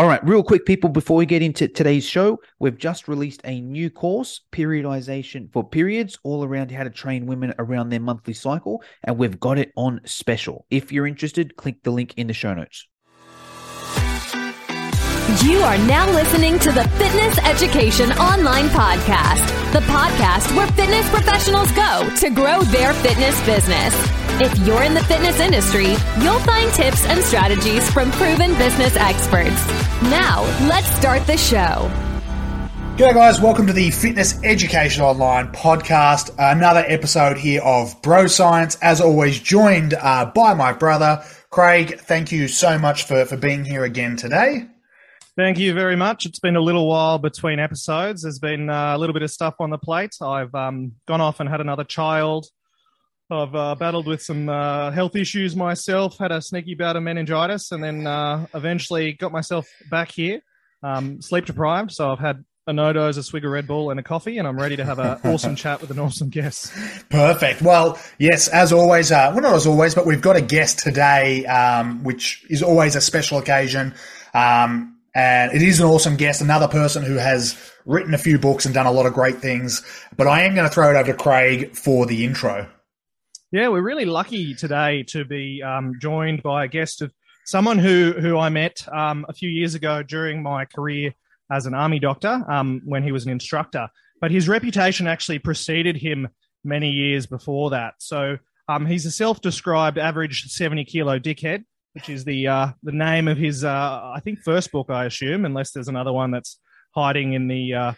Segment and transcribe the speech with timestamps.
[0.00, 3.60] All right, real quick, people, before we get into today's show, we've just released a
[3.60, 8.82] new course, Periodization for Periods, all around how to train women around their monthly cycle,
[9.04, 10.64] and we've got it on special.
[10.70, 12.88] If you're interested, click the link in the show notes.
[15.38, 21.70] You are now listening to the Fitness Education Online Podcast, the podcast where fitness professionals
[21.70, 23.94] go to grow their fitness business.
[24.40, 29.68] If you're in the fitness industry, you'll find tips and strategies from proven business experts.
[30.02, 31.88] Now, let's start the show.
[32.96, 33.40] G'day, guys.
[33.40, 36.34] Welcome to the Fitness Education Online podcast.
[36.40, 38.76] Another episode here of Bro Science.
[38.82, 42.00] As always, joined uh, by my brother, Craig.
[42.00, 44.66] Thank you so much for, for being here again today.
[45.36, 46.26] Thank you very much.
[46.26, 48.22] It's been a little while between episodes.
[48.22, 50.16] There's been uh, a little bit of stuff on the plate.
[50.20, 52.46] I've um, gone off and had another child.
[53.30, 57.70] I've uh, battled with some uh, health issues myself, had a sneaky bout of meningitis,
[57.70, 60.40] and then uh, eventually got myself back here,
[60.82, 61.92] um, sleep deprived.
[61.92, 64.58] So I've had a No-Doz, a swig of Red Bull, and a coffee, and I'm
[64.58, 66.72] ready to have an awesome chat with an awesome guest.
[67.08, 67.62] Perfect.
[67.62, 71.46] Well, yes, as always, uh, well, not as always, but we've got a guest today,
[71.46, 73.94] um, which is always a special occasion.
[74.34, 78.64] Um, and it is an awesome guest, another person who has written a few books
[78.64, 79.84] and done a lot of great things.
[80.16, 82.68] But I am going to throw it over to Craig for the intro.
[83.52, 87.12] Yeah, we're really lucky today to be um, joined by a guest of
[87.46, 91.14] someone who who I met um, a few years ago during my career
[91.50, 93.88] as an army doctor um, when he was an instructor.
[94.20, 96.28] But his reputation actually preceded him
[96.62, 97.94] many years before that.
[97.98, 98.38] So
[98.68, 103.36] um, he's a self-described average seventy kilo dickhead which is the uh, the name of
[103.36, 106.58] his uh, I think first book, I assume, unless there's another one that's
[106.94, 107.92] hiding in the uh,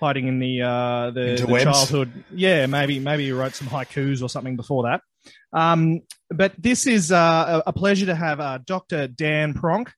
[0.00, 2.24] hiding in the uh, the, the childhood.
[2.32, 5.02] Yeah, maybe maybe he wrote some haikus or something before that.
[5.52, 9.08] Um, but this is uh, a pleasure to have uh, Dr.
[9.08, 9.88] Dan Pronk.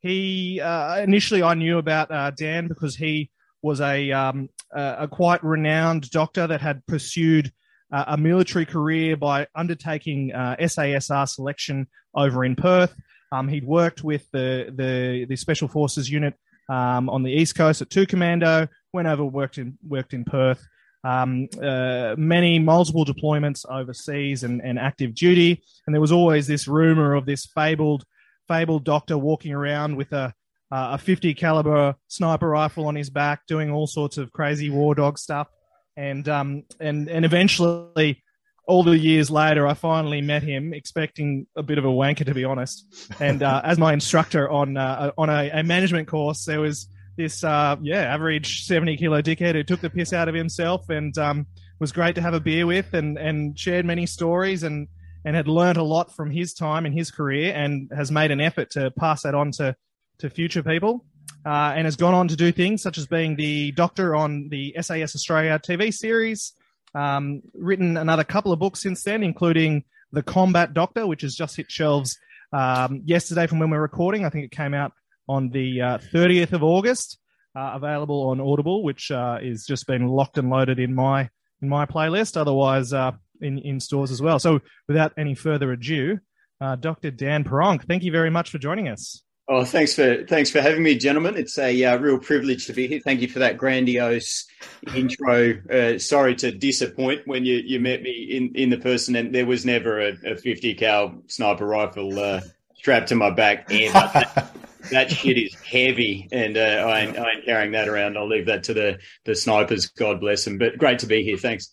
[0.00, 3.30] He uh, initially I knew about uh, Dan because he
[3.62, 7.52] was a um, a quite renowned doctor that had pursued
[7.92, 12.94] uh, a military career by undertaking uh, SASR selection over in Perth.
[13.32, 16.34] Um, he'd worked with the, the, the Special Forces unit
[16.68, 20.64] um, on the East Coast at Two Commando, went over, worked in, worked in Perth.
[21.04, 25.62] Um, uh, many multiple deployments overseas and, and active duty.
[25.86, 28.04] And there was always this rumor of this fabled,
[28.48, 30.34] fabled doctor walking around with a,
[30.72, 35.18] a 50 caliber sniper rifle on his back, doing all sorts of crazy war dog
[35.18, 35.48] stuff
[35.96, 38.22] and um and and eventually
[38.66, 42.34] all the years later, I finally met him, expecting a bit of a wanker, to
[42.34, 42.84] be honest.
[43.20, 47.44] And uh, as my instructor on uh, on a, a, management course, there was this
[47.44, 51.46] uh, yeah average seventy kilo dickhead who took the piss out of himself and um,
[51.78, 54.88] was great to have a beer with, and and shared many stories and
[55.24, 58.40] and had learnt a lot from his time in his career, and has made an
[58.40, 59.76] effort to pass that on to
[60.18, 61.04] to future people
[61.46, 64.74] uh, and has gone on to do things such as being the doctor on the
[64.80, 66.52] SAS Australia TV series.
[66.96, 71.56] Um, written another couple of books since then, including The Combat Doctor, which has just
[71.56, 72.18] hit shelves
[72.52, 74.24] um, yesterday from when we're recording.
[74.24, 74.92] I think it came out
[75.28, 77.18] on the uh, 30th of August,
[77.54, 81.28] uh, available on Audible, which uh, is just been locked and loaded in my
[81.60, 82.36] in my playlist.
[82.36, 83.12] Otherwise, uh,
[83.42, 84.38] in in stores as well.
[84.38, 86.18] So, without any further ado,
[86.62, 87.10] uh, Dr.
[87.10, 89.22] Dan Pronk, thank you very much for joining us.
[89.48, 91.36] Oh, thanks for thanks for having me, gentlemen.
[91.36, 92.98] It's a uh, real privilege to be here.
[92.98, 94.44] Thank you for that grandiose
[94.92, 95.54] intro.
[95.70, 99.46] Uh, sorry to disappoint when you, you met me in, in the person, and there
[99.46, 102.40] was never a, a 50 cal sniper rifle uh,
[102.74, 103.70] strapped to my back.
[103.70, 103.92] Ever.
[103.92, 104.56] that,
[104.90, 108.18] that shit is heavy, and uh, I, ain't, I ain't carrying that around.
[108.18, 109.86] I'll leave that to the the snipers.
[109.90, 110.58] God bless them.
[110.58, 111.36] But great to be here.
[111.36, 111.72] Thanks.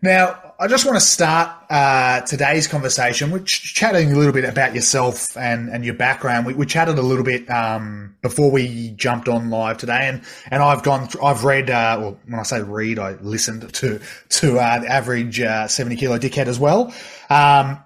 [0.00, 4.74] Now, I just want to start uh, today's conversation with chatting a little bit about
[4.74, 6.46] yourself and, and your background.
[6.46, 10.22] We, we chatted a little bit um, before we jumped on live today, and,
[10.52, 14.00] and I've gone, through, I've read, uh, well, when I say read, I listened to
[14.28, 16.94] to uh, the average uh, seventy kilo dickhead as well.
[17.28, 17.82] Um,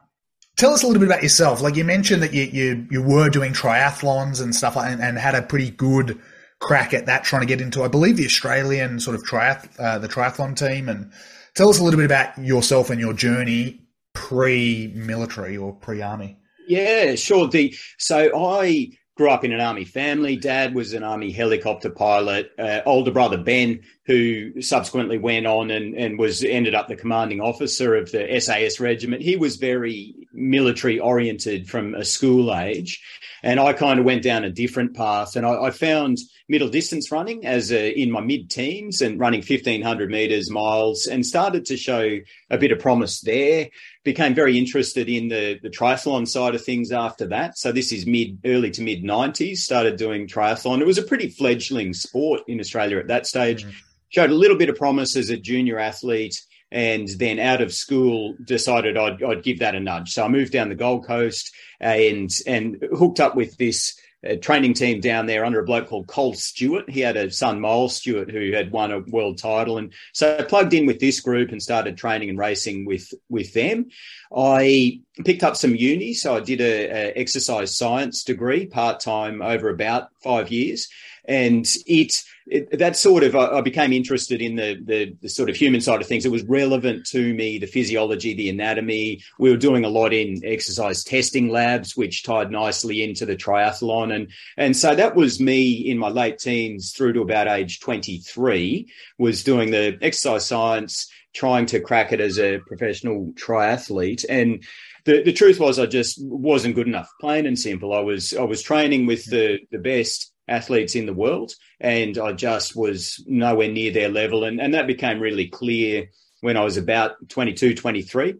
[0.56, 1.62] tell us a little bit about yourself.
[1.62, 5.18] Like you mentioned that you you, you were doing triathlons and stuff, like, and, and
[5.18, 6.20] had a pretty good
[6.60, 9.98] crack at that, trying to get into, I believe, the Australian sort of triath uh,
[9.98, 11.10] the triathlon team and
[11.54, 13.80] Tell us a little bit about yourself and your journey
[14.14, 16.38] pre-military or pre-army.
[16.66, 17.48] Yeah, sure.
[17.48, 20.36] The so I grew up in an army family.
[20.36, 22.50] Dad was an army helicopter pilot.
[22.58, 27.40] Uh, older brother Ben, who subsequently went on and, and was ended up the commanding
[27.40, 29.22] officer of the SAS regiment.
[29.22, 33.02] He was very military oriented from a school age.
[33.42, 36.18] And I kind of went down a different path and I, I found
[36.48, 41.26] middle distance running as a, in my mid teens and running 1500 meters, miles, and
[41.26, 42.18] started to show
[42.50, 43.68] a bit of promise there.
[44.04, 47.58] Became very interested in the, the triathlon side of things after that.
[47.58, 50.80] So this is mid, early to mid 90s, started doing triathlon.
[50.80, 53.62] It was a pretty fledgling sport in Australia at that stage.
[53.62, 53.76] Mm-hmm.
[54.10, 56.38] Showed a little bit of promise as a junior athlete
[56.72, 60.12] and then out of school decided I'd, I'd give that a nudge.
[60.12, 63.98] So I moved down the Gold Coast and and hooked up with this
[64.28, 66.88] uh, training team down there under a bloke called Col Stewart.
[66.88, 70.42] He had a son, Miles Stewart, who had won a world title, and so I
[70.42, 73.90] plugged in with this group and started training and racing with with them.
[74.34, 79.42] I picked up some uni, so I did a, a exercise science degree part time
[79.42, 80.88] over about five years,
[81.24, 85.50] and it, it that sort of I, I became interested in the, the, the sort
[85.50, 86.26] of human side of things.
[86.26, 89.22] It was relevant to me, the physiology, the anatomy.
[89.38, 94.14] We were doing a lot in exercise testing labs, which tied nicely into the triathlon,
[94.14, 98.18] and and so that was me in my late teens through to about age twenty
[98.18, 98.90] three.
[99.18, 104.64] Was doing the exercise science, trying to crack it as a professional triathlete, and
[105.04, 107.92] the, the truth was I just wasn't good enough, plain and simple.
[107.92, 112.32] I was I was training with the the best athletes in the world, and I
[112.32, 114.44] just was nowhere near their level.
[114.44, 116.08] And, and that became really clear
[116.42, 118.34] when I was about 22, 23.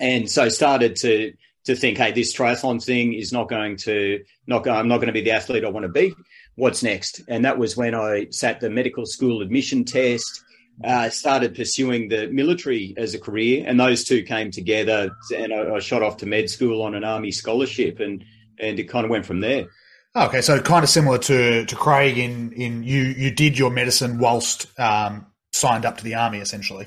[0.00, 1.32] And so started to
[1.64, 5.12] to think, hey, this triathlon thing is not going to not I'm not going to
[5.12, 6.14] be the athlete I want to be.
[6.56, 7.22] What's next?
[7.28, 10.44] And that was when I sat the medical school admission test.
[10.82, 15.10] Uh, started pursuing the military as a career, and those two came together.
[15.36, 18.24] And I, I shot off to med school on an army scholarship, and
[18.58, 19.66] and it kind of went from there.
[20.14, 24.18] Okay, so kind of similar to, to Craig in in you you did your medicine
[24.18, 26.86] whilst um, signed up to the army essentially.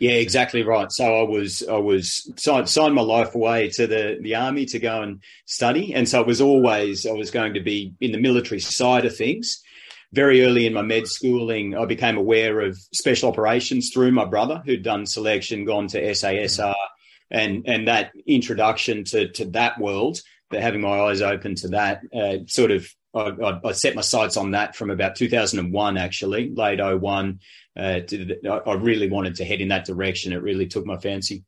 [0.00, 0.90] Yeah, exactly right.
[0.90, 4.80] So I was I was signed, signed my life away to the the army to
[4.80, 8.18] go and study, and so it was always I was going to be in the
[8.18, 9.62] military side of things.
[10.12, 14.62] Very early in my med schooling, I became aware of special operations through my brother,
[14.64, 16.74] who'd done selection, gone to SASR,
[17.30, 20.20] and and that introduction to to that world
[20.50, 24.36] but having my eyes open to that, uh, sort of, I, I, set my sights
[24.36, 27.40] on that from about 2001, actually, late 01.
[27.76, 30.32] Uh, to, I really wanted to head in that direction.
[30.32, 31.44] It really took my fancy.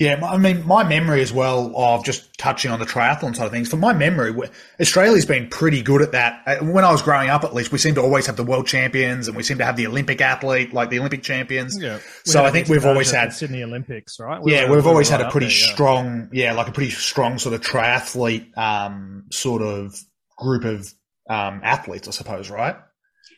[0.00, 3.52] Yeah, I mean, my memory as well of just touching on the triathlon side of
[3.52, 3.68] things.
[3.68, 4.34] From my memory,
[4.80, 6.42] Australia's been pretty good at that.
[6.46, 8.66] Uh, when I was growing up, at least, we seem to always have the world
[8.66, 11.78] champions, and we seem to have the Olympic athlete, like the Olympic champions.
[11.78, 11.98] Yeah.
[12.24, 14.40] So I think we've always had Sydney Olympics, right?
[14.40, 15.74] We yeah, we've always had a pretty there, yeah.
[15.74, 20.00] strong, yeah, like a pretty strong sort of triathlete um, sort of
[20.38, 20.90] group of
[21.28, 22.76] um, athletes, I suppose, right?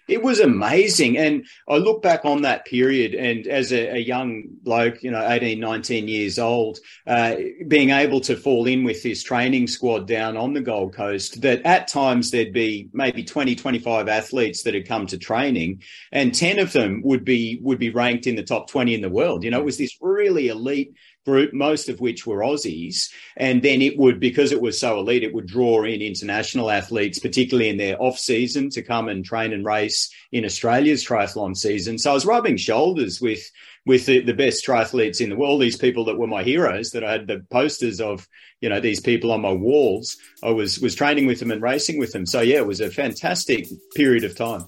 [0.08, 1.16] It was amazing.
[1.16, 5.26] And I look back on that period and as a, a young bloke, you know,
[5.28, 7.36] 18, 19 years old, uh,
[7.68, 11.62] being able to fall in with this training squad down on the Gold Coast, that
[11.64, 16.58] at times there'd be maybe 20, 25 athletes that had come to training and 10
[16.58, 19.44] of them would be, would be ranked in the top 20 in the world.
[19.44, 23.10] You know, it was this really elite group, most of which were Aussies.
[23.36, 27.18] And then it would, because it was so elite, it would draw in international athletes,
[27.18, 31.98] particularly in their off season, to come and train and race in Australia's triathlon season.
[31.98, 33.42] So I was rubbing shoulders with
[33.84, 37.02] with the, the best triathletes in the world, these people that were my heroes, that
[37.02, 38.28] I had the posters of,
[38.60, 40.16] you know, these people on my walls.
[40.42, 42.26] I was was training with them and racing with them.
[42.26, 44.66] So yeah, it was a fantastic period of time.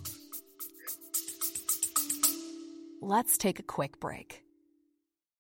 [3.01, 4.44] Let's take a quick break.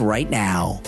[0.00, 0.80] right now now.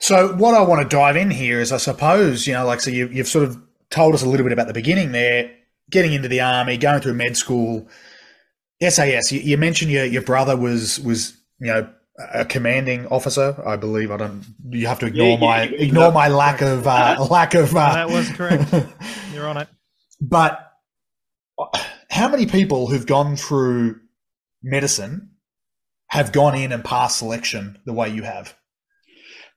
[0.00, 2.90] So, what I want to dive in here is, I suppose, you know, like, so
[2.90, 3.60] you, you've sort of
[3.90, 5.50] told us a little bit about the beginning there,
[5.90, 7.88] getting into the army, going through med school.
[8.80, 11.90] SAS, you, you mentioned your, your brother was, was, you know,
[12.32, 14.10] a commanding officer, I believe.
[14.10, 14.44] I don't.
[14.70, 17.76] You have to ignore yeah, my yeah, ignore my lack of uh, lack of.
[17.76, 18.74] Uh, that was correct.
[19.32, 19.68] You're on it.
[20.20, 20.67] But
[22.10, 24.00] how many people who've gone through
[24.62, 25.30] medicine
[26.08, 28.54] have gone in and passed selection the way you have?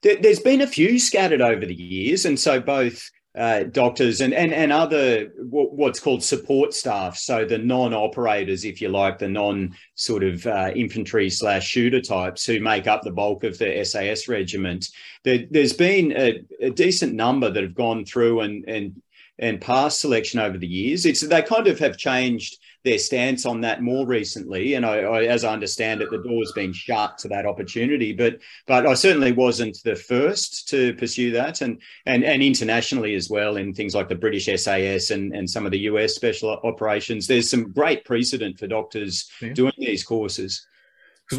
[0.03, 4.51] There's been a few scattered over the years, and so both uh, doctors and, and,
[4.51, 7.17] and other what's called support staff.
[7.17, 12.45] So the non-operators, if you like, the non sort of uh, infantry slash shooter types
[12.45, 14.89] who make up the bulk of the SAS regiment.
[15.23, 19.01] There, has been a, a, decent number that have gone through and and
[19.41, 21.05] and passed selection over the years.
[21.05, 24.73] It's they kind of have changed their stance on that more recently.
[24.75, 28.13] And I, I, as I understand it, the door's been shut to that opportunity.
[28.13, 33.29] But but I certainly wasn't the first to pursue that, and and and internationally as
[33.29, 37.27] well in things like the British SAS and and some of the US special operations.
[37.27, 39.53] There's some great precedent for doctors yeah.
[39.53, 40.65] doing these courses.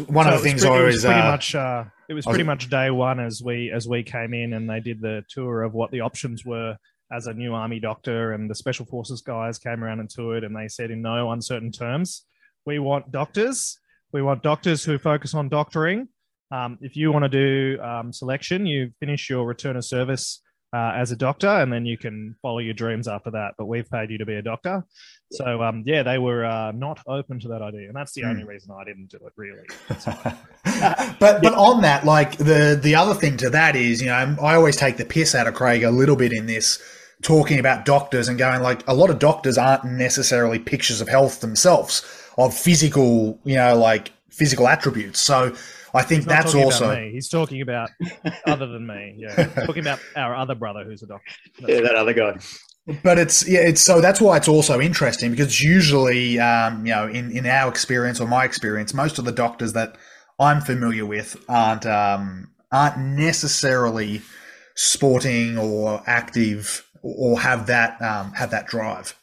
[0.07, 2.43] One so of the things pretty, I was pretty uh, much uh, it was pretty
[2.43, 5.61] was, much day one as we as we came in and they did the tour
[5.61, 6.77] of what the options were
[7.13, 10.55] as a new army doctor, and the special forces guys came around and toured, and
[10.55, 12.25] they said in no uncertain terms,
[12.65, 13.77] we want doctors.
[14.11, 16.07] We want doctors who focus on doctoring.
[16.51, 20.41] Um, if you want to do um, selection, you finish your return of service
[20.73, 23.53] uh, as a doctor, and then you can follow your dreams after that.
[23.57, 24.83] But we've paid you to be a doctor,
[25.31, 28.29] so um, yeah, they were uh, not open to that idea, and that's the mm.
[28.29, 29.33] only reason I didn't do it.
[29.35, 29.67] Really,
[31.19, 34.55] but but on that, like the the other thing to that is, you know, I
[34.55, 36.81] always take the piss out of Craig a little bit in this
[37.23, 41.41] talking about doctors and going like a lot of doctors aren't necessarily pictures of health
[41.41, 42.03] themselves
[42.37, 45.19] of physical, you know, like physical attributes.
[45.19, 45.55] So
[45.93, 47.89] I think that's also he's talking about
[48.45, 49.15] other than me.
[49.17, 51.31] Yeah, he's talking about our other brother who's a doctor.
[51.59, 52.37] That's yeah, that other guy.
[53.01, 57.07] But it's yeah, it's so that's why it's also interesting because usually, um, you know,
[57.07, 59.95] in in our experience or my experience, most of the doctors that
[60.39, 64.21] I'm familiar with aren't um, aren't necessarily
[64.75, 69.15] sporting or active or have that um, have that drive.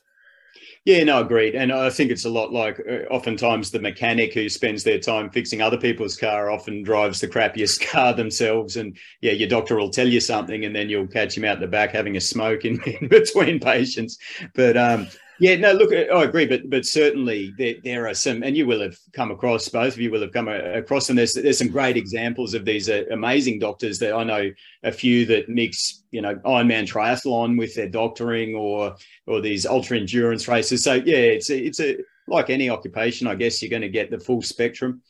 [0.86, 1.54] Yeah, no, agreed.
[1.54, 5.28] And I think it's a lot like uh, oftentimes the mechanic who spends their time
[5.28, 8.76] fixing other people's car often drives the crappiest car themselves.
[8.76, 11.66] And yeah, your doctor will tell you something and then you'll catch him out the
[11.66, 14.18] back having a smoke in, in between patients.
[14.54, 15.08] But um,
[15.40, 18.80] yeah, no, look, I agree, but but certainly there, there are some, and you will
[18.82, 21.96] have come across, both of you will have come across and There's there's some great
[21.96, 24.50] examples of these uh, amazing doctors that I know
[24.82, 28.94] a few that mix, you know, Ironman triathlon with their doctoring or
[29.26, 30.84] or these ultra endurance races.
[30.84, 31.96] So yeah, it's a, it's a
[32.28, 35.02] like any occupation, I guess you're going to get the full spectrum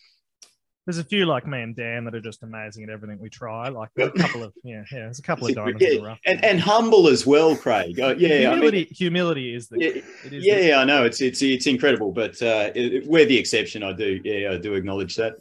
[0.91, 3.69] there's a few like me and Dan that are just amazing at everything we try.
[3.69, 5.89] Like a couple of yeah, yeah, there's a couple of diamonds yeah.
[5.91, 6.19] in the rough.
[6.27, 8.01] And, and humble as well, Craig.
[8.01, 8.79] Uh, yeah, humility.
[8.79, 12.43] I mean, humility is the yeah, yeah, the, I know it's it's it's incredible, but
[12.43, 13.85] uh, it, we're the exception.
[13.85, 15.37] I do yeah, I do acknowledge that.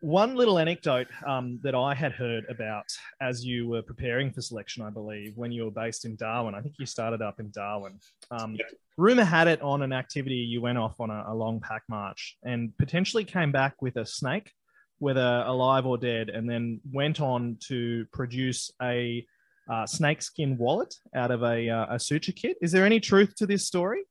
[0.00, 2.84] One little anecdote um, that I had heard about
[3.20, 6.54] as you were preparing for selection, I believe, when you were based in Darwin.
[6.54, 7.98] I think you started up in Darwin.
[8.30, 8.70] Um, yep.
[8.96, 12.36] Rumor had it on an activity you went off on a, a, long pack march
[12.44, 14.52] and potentially came back with a snake,
[15.00, 19.26] whether alive or dead, and then went on to produce a
[19.68, 22.56] uh, snakeskin wallet out of a, uh, a suture kit.
[22.62, 24.02] Is there any truth to this story?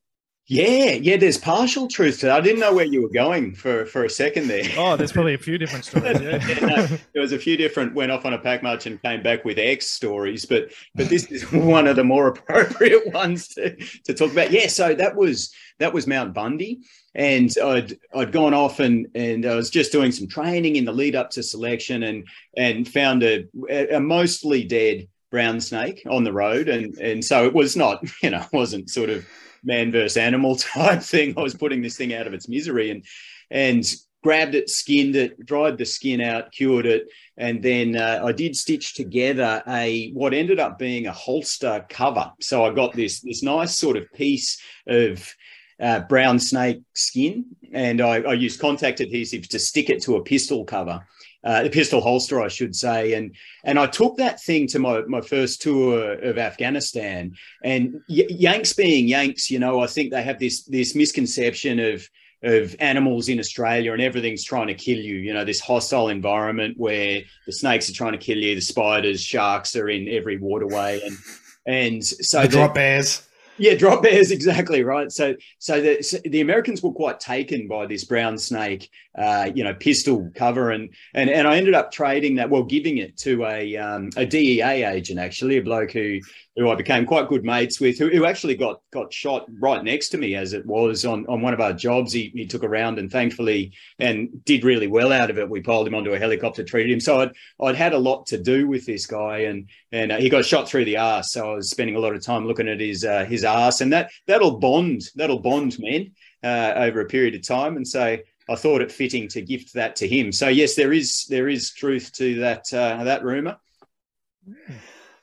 [0.49, 1.17] Yeah, yeah.
[1.17, 2.37] There's partial truth to that.
[2.37, 4.63] I didn't know where you were going for for a second there.
[4.77, 6.21] Oh, there's probably a few different stories.
[6.21, 6.47] Yeah.
[6.47, 9.21] yeah no, there was a few different went off on a pack march and came
[9.21, 13.75] back with X stories, but but this is one of the more appropriate ones to,
[14.05, 14.51] to talk about.
[14.51, 16.77] Yeah, so that was that was Mount Bundey,
[17.13, 20.93] and I'd I'd gone off and and I was just doing some training in the
[20.93, 22.25] lead up to selection, and
[22.55, 23.45] and found a,
[23.93, 28.29] a mostly dead brown snake on the road, and and so it was not you
[28.29, 29.25] know wasn't sort of
[29.63, 31.33] man versus animal type thing.
[31.37, 33.03] I was putting this thing out of its misery and
[33.49, 33.85] and
[34.23, 38.55] grabbed it, skinned it, dried the skin out, cured it, and then uh, I did
[38.55, 42.31] stitch together a what ended up being a holster cover.
[42.41, 45.33] So I got this this nice sort of piece of
[45.79, 50.23] uh, brown snake skin, and I, I used contact adhesive to stick it to a
[50.23, 51.05] pistol cover
[51.47, 53.13] uh, the pistol holster, I should say.
[53.13, 57.37] And and I took that thing to my, my first tour of Afghanistan.
[57.63, 62.07] And y- Yanks being Yanks, you know, I think they have this this misconception of
[62.43, 65.15] of animals in Australia and everything's trying to kill you.
[65.15, 69.21] You know, this hostile environment where the snakes are trying to kill you, the spiders,
[69.21, 71.17] sharks are in every waterway, and
[71.65, 73.23] and so the drop bears.
[73.57, 75.11] Yeah, drop bears, exactly right.
[75.11, 79.63] So, so the, so the Americans were quite taken by this brown snake, uh, you
[79.63, 83.45] know, pistol cover, and and and I ended up trading that, well, giving it to
[83.45, 86.19] a um, a DEA agent, actually, a bloke who
[86.55, 90.09] who I became quite good mates with, who, who actually got got shot right next
[90.09, 92.11] to me as it was on, on one of our jobs.
[92.11, 95.49] He, he took around and thankfully and did really well out of it.
[95.49, 96.99] We piled him onto a helicopter, treated him.
[96.99, 97.31] So I'd
[97.61, 100.67] I'd had a lot to do with this guy, and and uh, he got shot
[100.67, 101.31] through the ass.
[101.31, 103.93] So I was spending a lot of time looking at his uh, his ass, and
[103.93, 106.11] that that'll bond that'll bond men
[106.43, 107.77] uh, over a period of time.
[107.77, 108.17] And so
[108.49, 110.31] I thought it fitting to gift that to him.
[110.31, 113.57] So yes, there is there is truth to that uh, that rumor.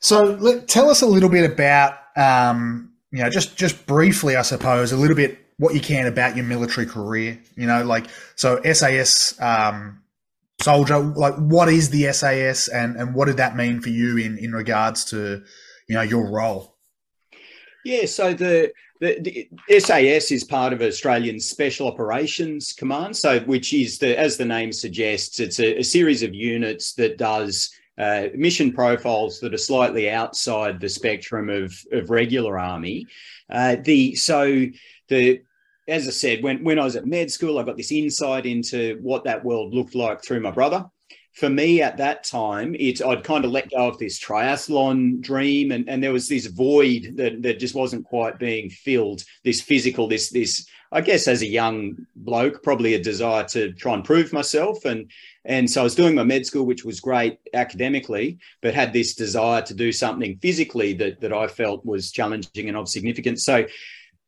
[0.01, 4.43] So let, tell us a little bit about, um, you know, just just briefly, I
[4.43, 7.41] suppose, a little bit what you can about your military career.
[7.57, 10.03] You know, like so SAS um,
[10.61, 10.99] soldier.
[10.99, 14.53] Like, what is the SAS, and and what did that mean for you in in
[14.53, 15.43] regards to,
[15.89, 16.77] you know, your role?
[17.85, 23.73] Yeah, so the, the, the, SAS is part of Australian Special Operations Command, so which
[23.73, 28.29] is the as the name suggests, it's a, a series of units that does uh,
[28.35, 33.07] mission profiles that are slightly outside the spectrum of, of regular army.
[33.51, 34.65] Uh, the so
[35.09, 35.43] the
[35.87, 38.99] as I said, when when I was at med school, I got this insight into
[39.03, 40.87] what that world looked like through my brother
[41.35, 45.73] for me at that time, it I'd kind of let go of this triathlon dream,
[45.73, 49.25] and, and there was this void that, that just wasn't quite being filled.
[49.43, 53.95] This physical, this this I guess as a young bloke, probably a desire to try
[53.95, 55.11] and prove myself, and
[55.45, 59.17] and so I was doing my med school, which was great academically, but had this
[59.17, 63.45] desire to do something physically that that I felt was challenging and of significance.
[63.45, 63.67] So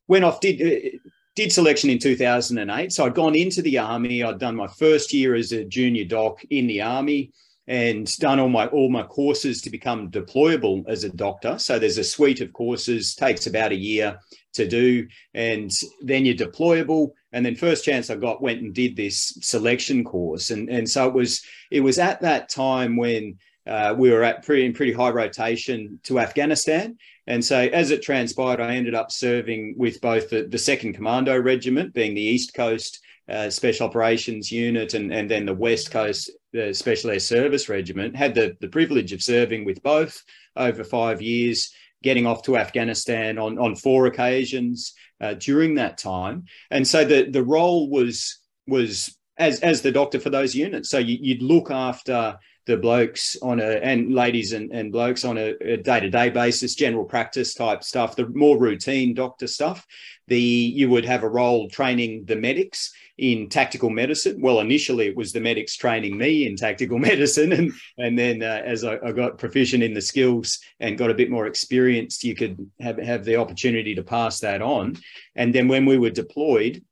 [0.08, 0.98] went off did uh,
[1.36, 2.92] did selection in 2008.
[2.92, 4.22] So I'd gone into the army.
[4.22, 7.30] I'd done my first year as a junior doc in the army
[7.68, 11.58] and done all my all my courses to become deployable as a doctor.
[11.58, 14.18] So there's a suite of courses, takes about a year
[14.54, 17.10] to do, and then you're deployable.
[17.32, 20.50] And then first chance I got went and did this selection course.
[20.50, 24.44] And and so it was it was at that time when uh, we were at
[24.44, 26.96] pretty in pretty high rotation to Afghanistan.
[27.26, 31.38] And so, as it transpired, I ended up serving with both the, the Second Commando
[31.38, 36.30] Regiment, being the East Coast uh, Special Operations Unit, and, and then the West Coast
[36.56, 38.14] uh, Special Air Service Regiment.
[38.14, 40.22] Had the, the privilege of serving with both
[40.54, 46.44] over five years, getting off to Afghanistan on, on four occasions uh, during that time.
[46.70, 50.88] And so, the, the role was was as as the doctor for those units.
[50.90, 55.38] So you, would look after the blokes on a and ladies and, and blokes on
[55.38, 59.86] a, day-to-day basis general practice type stuff the more routine doctor stuff.
[60.26, 64.40] The you would have a role training the medics in tactical medicine.
[64.40, 68.62] Well initially it was the medics training me in tactical medicine and and then uh,
[68.64, 72.34] as I, I, got proficient in the skills and got a bit more experienced you
[72.34, 74.96] could have have the opportunity to pass that on.
[75.36, 76.82] And then when we were deployed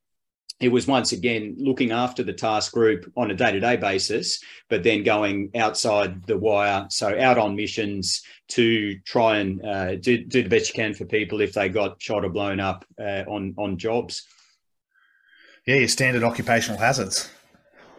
[0.61, 5.02] it was once again looking after the task group on a day-to-day basis but then
[5.02, 10.49] going outside the wire so out on missions to try and uh, do, do the
[10.49, 13.76] best you can for people if they got shot or blown up uh, on on
[13.76, 14.26] jobs
[15.66, 17.31] yeah your standard occupational hazards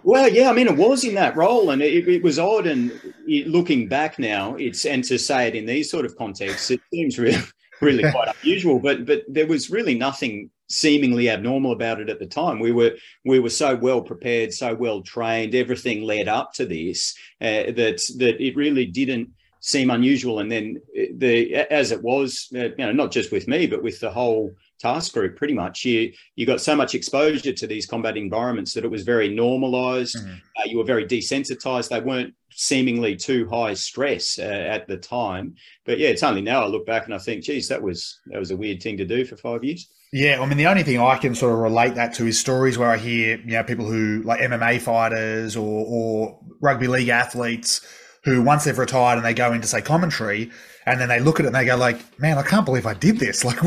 [0.06, 2.68] well, yeah, I mean, it was in that role, and it, it was odd.
[2.68, 2.92] And
[3.28, 6.80] it, looking back now, it's and to say it in these sort of contexts, it
[6.94, 7.42] seems really,
[7.82, 8.80] really quite unusual.
[8.80, 12.60] But but there was really nothing seemingly abnormal about it at the time.
[12.60, 15.56] We were we were so well prepared, so well trained.
[15.56, 20.40] Everything led up to this uh, that that it really didn't seem unusual.
[20.40, 20.82] And then
[21.16, 24.52] the as it was, uh, you know, not just with me, but with the whole
[24.80, 28.86] task group, pretty much you you got so much exposure to these combat environments that
[28.86, 30.18] it was very normalized.
[30.18, 30.34] Mm-hmm.
[30.58, 31.90] Uh, you were very desensitized.
[31.90, 35.56] They weren't seemingly too high stress uh, at the time.
[35.86, 38.40] But yeah, it's only now I look back and I think, geez, that was that
[38.40, 39.88] was a weird thing to do for five years.
[40.12, 42.78] Yeah, I mean, the only thing I can sort of relate that to is stories
[42.78, 47.86] where I hear, you know, people who like MMA fighters or, or rugby league athletes
[48.24, 50.52] who once they've retired and they go into say commentary
[50.86, 52.94] and then they look at it and they go like, man, I can't believe I
[52.94, 53.44] did this.
[53.46, 53.62] Like,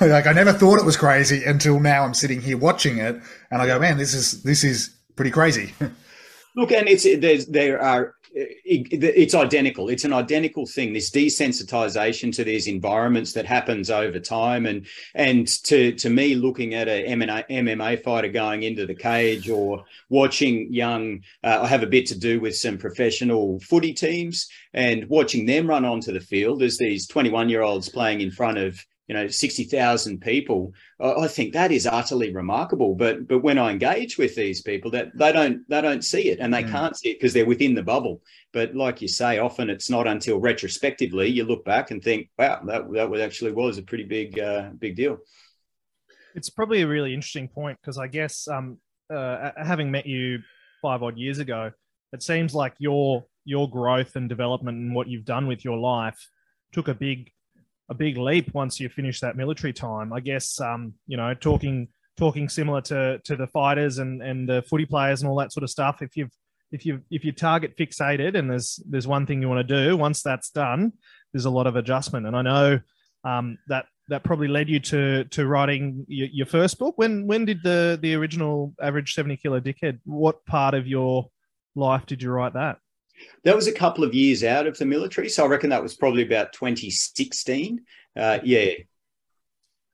[0.00, 3.20] like I never thought it was crazy until now I'm sitting here watching it
[3.50, 5.74] and I go, man, this is, this is pretty crazy.
[6.56, 9.88] Look, and it's, there's, there are it's identical.
[9.88, 10.92] It's an identical thing.
[10.92, 16.74] This desensitization to these environments that happens over time, and and to to me, looking
[16.74, 21.86] at a MMA fighter going into the cage or watching young, uh, I have a
[21.86, 26.62] bit to do with some professional footy teams, and watching them run onto the field
[26.62, 31.52] as these 21 year olds playing in front of you know 60,000 people I think
[31.52, 32.94] that is utterly remarkable.
[32.94, 36.38] But but when I engage with these people that they don't they don't see it
[36.40, 36.70] and they mm.
[36.70, 38.22] can't see it because they're within the bubble.
[38.52, 42.60] But like you say often it's not until retrospectively you look back and think wow
[42.66, 45.18] that that was actually was a pretty big uh, big deal.
[46.34, 48.78] It's probably a really interesting point because I guess um,
[49.12, 50.40] uh, having met you
[50.82, 51.72] five odd years ago
[52.12, 56.28] it seems like your your growth and development and what you've done with your life
[56.72, 57.30] took a big
[57.90, 60.12] a big leap once you finish that military time.
[60.12, 64.62] I guess um, you know talking talking similar to to the fighters and and the
[64.62, 66.02] footy players and all that sort of stuff.
[66.02, 66.32] If you've
[66.70, 69.96] if you if you target fixated and there's there's one thing you want to do,
[69.96, 70.92] once that's done,
[71.32, 72.26] there's a lot of adjustment.
[72.26, 72.80] And I know
[73.24, 76.96] um, that that probably led you to to writing your, your, first book.
[76.96, 80.00] When when did the the original average seventy kilo dickhead?
[80.04, 81.28] What part of your
[81.74, 82.78] life did you write that?
[83.44, 85.94] That was a couple of years out of the military, so I reckon that was
[85.94, 87.80] probably about 2016.
[88.16, 88.70] Uh, yeah,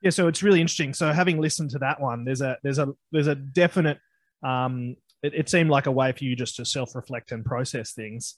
[0.02, 0.10] yeah.
[0.10, 0.94] So it's really interesting.
[0.94, 3.98] So having listened to that one, there's a there's a there's a definite.
[4.42, 7.92] Um, it, it seemed like a way for you just to self reflect and process
[7.92, 8.34] things,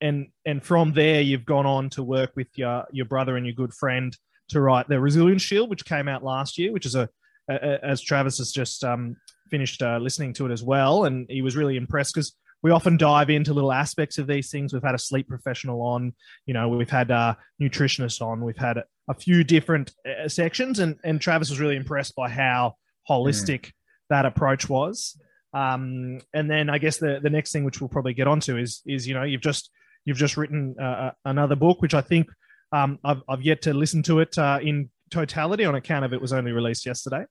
[0.00, 3.54] and and from there you've gone on to work with your your brother and your
[3.54, 4.16] good friend
[4.50, 7.08] to write the Resilience Shield, which came out last year, which is a,
[7.48, 9.16] a as Travis has just um,
[9.50, 12.96] finished uh, listening to it as well, and he was really impressed because we often
[12.96, 14.72] dive into little aspects of these things.
[14.72, 16.14] We've had a sleep professional on,
[16.46, 20.96] you know, we've had a nutritionist on, we've had a few different uh, sections, and
[21.04, 22.76] and Travis was really impressed by how
[23.08, 23.72] holistic mm.
[24.10, 25.18] that approach was.
[25.52, 28.82] Um, and then I guess the the next thing which we'll probably get onto is
[28.86, 29.70] is you know you've just
[30.04, 32.28] you've just written uh, uh another book which I think
[32.72, 36.20] um, I've I've yet to listen to it uh, in totality on account of it
[36.20, 37.24] was only released yesterday.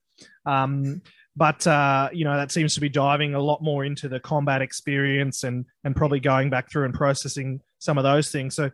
[0.44, 1.00] Um,
[1.36, 4.62] but uh, you know that seems to be diving a lot more into the combat
[4.62, 8.54] experience and and probably going back through and processing some of those things.
[8.54, 8.70] So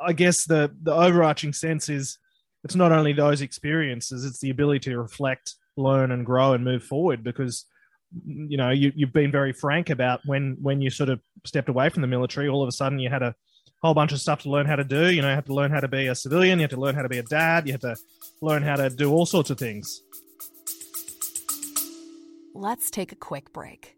[0.00, 2.18] I guess the the overarching sense is
[2.64, 6.84] it's not only those experiences; it's the ability to reflect, learn, and grow and move
[6.84, 7.24] forward.
[7.24, 7.64] Because
[8.26, 11.88] you know you, you've been very frank about when when you sort of stepped away
[11.88, 12.48] from the military.
[12.48, 13.34] All of a sudden, you had a
[13.82, 15.10] whole bunch of stuff to learn how to do.
[15.10, 16.58] You know, you had to learn how to be a civilian.
[16.58, 17.66] You had to learn how to be a dad.
[17.66, 17.96] You had to
[18.42, 20.02] learn how to do all sorts of things
[22.54, 23.97] let's take a quick break.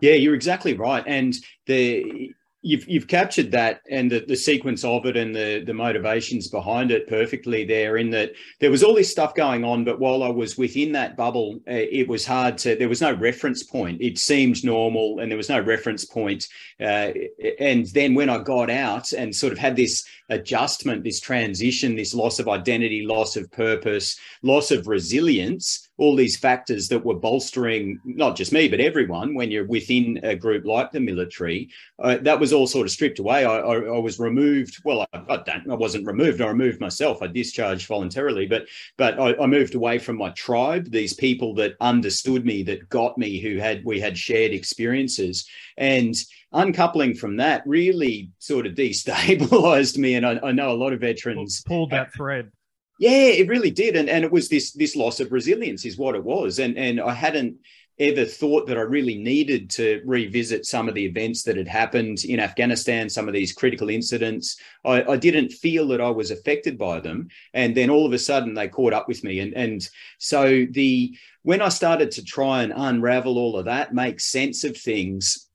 [0.00, 1.04] Yeah, you're exactly right.
[1.06, 1.34] And
[1.66, 2.32] the
[2.62, 6.90] you've you've captured that and the, the sequence of it and the the motivations behind
[6.90, 10.28] it perfectly there in that there was all this stuff going on but while i
[10.28, 14.00] was within that bubble uh, it was hard to there was no reference point.
[14.00, 16.48] It seemed normal and there was no reference point
[16.80, 17.12] uh,
[17.58, 22.14] and then when i got out and sort of had this adjustment this transition this
[22.14, 28.00] loss of identity loss of purpose loss of resilience all these factors that were bolstering
[28.04, 31.68] not just me but everyone when you're within a group like the military
[31.98, 33.44] uh, that was all sort of stripped away.
[33.44, 34.80] I, I, I was removed.
[34.84, 36.40] Well I, I, don't I wasn't removed.
[36.40, 37.22] I removed myself.
[37.22, 41.74] I discharged voluntarily but but I, I moved away from my tribe these people that
[41.80, 45.48] understood me that got me who had we had shared experiences.
[45.76, 46.14] And
[46.52, 50.14] uncoupling from that really sort of destabilized me.
[50.14, 52.50] And I, I know a lot of veterans pulled that thread.
[52.98, 56.14] Yeah, it really did, and and it was this this loss of resilience is what
[56.14, 57.56] it was, and and I hadn't
[58.00, 62.24] ever thought that I really needed to revisit some of the events that had happened
[62.24, 64.58] in Afghanistan, some of these critical incidents.
[64.84, 67.28] I, I, didn't feel that I was affected by them.
[67.52, 69.40] And then all of a sudden they caught up with me.
[69.40, 74.20] And, and so the when I started to try and unravel all of that, make
[74.20, 75.49] sense of things,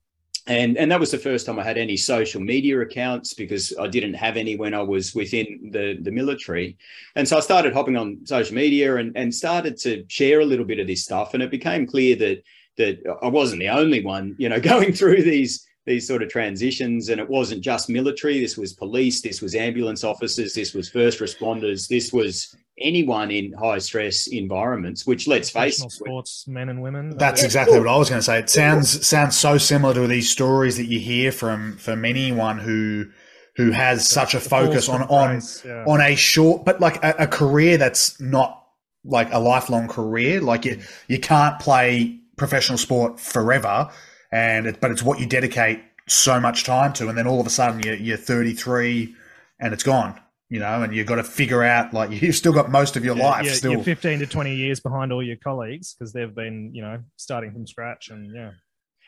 [0.48, 3.88] and and that was the first time I had any social media accounts because I
[3.88, 6.78] didn't have any when I was within the the military,
[7.16, 10.66] and so I started hopping on social media and and started to share a little
[10.66, 12.44] bit of this stuff, and it became clear that
[12.78, 17.10] that I wasn't the only one, you know, going through these these sort of transitions,
[17.10, 18.40] and it wasn't just military.
[18.40, 23.54] This was police, this was ambulance officers, this was first responders, this was anyone in
[23.54, 27.18] high stress environments, which let's face it, sports men and women.
[27.18, 28.40] That's exactly what I was going to say.
[28.40, 33.06] It sounds sounds so similar to these stories that you hear from from anyone who
[33.56, 35.86] who has such a focus on on yeah.
[35.88, 38.66] on a short, but like a, a, career that's not
[39.06, 40.42] like a lifelong career.
[40.42, 43.90] Like you you can't play professional sport forever,
[44.32, 47.48] and it, but it's what you dedicate so much time to, and then all of
[47.48, 49.16] a sudden you're, you're 33
[49.60, 52.70] and it's gone you know, and you've got to figure out like you've still got
[52.70, 53.46] most of your yeah, life.
[53.46, 56.82] You're, still, you're 15 to 20 years behind all your colleagues because they've been, you
[56.82, 58.52] know, starting from scratch, and yeah.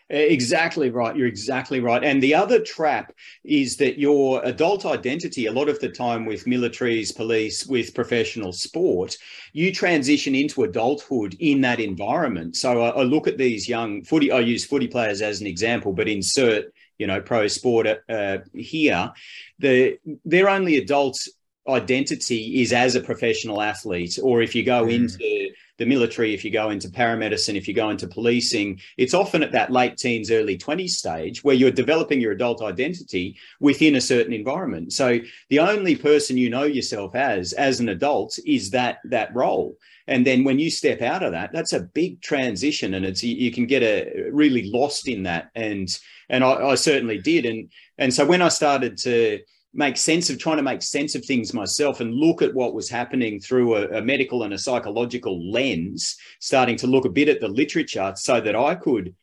[0.10, 1.16] Exactly right.
[1.18, 2.02] You're exactly right.
[2.02, 6.46] And the other trap is that your adult identity, a lot of the time with
[6.46, 9.18] militaries, police, with professional sport,
[9.52, 12.56] you transition into adulthood in that environment.
[12.56, 15.92] So I, I look at these young footy, I use footy players as an example,
[15.92, 19.12] but insert you know pro sport uh, here
[19.60, 21.20] the they're only adult
[21.68, 24.96] identity is as a professional athlete, or if you go Mm.
[24.96, 29.44] into the military, if you go into paramedicine, if you go into policing, it's often
[29.44, 34.02] at that late teens, early 20s stage where you're developing your adult identity within a
[34.02, 34.94] certain environment.
[34.94, 39.78] So the only person you know yourself as, as an adult, is that that role.
[40.08, 43.52] And then when you step out of that, that's a big transition, and it's you,
[43.52, 45.52] can get a really lost in that.
[45.54, 45.90] And
[46.30, 47.46] and I, I certainly did.
[47.46, 49.40] And and so when I started to
[49.78, 52.90] make sense of trying to make sense of things myself and look at what was
[52.90, 57.40] happening through a, a, medical and a psychological lens, starting to look a bit at
[57.40, 59.16] the literature so that I could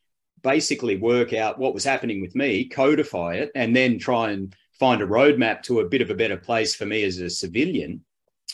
[0.42, 5.02] basically work out what was happening with me, codify it, and then try and find
[5.02, 8.04] a roadmap to a bit of a better place for me as a civilian.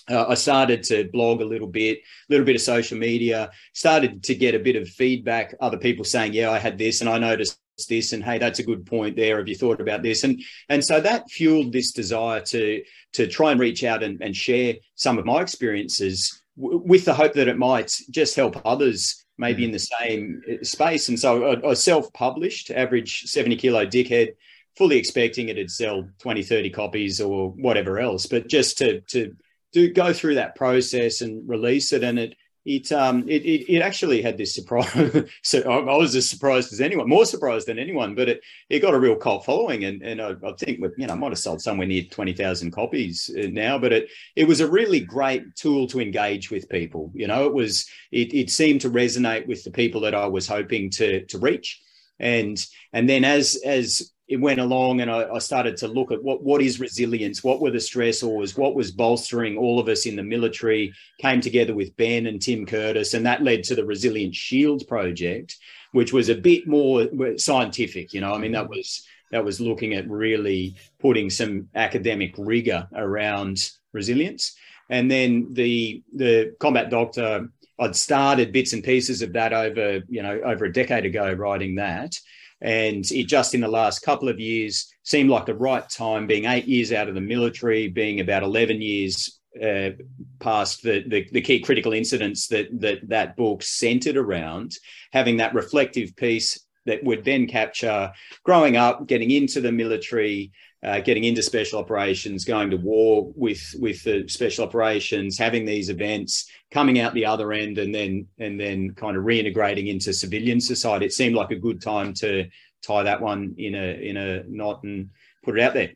[0.08, 4.22] Uh, I started to blog a little bit, a little bit of social media, started
[4.24, 7.18] to get a bit of feedback, other people saying, yeah, I had this and I
[7.18, 9.38] noticed this and hey that's a good point there.
[9.38, 10.24] Have you thought about this?
[10.24, 12.82] And and so that fueled this desire to
[13.14, 17.14] to try and reach out and, and share some of my experiences w- with the
[17.14, 19.66] hope that it might just help others maybe mm.
[19.66, 21.08] in the same eh, space.
[21.08, 24.34] And so I, I self-published average 70 kilo dickhead
[24.76, 29.34] fully expecting it'd sell 20 30 copies or whatever else but just to to
[29.72, 32.02] do go through that process and release it.
[32.02, 36.14] And it it um it, it, it actually had this surprise so I, I, was
[36.14, 39.46] as surprised as anyone more surprised than anyone but it it got a real cult
[39.46, 43.30] following and and I, I think you know might have sold somewhere near 20,000 copies
[43.34, 47.26] uh, now but it it was a really great tool to engage with people you
[47.26, 50.90] know it was it, it seemed to resonate with the people that I was hoping
[50.90, 51.80] to to reach.
[52.18, 56.22] And and then as as it went along and I, I, started to look at
[56.22, 60.14] what, what is resilience, what were the stressors, what was bolstering all of us in
[60.14, 64.36] the military, came together with Ben and Tim Curtis, and that led to the Resilience
[64.36, 65.56] Shield project,
[65.90, 68.32] which was a bit more scientific, you know.
[68.32, 68.76] I mean, that mm-hmm.
[68.76, 74.54] was that was looking at really putting some academic rigor around resilience.
[74.90, 77.48] And then the the combat doctor,
[77.80, 81.74] I'd started bits and pieces of that over, you know, over a decade ago writing
[81.76, 82.16] that.
[82.60, 86.44] And it just in the last couple of years seemed like the right time, being
[86.44, 89.90] eight years out of the military, being about 11 years uh,
[90.38, 94.76] past the, the, the key critical incidents that, that that book centered around,
[95.12, 98.12] having that reflective piece that would then capture
[98.44, 103.74] growing up, getting into the military, uh, getting into special operations, going to war with
[103.78, 108.58] with the special operations, having these events, coming out the other end, and then and
[108.58, 111.06] then kind of reintegrating into civilian society.
[111.06, 112.46] It seemed like a good time to
[112.82, 115.10] tie that one in a in a knot and
[115.44, 115.90] put it out there.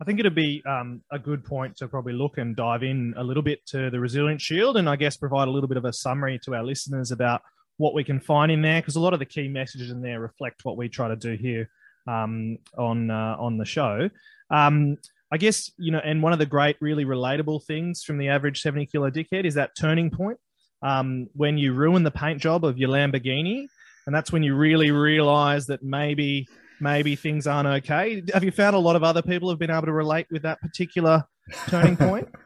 [0.00, 3.22] I think it'd be um, a good point to probably look and dive in a
[3.22, 5.92] little bit to the Resilience Shield, and I guess provide a little bit of a
[5.92, 7.42] summary to our listeners about
[7.76, 10.20] what we can find in there, because a lot of the key messages in there
[10.20, 11.68] reflect what we try to do here
[12.06, 14.08] um, on uh, on the show.
[14.50, 14.96] Um,
[15.32, 18.60] I guess you know, and one of the great, really relatable things from the average
[18.60, 20.38] seventy kilo dickhead is that turning point
[20.82, 23.66] um, when you ruin the paint job of your Lamborghini,
[24.06, 26.46] and that's when you really realize that maybe
[26.80, 28.22] maybe things aren't okay.
[28.32, 30.60] Have you found a lot of other people have been able to relate with that
[30.60, 31.24] particular
[31.68, 32.28] turning point?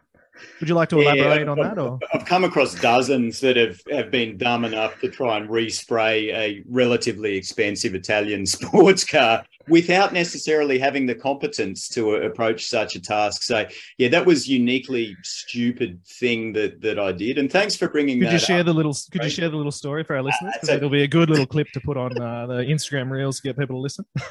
[0.61, 1.79] Would you like to elaborate yeah, on that?
[1.79, 1.99] Or?
[2.13, 6.63] I've come across dozens that have, have been dumb enough to try and respray a
[6.69, 13.43] relatively expensive Italian sports car without necessarily having the competence to approach such a task.
[13.43, 13.67] So,
[13.99, 17.39] yeah, that was uniquely stupid thing that that I did.
[17.39, 18.21] And thanks for bringing.
[18.21, 18.67] Could you share up.
[18.67, 18.97] the little?
[19.13, 20.55] Could you share the little story for our listeners?
[20.55, 23.41] Because uh, it'll be a good little clip to put on uh, the Instagram reels
[23.41, 24.05] to get people to listen.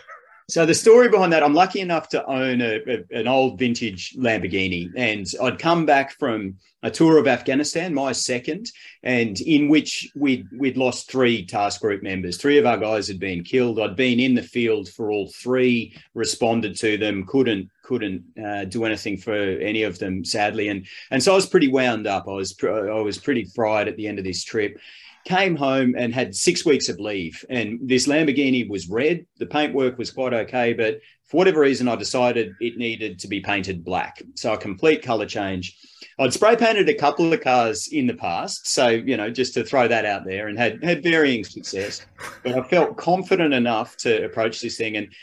[0.49, 4.15] So the story behind that, I'm lucky enough to own a, a, an old vintage
[4.15, 8.71] Lamborghini, and I'd come back from a tour of Afghanistan, my second,
[9.03, 12.37] and in which we'd we'd lost three task group members.
[12.37, 13.77] Three of our guys had been killed.
[13.77, 18.85] I'd been in the field for all three, responded to them, couldn't couldn't uh, do
[18.85, 22.25] anything for any of them, sadly, and and so I was pretty wound up.
[22.25, 24.79] I was I was pretty fried at the end of this trip
[25.27, 27.43] came home and had six weeks of leave.
[27.49, 29.25] And this Lamborghini was red.
[29.39, 33.41] The paintwork was quite okay, but for whatever reason, I decided it needed to be
[33.41, 34.21] painted black.
[34.35, 35.77] So a complete color change.
[36.17, 39.65] I'd spray painted a couple of cars in the past, so you know, just to
[39.65, 42.05] throw that out there, and had had varying success.
[42.43, 45.13] But I felt confident enough to approach this thing, and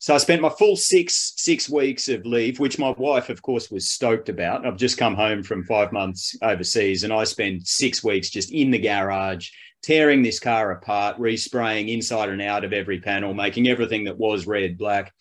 [0.00, 3.70] so I spent my full six six weeks of leave, which my wife, of course,
[3.70, 4.64] was stoked about.
[4.64, 8.70] I've just come home from five months overseas, and I spent six weeks just in
[8.70, 9.50] the garage,
[9.82, 14.46] tearing this car apart, respraying inside and out of every panel, making everything that was
[14.46, 15.12] red black.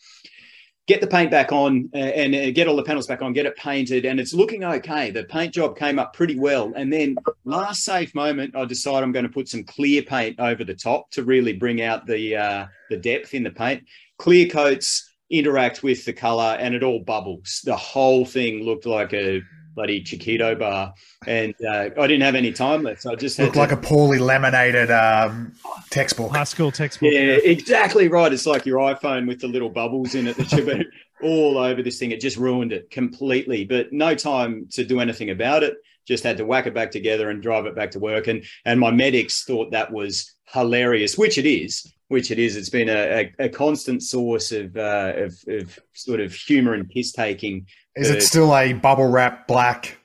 [0.88, 3.46] Get the paint back on uh, and uh, get all the panels back on, get
[3.46, 5.12] it painted, and it's looking okay.
[5.12, 6.72] The paint job came up pretty well.
[6.76, 10.64] And then, last safe moment, I decide I'm going to put some clear paint over
[10.64, 13.84] the top to really bring out the uh, the depth in the paint
[14.18, 17.62] clear coats interact with the color and it all bubbles.
[17.64, 19.42] The whole thing looked like a
[19.78, 20.96] bloody Chokito bar,
[21.28, 23.78] and uh, I didn't have any time left, so I just looked to, like a
[23.78, 25.54] poorly laminated um,
[25.92, 26.32] textbook.
[26.32, 27.14] High school textbook.
[27.14, 28.34] Yeah, exactly right.
[28.34, 30.84] It's like your iPhone with the little bubbles in it that you
[31.22, 32.10] all over this thing.
[32.10, 33.66] It just ruined it completely.
[33.66, 35.78] But no time to do anything about it.
[36.08, 38.28] Just had to whack it back together and drive it back to work.
[38.28, 41.94] And and my medics thought that was hilarious, which it is.
[42.10, 42.56] Which it is.
[42.56, 46.90] It's been a, a, a constant source of, uh, of, of sort of humour and
[46.90, 47.66] piss taking
[47.98, 49.98] is it still a bubble wrap black?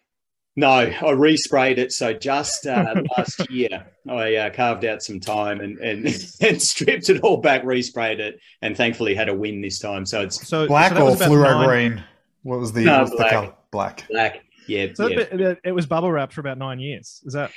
[0.54, 1.92] No, I resprayed it.
[1.92, 6.06] So just uh, last year, I uh, carved out some time and, and
[6.40, 10.04] and stripped it all back, resprayed it, and thankfully had a win this time.
[10.06, 11.68] So it's so black so or fluoro nine...
[11.68, 12.04] green.
[12.42, 13.16] What was the, no, black.
[13.16, 13.54] the color?
[13.70, 14.08] Black.
[14.10, 14.44] Black.
[14.66, 14.88] Yeah.
[14.94, 15.24] So yeah.
[15.24, 17.22] Bit, it was bubble wrapped for about nine years.
[17.24, 17.50] Is that?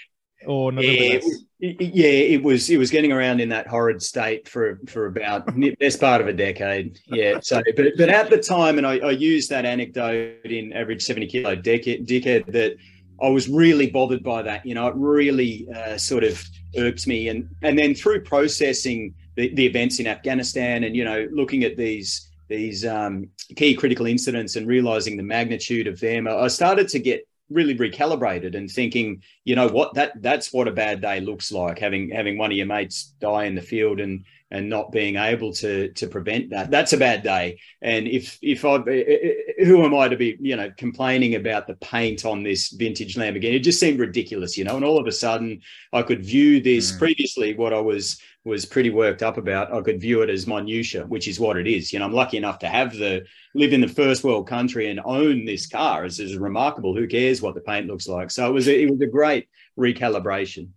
[0.48, 1.20] Or yeah,
[1.60, 5.48] it, yeah, it was it was getting around in that horrid state for for about
[5.80, 7.00] best part of a decade.
[7.08, 11.04] Yeah, so but but at the time, and I, I used that anecdote in average
[11.04, 12.76] seventy kilo decade, decade that
[13.22, 14.66] I was really bothered by that.
[14.66, 16.44] You know, it really uh, sort of
[16.78, 21.28] irked me, and and then through processing the, the events in Afghanistan, and you know,
[21.32, 26.48] looking at these these um, key critical incidents and realizing the magnitude of them, I
[26.48, 31.02] started to get really recalibrated and thinking, you know what, that that's what a bad
[31.02, 31.80] day looks like.
[31.80, 35.52] Having having one of your mates die in the field and and not being able
[35.54, 37.60] to to prevent that, that's a bad day.
[37.82, 39.18] And if if I eh, eh,
[39.60, 43.16] eh, who am I to be, you know, complaining about the paint on this vintage
[43.16, 43.56] Lamborghini?
[43.56, 44.76] It just seemed ridiculous, you know.
[44.76, 45.62] And all of a sudden,
[45.94, 47.00] I could view this mm.
[47.00, 51.06] previously what I was was pretty worked up about, I could view it as minutia,
[51.08, 51.92] which is what it is.
[51.92, 55.02] You know, I'm lucky enough to have the live in the first world country and
[55.04, 56.06] own this car.
[56.06, 56.96] It's, it's remarkable.
[56.96, 58.30] Who cares what the paint looks like?
[58.30, 60.70] So it was a, it was a great recalibration.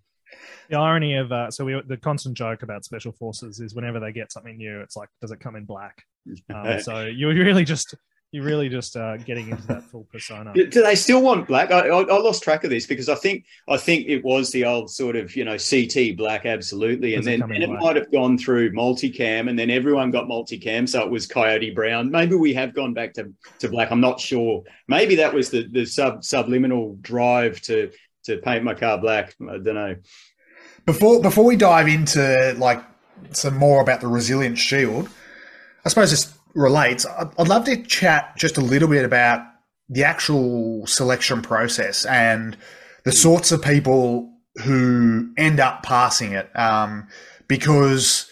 [0.71, 4.13] The irony of uh, so we the constant joke about special forces is whenever they
[4.13, 6.03] get something new, it's like, does it come in black?
[6.55, 7.95] Um, so you're really just
[8.31, 10.53] you're really just uh, getting into that full persona.
[10.53, 11.71] Do they still want black?
[11.71, 14.67] I, I, I, lost track of this because I think I think it was the
[14.67, 18.37] old sort of you know CT black absolutely, and then and it might have gone
[18.37, 22.11] through multicam, and then everyone got multicam, so it was Coyote Brown.
[22.11, 23.91] Maybe we have gone back to, to black.
[23.91, 24.63] I'm not sure.
[24.89, 27.91] Maybe that was the the sub subliminal drive to
[28.25, 29.35] to paint my car black.
[29.41, 29.97] I don't know.
[30.85, 32.85] Before before we dive into like
[33.31, 35.09] some more about the Resilience Shield,
[35.87, 39.43] I suppose it's relates, I'd love to chat just a little bit about
[39.89, 42.57] the actual selection process and
[43.05, 44.31] the sorts of people
[44.63, 46.51] who end up passing it.
[46.59, 47.09] Um,
[47.47, 48.29] because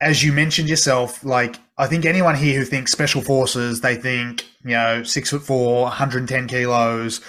[0.00, 4.44] as you mentioned yourself, like I think anyone here who thinks special forces, they think,
[4.64, 7.20] you know, six foot four, 110 kilos,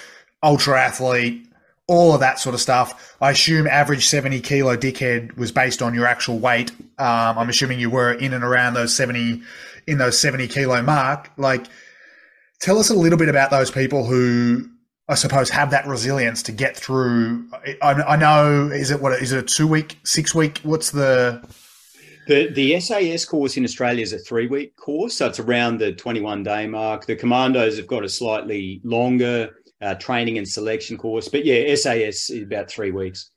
[0.41, 1.45] ultra athlete,
[1.87, 3.15] all of that sort of stuff.
[3.19, 6.71] I assume average 70 kilo dickhead was based on your actual weight.
[6.99, 9.41] Um, I'm assuming you were in and around those 70
[9.89, 11.31] in those 70 kilo mark.
[11.37, 11.65] Like,
[12.59, 14.69] tell us a little bit about those people who
[15.09, 17.49] I suppose have that resilience to get through.
[17.81, 20.59] I, I know, is it what is it a two week, six week?
[20.63, 21.43] What's the
[22.27, 25.93] the, the SAS course in Australia is a three week course, so it's around the
[25.93, 27.07] 21 day mark.
[27.07, 29.49] The commandos have got a slightly longer
[29.81, 33.31] uh, training and selection course, but yeah, SAS is about three weeks.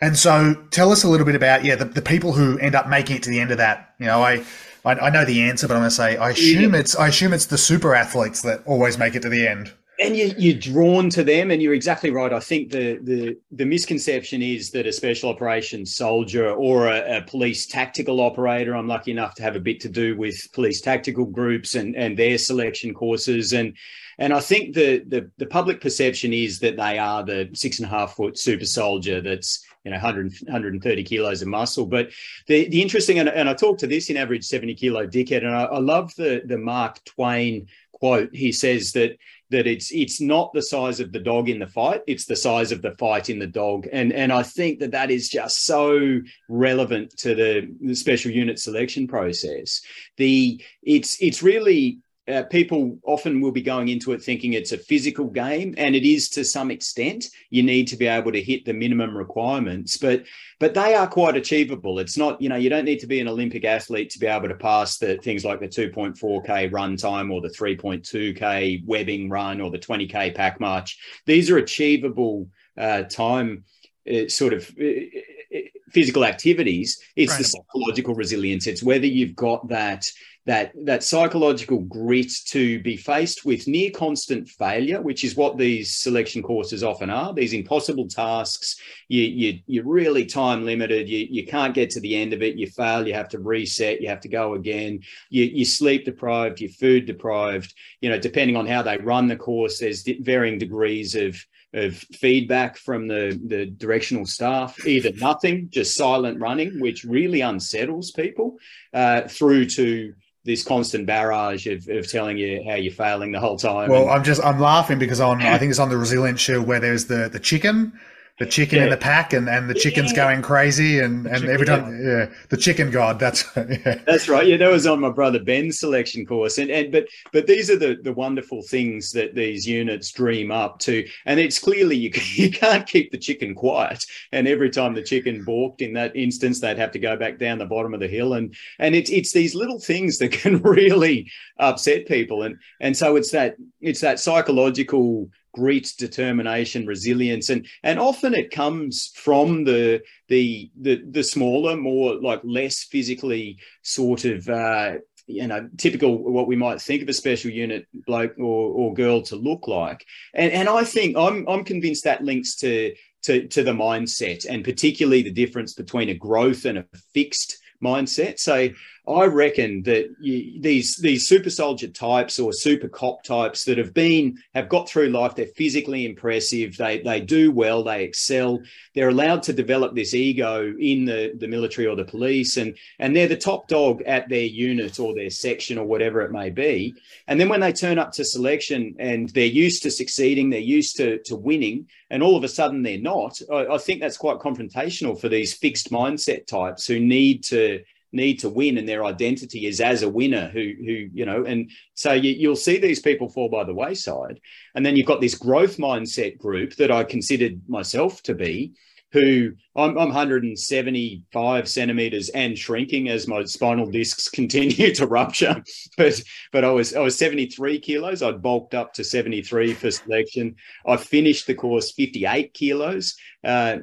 [0.00, 2.88] And so, tell us a little bit about yeah the, the people who end up
[2.88, 3.94] making it to the end of that.
[3.98, 4.44] You know, I
[4.86, 6.80] I, I know the answer, but I'm going to say I assume yeah.
[6.80, 9.72] it's I assume it's the super athletes that always make it to the end.
[9.98, 12.32] And you, you're drawn to them, and you're exactly right.
[12.32, 17.22] I think the the the misconception is that a special operations soldier or a, a
[17.22, 18.76] police tactical operator.
[18.76, 22.16] I'm lucky enough to have a bit to do with police tactical groups and and
[22.16, 23.74] their selection courses and
[24.18, 27.86] and I think the, the, the public perception is that they are the six and
[27.86, 31.86] a half foot super soldier that's you know 100, 130 kilos of muscle.
[31.86, 32.10] But
[32.46, 35.54] the the interesting and, and I talked to this in average 70 kilo dickhead, and
[35.54, 38.34] I, I love the the Mark Twain quote.
[38.34, 39.18] He says that
[39.50, 42.72] that it's it's not the size of the dog in the fight it's the size
[42.72, 43.86] of the fight in the dog.
[43.92, 48.58] And and i think that that is just so relevant to the, the special unit
[48.58, 49.82] selection process.
[50.16, 51.98] The it's it's really
[52.28, 56.04] uh, people often will be going into it thinking it's a physical game and it
[56.04, 57.26] is to some extent.
[57.50, 60.24] You need to be able to hit the minimum requirements but
[60.58, 61.98] but they are quite achievable.
[61.98, 64.48] It's not you know you don't need to be an olympic athlete to be able
[64.48, 69.70] to pass the things like the 2.4k run time or the 3.2k webbing run or
[69.70, 70.98] the 20k pack march.
[71.26, 73.64] These are achievable uh, time
[74.10, 75.58] uh, sort of uh, uh,
[75.90, 77.00] physical activities.
[77.14, 78.66] It's the psychological resilience.
[78.66, 80.10] It's whether you've got that
[80.46, 85.96] that that psychological grit to be faced with near constant failure, which is what these
[85.96, 87.34] selection courses often are.
[87.34, 91.08] These impossible tasks, you you you're really time limited.
[91.08, 92.56] You you can't get to the end of it.
[92.56, 93.06] You fail.
[93.06, 94.00] You have to reset.
[94.00, 95.00] You have to go again.
[95.30, 96.60] You you sleep deprived.
[96.60, 97.74] You're food deprived.
[98.00, 101.36] You know, depending on how they run the course, there's varying degrees of
[101.74, 108.12] of feedback from the, the directional staff, either nothing, just silent running, which really unsettles
[108.12, 108.56] people,
[108.94, 110.14] uh, through to
[110.46, 113.90] this constant barrage of, of telling you how you're failing the whole time.
[113.90, 116.62] Well, and, I'm just I'm laughing because on I think it's on the Resilience show
[116.62, 117.92] where there's the the chicken
[118.38, 118.84] the chicken yeah.
[118.84, 120.16] in the pack and, and the chicken's yeah.
[120.16, 122.08] going crazy and, and every time yeah.
[122.08, 122.26] yeah.
[122.50, 123.98] the chicken god that's yeah.
[124.06, 127.46] that's right yeah that was on my brother ben's selection course and, and but but
[127.46, 131.96] these are the the wonderful things that these units dream up to and it's clearly
[131.96, 136.14] you, you can't keep the chicken quiet and every time the chicken balked in that
[136.14, 139.10] instance they'd have to go back down the bottom of the hill and and it's
[139.10, 144.00] it's these little things that can really upset people and and so it's that it's
[144.00, 151.24] that psychological grit, determination, resilience, and and often it comes from the the the, the
[151.24, 154.48] smaller, more like less physically sort of.
[154.48, 154.96] Uh,
[155.28, 159.22] you know, typical what we might think of a special unit bloke or, or girl
[159.22, 160.04] to look like,
[160.34, 162.94] and and I think I'm I'm convinced that links to
[163.24, 168.38] to to the mindset, and particularly the difference between a growth and a fixed mindset.
[168.38, 168.68] So
[169.08, 173.94] I reckon that you, these these super soldier types or super cop types that have
[173.94, 176.76] been have got through life, they're physically impressive.
[176.76, 177.84] They they do well.
[177.84, 178.60] They excel.
[178.94, 183.14] They're allowed to develop this ego in the the military or the police, and and
[183.14, 186.94] they're the top dog at their unit or their section or whatever it may be.
[187.28, 190.96] And then when they turn up to selection and they're used to succeeding, they're used
[190.96, 193.40] to to winning, and all of a sudden they're not.
[193.52, 197.84] I, I think that's quite confrontational for these fixed mindset types who need to
[198.16, 201.70] need to win and their identity is as a winner who who you know and
[201.94, 204.40] so you, you'll see these people fall by the wayside
[204.74, 208.72] and then you've got this growth mindset group that i considered myself to be
[209.12, 215.62] who I'm, I'm 175 centimeters and shrinking as my spinal discs continue to rupture.
[215.96, 218.22] But but I was I was 73 kilos.
[218.22, 220.56] I'd bulked up to 73 for selection.
[220.86, 223.16] I finished the course 58 kilos.
[223.42, 223.78] Uh,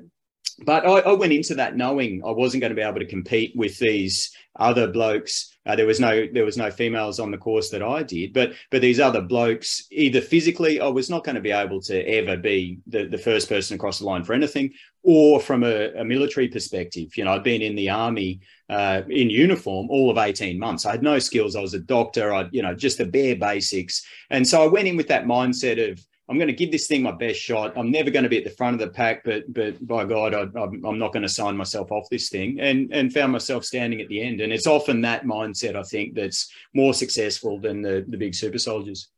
[0.66, 3.53] but I, I, went into that knowing I wasn't going to be able to compete
[3.55, 5.55] with these other blokes.
[5.66, 8.53] Uh, there was no there was no females on the course that I did, but
[8.70, 12.36] but these other blokes, either physically, I was not going to be able to ever
[12.36, 16.49] be the, the first person across the line for anything, or from a, a military
[16.49, 17.16] perspective.
[17.16, 20.86] You know, I'd been in the army uh, in uniform all of eighteen months.
[20.86, 21.55] I had no skills.
[21.55, 22.34] I was a doctor.
[22.34, 25.91] I you know just the bare basics, and so I went in with that mindset
[25.91, 27.78] of I'm going to give this thing my best shot.
[27.78, 30.34] I'm never going to be at the front of the pack, but but by God,
[30.34, 32.60] I, am not going to sign myself off this thing.
[32.60, 34.42] And and found myself standing at the end.
[34.42, 38.58] And it's often that mindset I think that's more successful than the the big super
[38.58, 39.10] soldiers.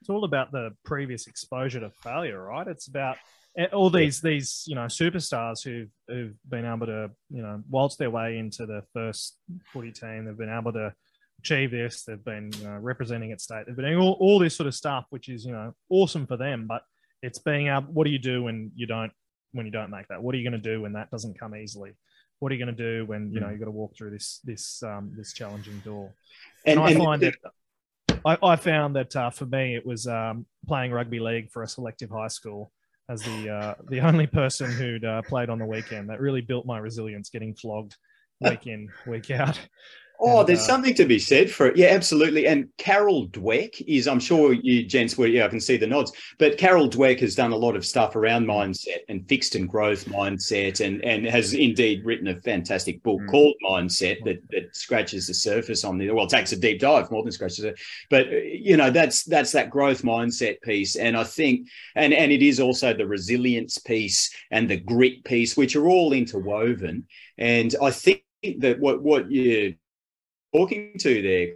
[0.00, 2.66] It's all about the previous exposure to failure, right?
[2.66, 3.18] It's about
[3.58, 7.96] eh, all these these you know superstars who've who've been able to you know waltz
[7.96, 9.36] their way into the first
[9.70, 10.24] footy team.
[10.24, 10.94] They've been able to
[11.38, 12.04] achieve this.
[12.04, 13.66] They've been you know, representing at state.
[13.66, 16.36] They've been doing all, all this sort of stuff, which is you know awesome for
[16.36, 16.66] them.
[16.66, 16.82] But
[17.22, 17.92] it's being able.
[17.92, 19.12] What do you do when you don't
[19.52, 20.22] when you don't make that?
[20.22, 21.92] What are you going to do when that doesn't come easily?
[22.38, 23.50] What are you going to do when you know mm.
[23.52, 26.12] you've got to walk through this this um, this challenging door?
[26.64, 27.34] And, and I find that
[28.24, 31.68] I, I, found that uh, for me it was um, playing rugby league for a
[31.68, 32.72] selective high school
[33.08, 36.10] as the uh, the only person who'd uh, played on the weekend.
[36.10, 37.96] That really built my resilience, getting flogged
[38.40, 39.58] week in week out.
[40.20, 41.76] Oh, and, there's uh, something to be said for it.
[41.76, 42.46] Yeah, absolutely.
[42.46, 46.12] And Carol Dweck is, I'm sure you gents will, yeah, I can see the nods,
[46.38, 50.06] but Carol Dweck has done a lot of stuff around mindset and fixed and growth
[50.06, 53.30] mindset and, and has indeed written a fantastic book mm.
[53.30, 57.22] called Mindset that, that scratches the surface on the, well, takes a deep dive more
[57.22, 57.78] than scratches it.
[58.10, 60.96] But, uh, you know, that's, that's that growth mindset piece.
[60.96, 65.56] And I think, and, and it is also the resilience piece and the grit piece,
[65.56, 67.06] which are all interwoven.
[67.36, 68.24] And I think
[68.58, 69.74] that what, what you,
[70.54, 71.54] talking to there,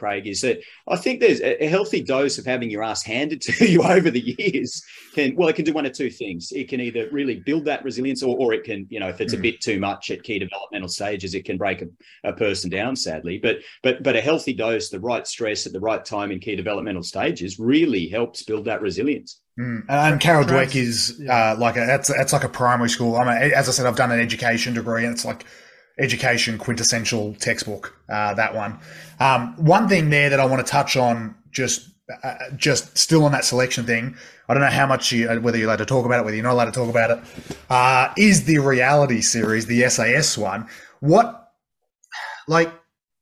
[0.00, 3.70] Craig, is that I think there's a healthy dose of having your ass handed to
[3.70, 4.82] you over the years.
[5.14, 6.52] Can well, it can do one of two things.
[6.52, 9.34] It can either really build that resilience, or, or it can, you know, if it's
[9.34, 9.38] mm.
[9.38, 11.86] a bit too much at key developmental stages, it can break a,
[12.24, 12.96] a, person down.
[12.96, 16.40] Sadly, but but but a healthy dose, the right stress at the right time in
[16.40, 19.40] key developmental stages, really helps build that resilience.
[19.58, 19.84] Mm.
[19.88, 23.16] And Carol Dweck is uh, like a, that's that's like a primary school.
[23.16, 25.44] I mean, as I said, I've done an education degree, and it's like
[26.00, 27.96] education quintessential textbook.
[28.08, 28.78] Uh, that one.
[29.20, 31.90] Um, one thing there that I want to touch on, just
[32.22, 34.16] uh, just still on that selection thing.
[34.48, 36.44] I don't know how much you, whether you're allowed to talk about it, whether you're
[36.44, 37.20] not allowed to talk about it.
[37.68, 40.66] Uh, is the reality series, the SAS one?
[40.98, 41.52] What,
[42.48, 42.72] like,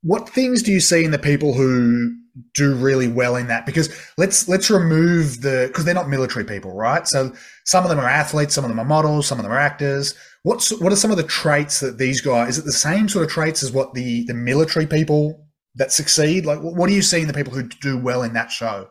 [0.02, 2.14] what things do you see in the people who
[2.54, 3.66] do really well in that?
[3.66, 7.06] Because let's let's remove the because they're not military people, right?
[7.06, 9.58] So some of them are athletes, some of them are models, some of them are
[9.58, 10.14] actors.
[10.42, 12.50] What's what are some of the traits that these guys?
[12.50, 16.46] Is it the same sort of traits as what the the military people that succeed?
[16.46, 18.88] Like, what are you seeing the people who do well in that show?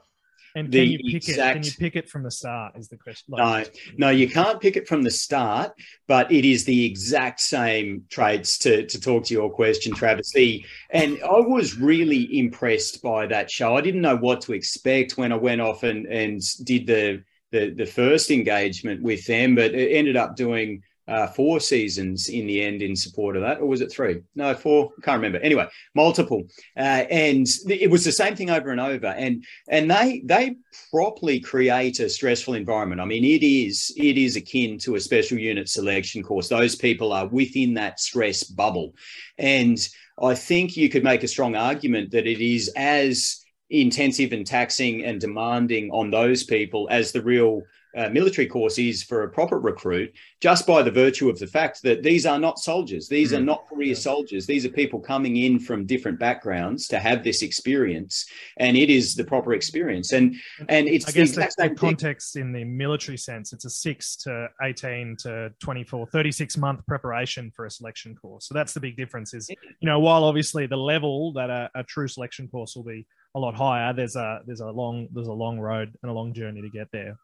[0.56, 1.40] And can you pick exact...
[1.40, 1.54] it?
[1.54, 2.76] Can you pick it from the start?
[2.76, 3.26] Is the question?
[3.30, 5.72] Like, no, no, you can't pick it from the start.
[6.08, 10.32] But it is the exact same traits to to talk to your question, Travis.
[10.32, 13.78] The, and I was really impressed by that show.
[13.78, 17.70] I didn't know what to expect when I went off and and did the the
[17.70, 22.62] the first engagement with them, but it ended up doing uh, four seasons in the
[22.62, 24.22] end in support of that, or was it three?
[24.36, 24.92] No, four.
[24.98, 25.40] I can't remember.
[25.40, 26.44] Anyway, multiple,
[26.76, 29.08] uh, and it was the same thing over and over.
[29.08, 30.56] And and they they
[30.92, 33.00] properly create a stressful environment.
[33.00, 36.50] I mean, it is it is akin to a special unit selection course.
[36.50, 38.94] Those people are within that stress bubble,
[39.38, 39.78] and
[40.22, 45.04] I think you could make a strong argument that it is as intensive and taxing
[45.04, 47.62] and demanding on those people as the real
[47.98, 51.82] uh, military course is for a proper recruit, just by the virtue of the fact
[51.82, 53.10] that these are not soldiers.
[53.10, 53.38] These mm.
[53.38, 54.46] are not career soldiers.
[54.46, 58.26] These are people coming in from different backgrounds to have this experience,
[58.58, 60.12] and it is the proper experience.
[60.14, 60.36] And
[60.70, 63.52] and it's I guess the, the context in the military sense.
[63.52, 68.48] It's a six to eighteen to 24, 36 month preparation for a selection course.
[68.48, 69.34] So that's the big difference.
[69.34, 73.08] Is you know while obviously the level that a, a true selection course will be
[73.36, 76.34] a lot higher, there's a there's a long there's a long road and a long
[76.34, 77.18] journey to get there.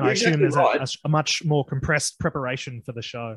[0.00, 0.98] And You're I assume exactly there's right.
[1.04, 3.36] a, a, much more compressed preparation for the show.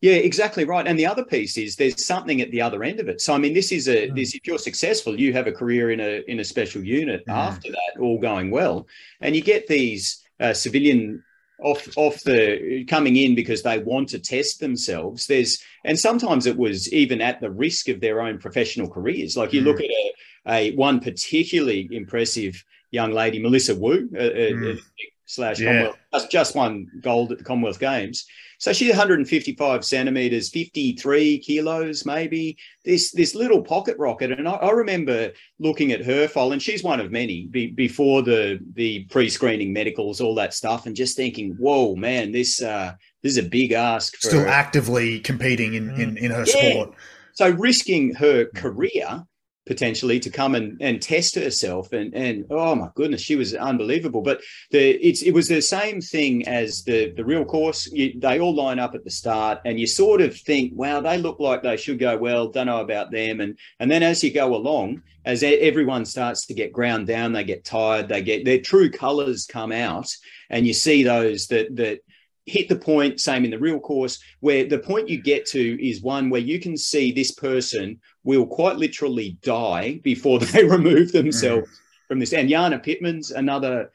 [0.00, 0.86] Yeah, exactly right.
[0.86, 3.20] And the other piece is there's something at the other end of it.
[3.20, 4.16] So I mean, this is a mm.
[4.16, 7.32] this if you're successful, you have a career in a in a special unit mm.
[7.32, 8.86] after that, all going well,
[9.20, 11.22] and you get these uh, civilian
[11.62, 15.26] off off the coming in because they want to test themselves.
[15.26, 19.36] There's and sometimes it was even at the risk of their own professional careers.
[19.36, 19.66] Like you mm.
[19.66, 20.12] look at a,
[20.48, 24.76] a one particularly impressive young lady, Melissa Wu, a, mm.
[24.76, 24.80] a,
[25.26, 25.66] slash yeah.
[25.68, 28.26] Commonwealth, just, just won gold at the Commonwealth Games.
[28.58, 32.56] So she's 155 centimeters, 53 kilos, maybe.
[32.84, 36.82] This this little pocket rocket, and I, I remember looking at her file, and she's
[36.82, 41.56] one of many be, before the the pre-screening medicals, all that stuff, and just thinking,
[41.58, 46.16] "Whoa, man, this uh, this is a big ask." For, Still actively competing in in,
[46.16, 46.70] in her yeah.
[46.70, 46.94] sport.
[47.34, 49.26] So risking her career
[49.66, 51.92] potentially to come and, and test herself.
[51.92, 54.22] And and oh my goodness she was unbelievable.
[54.22, 54.40] But
[54.70, 57.90] the it's it was the same thing as the the real course.
[57.90, 61.18] You, they all line up at the start and you sort of think wow they
[61.18, 62.48] look like they should go well.
[62.48, 63.40] Don't know about them.
[63.40, 67.44] And and then as you go along as everyone starts to get ground down they
[67.44, 70.14] get tired they get their true colors come out
[70.50, 72.00] and you see those that that
[72.46, 76.02] hit the point, same in the real course, where the point you get to is
[76.02, 81.68] one where you can see this person will quite literally die before they remove themselves
[81.68, 82.08] mm.
[82.08, 82.32] from this.
[82.32, 83.90] And Jana Pittman's another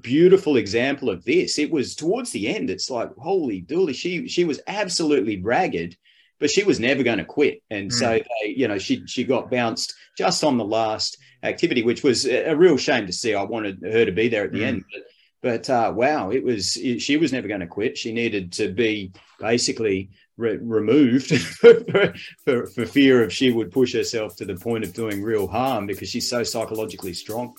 [0.00, 1.58] beautiful example of this.
[1.58, 5.96] It was towards the end, it's like, holy dooly, she she was absolutely ragged,
[6.38, 7.62] but she was never going to quit.
[7.70, 7.94] And mm.
[7.94, 12.26] so they, you know, she she got bounced just on the last activity, which was
[12.26, 13.34] a, a real shame to see.
[13.34, 14.66] I wanted her to be there at the mm.
[14.66, 14.84] end.
[14.92, 15.02] But
[15.42, 17.96] but uh, wow, it was it, she was never going to quit.
[17.96, 22.14] She needed to be basically re- removed for,
[22.44, 25.86] for, for fear of she would push herself to the point of doing real harm
[25.86, 27.56] because she's so psychologically strong.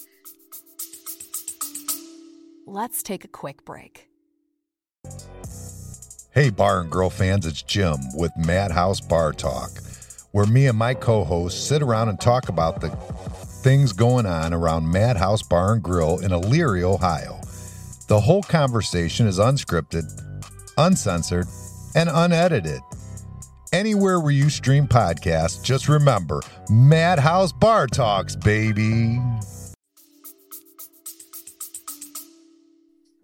[2.66, 4.10] Let's take a quick break.
[6.32, 9.72] Hey, bar and grill fans, it's Jim with Madhouse Bar Talk,
[10.32, 14.54] where me and my co hosts sit around and talk about the things going on
[14.54, 17.39] around Madhouse Bar and Grill in Elyria, Ohio.
[18.10, 20.04] The whole conversation is unscripted,
[20.80, 21.46] uncensored,
[21.94, 22.82] and unedited.
[23.72, 26.42] Anywhere where you stream podcasts, just remember
[26.72, 29.20] Madhouse Bar Talks, baby.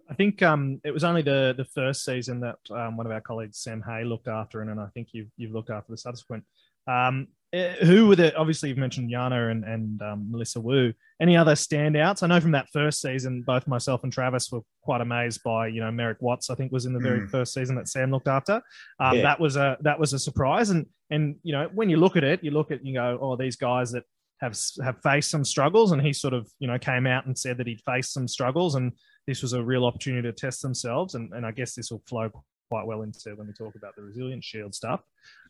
[0.08, 3.20] I think um, it was only the the first season that um, one of our
[3.20, 6.44] colleagues, Sam Hay, looked after, and, and I think you've you've looked after the subsequent.
[6.86, 10.92] Um, who were the obviously you've mentioned Jana and and um, Melissa Wu.
[11.20, 12.22] Any other standouts?
[12.22, 15.80] I know from that first season, both myself and Travis were quite amazed by you
[15.80, 16.50] know Merrick Watts.
[16.50, 17.30] I think was in the very mm.
[17.30, 18.60] first season that Sam looked after.
[18.98, 19.22] Um, yeah.
[19.22, 22.24] That was a that was a surprise, and and you know when you look at
[22.24, 24.04] it, you look at you go, oh these guys that
[24.40, 27.58] have have faced some struggles, and he sort of you know came out and said
[27.58, 28.92] that he'd faced some struggles, and
[29.26, 32.30] this was a real opportunity to test themselves, and and I guess this will flow
[32.68, 35.00] quite well into when we talk about the resilience shield stuff.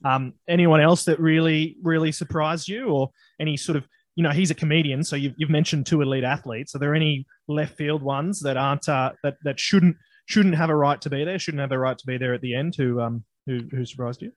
[0.04, 3.10] Um, anyone else that really, really surprised you, or
[3.40, 6.74] any sort of, you know, he's a comedian, so you've, you've mentioned two elite athletes.
[6.74, 9.96] Are there any left field ones that aren't uh, that that shouldn't
[10.26, 12.40] shouldn't have a right to be there, shouldn't have a right to be there at
[12.40, 12.74] the end?
[12.76, 14.32] Who um who who surprised you?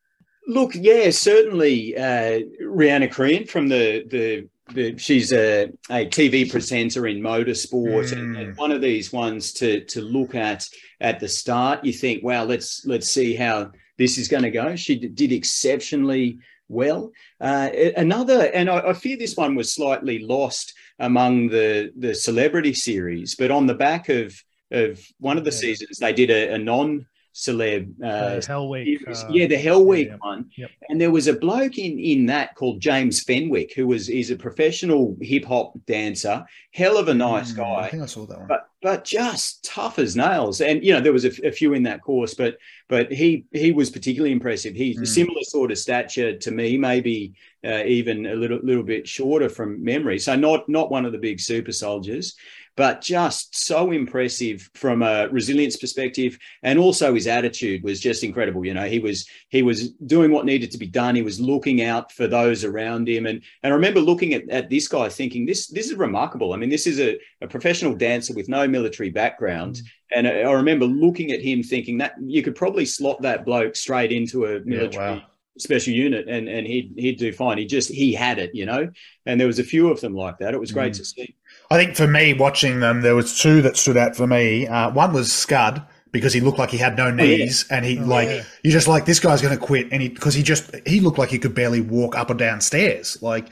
[0.47, 4.49] Look, yeah, certainly uh, Riana Crehan from the the.
[4.97, 10.01] She's a, a TV presenter in motorsport, and, and one of these ones to to
[10.01, 10.67] look at
[11.01, 11.83] at the start.
[11.83, 14.75] You think, wow, let's let's see how this is going to go.
[14.75, 17.11] She did exceptionally well.
[17.41, 22.73] Uh, another, and I, I, fear this one was slightly lost among the the celebrity
[22.73, 24.33] series, but on the back of
[24.71, 25.57] of one of the yeah.
[25.57, 27.93] seasons, they did a, a non celeb.
[28.03, 28.99] Uh, Hell Week.
[29.07, 30.49] Uh, yeah, the Hell Week yeah, one.
[30.57, 30.69] Yep.
[30.89, 34.35] And there was a bloke in in that called James Fenwick, who was he's a
[34.35, 36.45] professional hip hop dancer.
[36.73, 37.75] Hell of a nice Mm, guy.
[37.85, 38.47] I think I saw that one.
[38.47, 40.61] But but just tough as nails.
[40.61, 42.57] And you know there was a, a few in that course, but
[42.87, 44.73] but he he was particularly impressive.
[44.75, 45.07] He's a Mm.
[45.07, 47.33] similar sort of stature to me, maybe
[47.65, 50.17] uh, even a little little bit shorter from memory.
[50.19, 52.35] So not not one of the big super soldiers,
[52.79, 58.65] but just so impressive from a resilience perspective, and also his attitude was just incredible.
[58.65, 61.13] You know, he was he was doing what needed to be done.
[61.13, 64.69] He was looking out for those around him, and and I remember looking at, at
[64.69, 66.53] this guy thinking this this is remarkable.
[66.53, 69.75] I mean, this is a, a professional dancer with no military background.
[69.75, 69.83] Mm.
[70.15, 74.13] And I remember looking at him thinking that you could probably slot that bloke straight
[74.13, 75.23] into a military wow.
[75.57, 77.57] special unit and, and he'd he'd do fine.
[77.57, 78.89] He just he had it, you know.
[79.25, 80.53] And there was a few of them like that.
[80.53, 80.97] It was great mm.
[80.99, 81.35] to see.
[81.71, 84.67] I think for me, watching them, there was two that stood out for me.
[84.67, 88.27] Uh, one was Scud because he looked like he had no knees, and he like
[88.27, 88.43] yeah.
[88.63, 91.19] you're just like this guy's going to quit, and he because he just he looked
[91.19, 93.21] like he could barely walk up or down stairs.
[93.21, 93.49] Like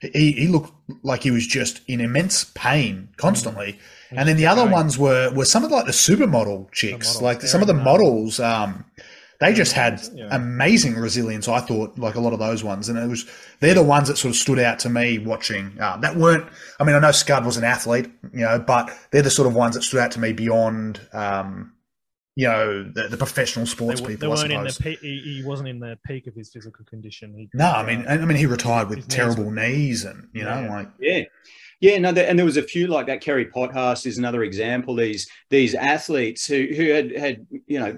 [0.00, 3.78] he he looked like he was just in immense pain constantly.
[4.10, 7.42] And then the other ones were were some of like the supermodel chicks, models, like
[7.42, 8.40] some of the Erin models.
[8.40, 8.86] Um,
[9.40, 10.28] they just had Yeah.
[10.32, 11.46] amazing resilience.
[11.48, 13.24] I thought, like a lot of those ones, and it was
[13.60, 15.76] they're the ones that sort of stood out to me watching.
[15.80, 16.44] Uh, that weren't.
[16.80, 19.54] I mean, I know Scud was an athlete, you know, but they're the sort of
[19.54, 21.72] ones that stood out to me beyond, um,
[22.34, 24.32] you know, the, the professional sports w- they people.
[24.32, 24.96] I weren't in the suppose.
[24.96, 27.34] pe- he, he wasn't in the peak of his physical condition.
[27.36, 30.28] He, no, I mean, I mean, he retired with his knees terrible were- knees, and
[30.32, 30.70] you know, Yeah.
[30.70, 31.22] like Yeah.
[31.80, 33.22] Yeah, no, and there was a few like that.
[33.22, 34.96] Kerri Pottharst is another example.
[34.96, 37.96] These these athletes who who had had you know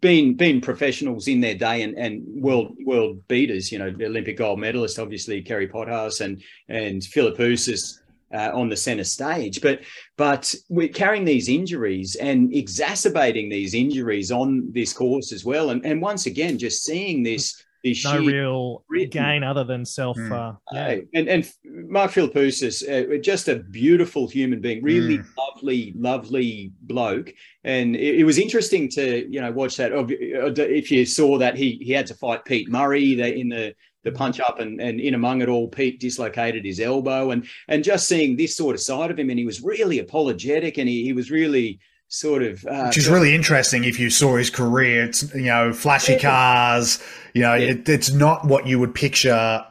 [0.00, 3.72] been been professionals in their day and and world world beaters.
[3.72, 7.98] You know, Olympic gold medalist, obviously Kerri Pottharst and and Philippoussis
[8.34, 9.62] uh, on the center stage.
[9.62, 9.80] But
[10.18, 15.70] but we're carrying these injuries and exacerbating these injuries on this course as well.
[15.70, 20.16] And and once again, just seeing this this no real re- gain other than self.
[20.16, 20.32] Mm.
[20.32, 20.96] Uh, yeah.
[21.14, 27.32] and and Mark Philippoussis, uh, just a beautiful human being, really lovely, lovely bloke.
[27.64, 29.92] And it, it was interesting to you know watch that.
[29.92, 33.74] Uh, If you saw that he he had to fight Pete Murray in the
[34.04, 37.84] the punch up, and and in among it all, Pete dislocated his elbow, and and
[37.84, 41.04] just seeing this sort of side of him, and he was really apologetic, and he
[41.04, 45.04] he was really sort of uh, which is really interesting if you saw his career.
[45.04, 47.02] It's you know flashy cars.
[47.34, 47.70] You know, Yeah.
[47.72, 49.64] it, it's not what you would picture.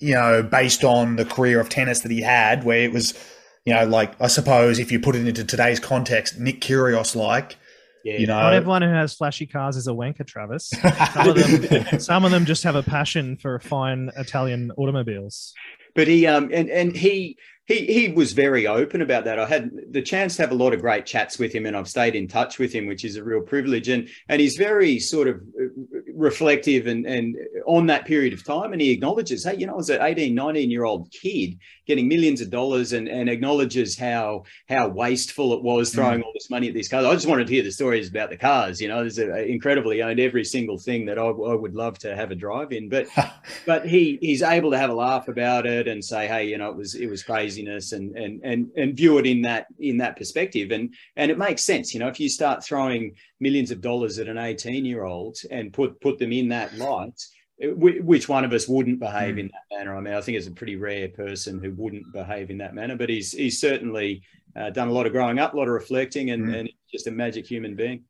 [0.00, 3.14] You know, based on the career of tennis that he had, where it was,
[3.64, 7.56] you know, like I suppose if you put it into today's context, Nick Kyrgios like.
[8.04, 8.18] yeah.
[8.18, 10.68] You know, Not everyone who has flashy cars is a wanker, Travis.
[11.14, 15.52] Some of them, some of them just have a passion for fine Italian automobiles.
[15.94, 19.38] but he um and and he he he was very open about that.
[19.38, 21.88] I had the chance to have a lot of great chats with him, and I've
[21.88, 23.88] stayed in touch with him, which is a real privilege.
[23.88, 27.36] And and he's very sort of uh, reflective and and
[27.66, 30.34] on that period of time, and he acknowledges, hey, you know, I was an 18,
[30.34, 35.62] 19 year old kid getting millions of dollars, and and acknowledges how how wasteful it
[35.62, 35.94] was mm.
[35.94, 37.04] throwing all this money at these cars.
[37.04, 38.80] I just wanted to hear the stories about the cars.
[38.80, 39.90] You know, there's a, incredible.
[39.90, 42.88] He owned every single thing that I, I would love to have a drive in,
[42.88, 43.08] but
[43.66, 46.70] but he he's able to have a laugh about it and say, hey, you know,
[46.70, 50.16] it was it was craziness and and and and view it in that in that
[50.16, 50.70] perspective.
[50.70, 54.28] And and it makes sense, you know, if you start throwing millions of dollars at
[54.28, 57.20] an 18 year old and put put them in that light.
[57.60, 59.96] Wh- Which one of us wouldn't behave in that manner?
[59.96, 62.96] I mean, I think it's a pretty rare person who wouldn't behave in that manner.
[62.96, 64.22] But he's he's certainly
[64.56, 66.60] uh, done a lot of growing up, a lot of reflecting, and, Mm.
[66.60, 68.04] and just a magic human being.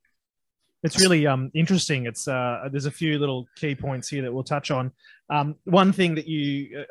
[0.83, 2.07] It's really um, interesting.
[2.07, 4.91] It's uh, there's a few little key points here that we'll touch on.
[5.31, 6.85] Um, one thing that you uh,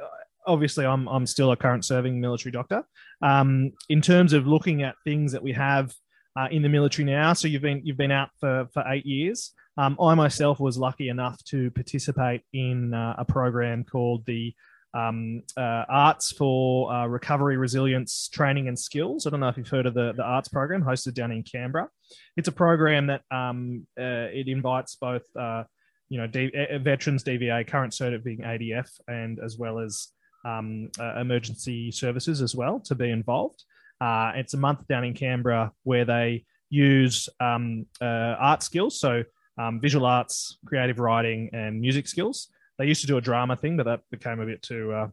[0.48, 2.84] obviously I'm I'm still a current serving military doctor.
[3.22, 5.94] Um, in terms of looking at things that we have
[6.40, 9.52] uh, in the military now, so you've been you've been out for for eight years.
[9.78, 14.54] Um, I myself was lucky enough to participate in uh, a program called the
[14.94, 19.26] um, uh, Arts for uh, Recovery, Resilience, Training and Skills.
[19.26, 21.88] I don't know if you've heard of the, the Arts program hosted down in Canberra.
[22.36, 25.64] It's a program that um, uh, it invites both, uh,
[26.10, 30.10] you know, D- uh, veterans, DVA, current cert being ADF, and as well as
[30.44, 33.64] um, emergency services as well to be involved.
[34.02, 39.00] It's a month down in Canberra where they use um, uh, art skills.
[39.00, 39.24] So
[39.58, 42.50] um, visual arts, creative writing, and music skills.
[42.78, 44.92] They used to do a drama thing, but that became a bit too.
[44.92, 45.08] Uh,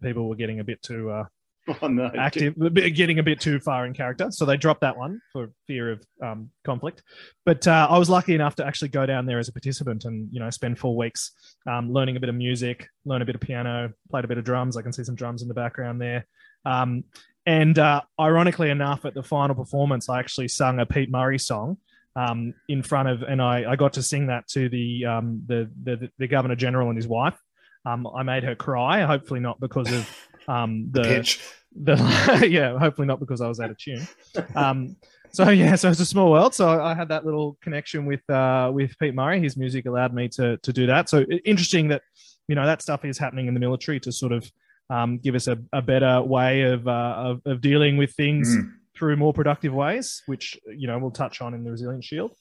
[0.00, 1.24] people were getting a bit too uh,
[1.82, 2.10] Oh, no.
[2.18, 4.30] active, getting a bit too far in character.
[4.30, 7.02] So they dropped that one for fear of um, conflict.
[7.44, 10.28] But uh, I was lucky enough to actually go down there as a participant and
[10.32, 11.30] you know spend four weeks
[11.68, 14.44] um, learning a bit of music, learn a bit of piano, played a bit of
[14.44, 14.76] drums.
[14.76, 16.26] I can see some drums in the background there.
[16.64, 17.04] Um,
[17.46, 21.78] and uh, ironically enough, at the final performance, I actually sung a Pete Murray song
[22.16, 25.70] um, in front of, and I, I got to sing that to the um, the,
[25.82, 27.38] the the governor general and his wife.
[27.84, 29.02] Um, I made her cry.
[29.02, 30.08] Hopefully not because of
[30.48, 31.40] um, the Pitch.
[31.74, 34.06] the yeah, hopefully not because I was out of tune.
[34.54, 34.96] Um,
[35.32, 36.54] so yeah, so it's a small world.
[36.54, 39.40] So I had that little connection with uh, with Pete Murray.
[39.40, 41.08] His music allowed me to to do that.
[41.08, 42.02] So interesting that
[42.46, 44.50] you know that stuff is happening in the military to sort of
[44.90, 48.72] um, give us a, a better way of, uh, of of dealing with things Mm.
[48.96, 52.32] Through more productive ways, which you know we'll touch on in the Resilience Shield.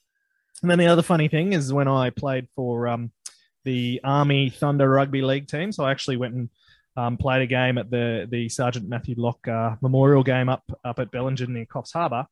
[0.62, 3.12] And then the other funny thing is when I played for um,
[3.64, 6.50] the Army Thunder Rugby League team, so I actually went and
[6.98, 11.00] um, played a game at the the Sergeant Matthew Locke uh, Memorial game up up
[11.00, 12.26] at Bellingen near Coffs Harbour.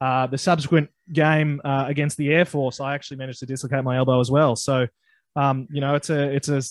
[0.00, 3.96] Uh, the subsequent game uh, against the Air Force, I actually managed to dislocate my
[3.96, 4.54] elbow as well.
[4.54, 4.86] So,
[5.34, 6.62] um, you know, it's a it's a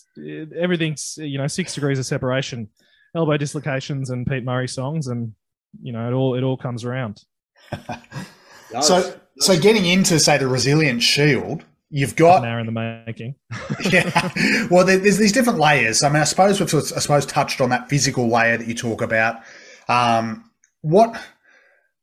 [0.58, 2.70] everything's you know six degrees of separation,
[3.16, 5.34] elbow dislocations and Pete Murray songs, and
[5.82, 7.24] you know it all it all comes around.
[8.82, 12.72] So, so getting into say the Resilience Shield, you've An got hour in the
[13.08, 13.36] making.
[13.92, 14.32] yeah.
[14.70, 16.04] Well, there- there's these different layers.
[16.04, 18.68] I mean, I suppose we've sort of, I suppose touched on that physical layer that
[18.68, 19.38] you talk about.
[19.88, 20.50] Um,
[20.82, 21.20] what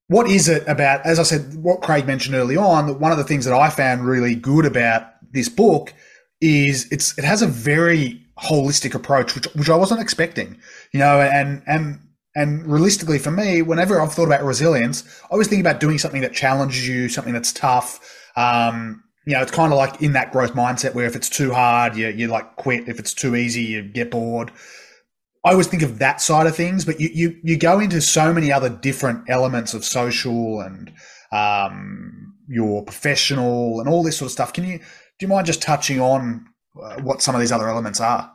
[0.09, 1.05] what is it about?
[1.05, 2.87] As I said, what Craig mentioned early on.
[2.87, 5.93] That one of the things that I found really good about this book
[6.41, 10.59] is it's it has a very holistic approach, which which I wasn't expecting.
[10.93, 12.01] You know, and and
[12.35, 16.23] and realistically for me, whenever I've thought about resilience, I always think about doing something
[16.23, 18.01] that challenges you, something that's tough.
[18.37, 21.53] Um, you know, it's kind of like in that growth mindset where if it's too
[21.53, 22.89] hard, you, you like quit.
[22.89, 24.51] If it's too easy, you get bored.
[25.45, 28.33] I always think of that side of things, but you, you, you go into so
[28.33, 30.93] many other different elements of social and
[31.33, 34.53] um, your professional and all this sort of stuff.
[34.53, 34.85] Can you, do
[35.21, 36.47] you mind just touching on
[36.83, 38.31] uh, what some of these other elements are?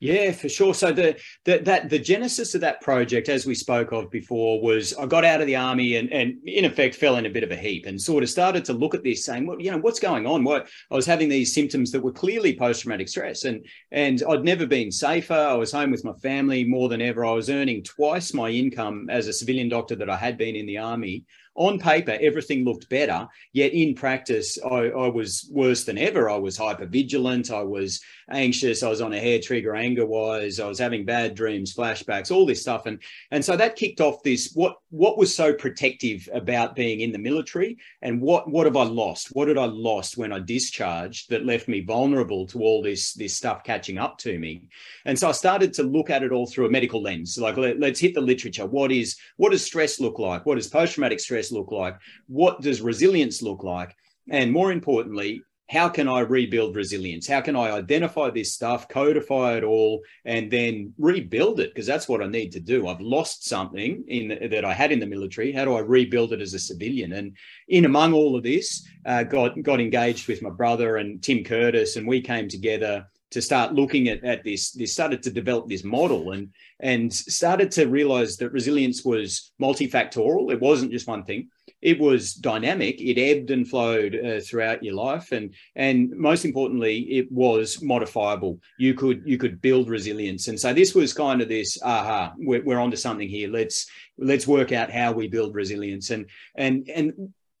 [0.00, 0.74] Yeah, for sure.
[0.74, 4.92] So the, the that the genesis of that project, as we spoke of before, was
[4.94, 7.50] I got out of the army and and in effect fell in a bit of
[7.52, 10.00] a heap and sort of started to look at this, saying, well, you know, what's
[10.00, 10.44] going on?
[10.44, 14.44] What I was having these symptoms that were clearly post traumatic stress, and and I'd
[14.44, 15.32] never been safer.
[15.32, 17.24] I was home with my family more than ever.
[17.24, 20.66] I was earning twice my income as a civilian doctor that I had been in
[20.66, 21.24] the army.
[21.56, 26.28] On paper, everything looked better, yet in practice, I, I was worse than ever.
[26.28, 27.52] I was hyper vigilant.
[27.52, 28.82] I was anxious.
[28.82, 30.60] I was on a hair trigger anger wise.
[30.60, 32.86] I was having bad dreams, flashbacks, all this stuff.
[32.86, 33.00] And
[33.30, 37.18] and so that kicked off this what what was so protective about being in the
[37.18, 39.28] military and what what have I lost?
[39.32, 43.34] What had I lost when I discharged that left me vulnerable to all this this
[43.34, 44.68] stuff catching up to me?
[45.04, 47.38] And so I started to look at it all through a medical lens.
[47.38, 48.66] Like let, let's hit the literature.
[48.66, 50.46] What is what does stress look like?
[50.46, 51.96] What does post traumatic stress look like?
[52.26, 53.94] What does resilience look like?
[54.30, 55.42] And more importantly,
[55.74, 57.26] how can I rebuild resilience?
[57.26, 61.74] How can I identify this stuff, codify it all, and then rebuild it?
[61.74, 62.86] Because that's what I need to do.
[62.86, 65.50] I've lost something in that I had in the military.
[65.50, 67.14] How do I rebuild it as a civilian?
[67.14, 71.42] And in among all of this, uh, got got engaged with my brother and Tim
[71.42, 74.70] Curtis, and we came together to start looking at, at this.
[74.70, 80.52] This started to develop this model and and started to realize that resilience was multifactorial.
[80.52, 81.48] It wasn't just one thing
[81.84, 82.98] it was dynamic.
[82.98, 88.58] It ebbed and flowed uh, throughout your life, and and most importantly, it was modifiable.
[88.78, 92.32] You could you could build resilience, and so this was kind of this aha.
[92.38, 93.50] We're, we're onto something here.
[93.50, 96.24] Let's let's work out how we build resilience, and
[96.56, 97.12] and and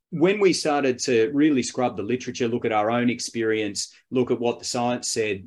[0.08, 4.40] when we started to really scrub the literature, look at our own experience, look at
[4.40, 5.46] what the science said,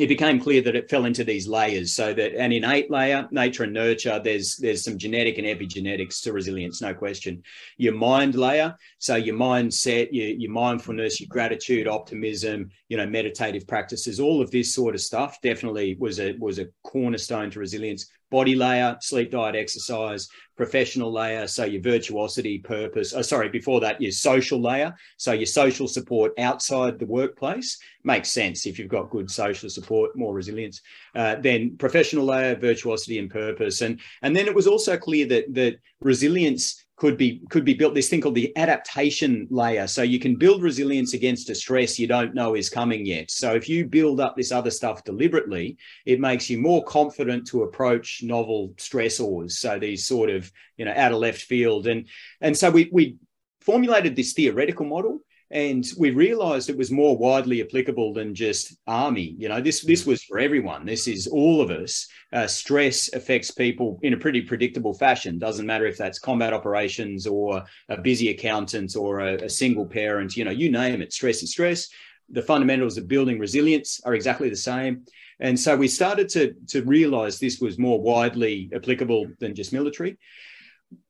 [0.00, 1.92] it became clear that it fell into these layers.
[1.92, 6.32] So that an innate layer, nature and nurture, there's there's some genetic and epigenetics to
[6.32, 7.42] resilience, no question.
[7.76, 13.68] Your mind layer, so your mindset, your, your mindfulness, your gratitude, optimism, you know, meditative
[13.68, 18.10] practices, all of this sort of stuff definitely was a was a cornerstone to resilience.
[18.30, 23.12] Body layer, sleep, diet, exercise, professional layer, so your virtuosity, purpose.
[23.14, 28.30] Oh, sorry, before that, your social layer, so your social support outside the workplace makes
[28.30, 30.80] sense if you've got good social support, more resilience.
[31.14, 35.52] Uh, then professional layer, virtuosity, and purpose, and and then it was also clear that
[35.54, 39.86] that resilience could be could be built this thing called the adaptation layer.
[39.86, 43.30] So you can build resilience against a stress you don't know is coming yet.
[43.30, 47.62] So if you build up this other stuff deliberately it makes you more confident to
[47.62, 49.52] approach novel stressors.
[49.52, 51.86] So these sort of you know out of left field.
[51.86, 52.06] And
[52.42, 53.16] and so we we
[53.62, 55.20] formulated this theoretical model
[55.50, 59.34] and we realized it was more widely applicable than just army.
[59.36, 60.86] You know this this was for everyone.
[60.86, 62.06] This is all of us.
[62.32, 65.38] Uh, stress affects people in a pretty predictable fashion.
[65.38, 70.36] Doesn't matter if that's combat operations or a busy accountant or a, a single parent
[70.36, 71.12] you know you name it.
[71.12, 71.88] Stress is stress.
[72.28, 75.04] The fundamentals of building resilience are exactly the same.
[75.40, 80.16] And so we started to to realize this was more widely applicable than just military.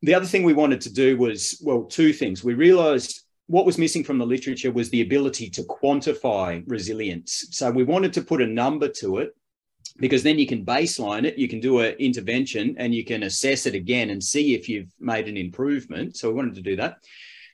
[0.02, 2.42] The other thing we wanted to do was well two things.
[2.42, 3.20] We realized
[3.50, 7.48] what was missing from the literature was the ability to quantify resilience.
[7.50, 9.34] So we wanted to put a number to it
[9.98, 13.66] because then you can baseline it, you can do an intervention and you can assess
[13.66, 16.16] it again and see if you've made an improvement.
[16.16, 16.98] So we wanted to do that.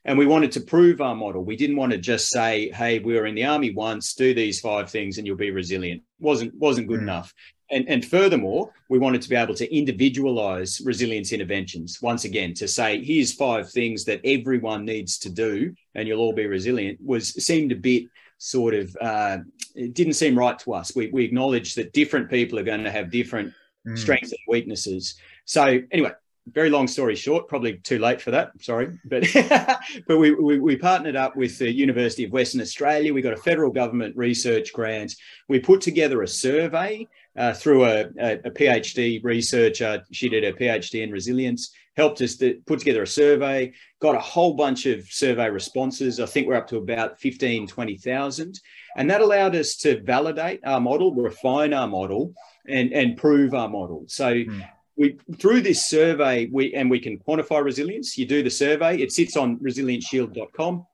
[0.05, 1.43] And we wanted to prove our model.
[1.43, 4.61] We didn't want to just say, hey, we were in the army once, do these
[4.61, 6.03] five things and you'll be resilient.
[6.21, 7.05] Wasn't wasn't good mm.
[7.05, 7.33] enough.
[7.71, 12.69] And, and furthermore, we wanted to be able to individualize resilience interventions once again to
[12.69, 17.35] say, here's five things that everyone needs to do and you'll all be resilient was
[17.45, 18.05] seemed a bit
[18.39, 19.39] sort of, uh,
[19.75, 20.95] it didn't seem right to us.
[20.95, 23.53] We, we acknowledge that different people are going to have different
[23.87, 23.99] mm.
[23.99, 25.17] strengths and weaknesses.
[25.45, 26.13] So anyway,
[26.53, 28.53] very long story short, probably too late for that.
[28.61, 29.25] Sorry, but
[30.07, 33.13] but we, we, we partnered up with the University of Western Australia.
[33.13, 35.15] We got a federal government research grant.
[35.49, 40.03] We put together a survey uh, through a, a, a, PhD researcher.
[40.13, 41.73] She did a PhD in resilience.
[41.97, 43.73] Helped us to put together a survey.
[44.01, 46.21] Got a whole bunch of survey responses.
[46.21, 48.61] I think we're up to about 15, 20,000.
[48.97, 52.35] And that allowed us to validate our model, refine our model,
[52.69, 54.05] and, and prove our model.
[54.09, 54.63] So mm
[54.99, 59.13] we through this survey we and we can quantify resilience you do the survey it
[59.13, 60.87] sits on resilientshield.com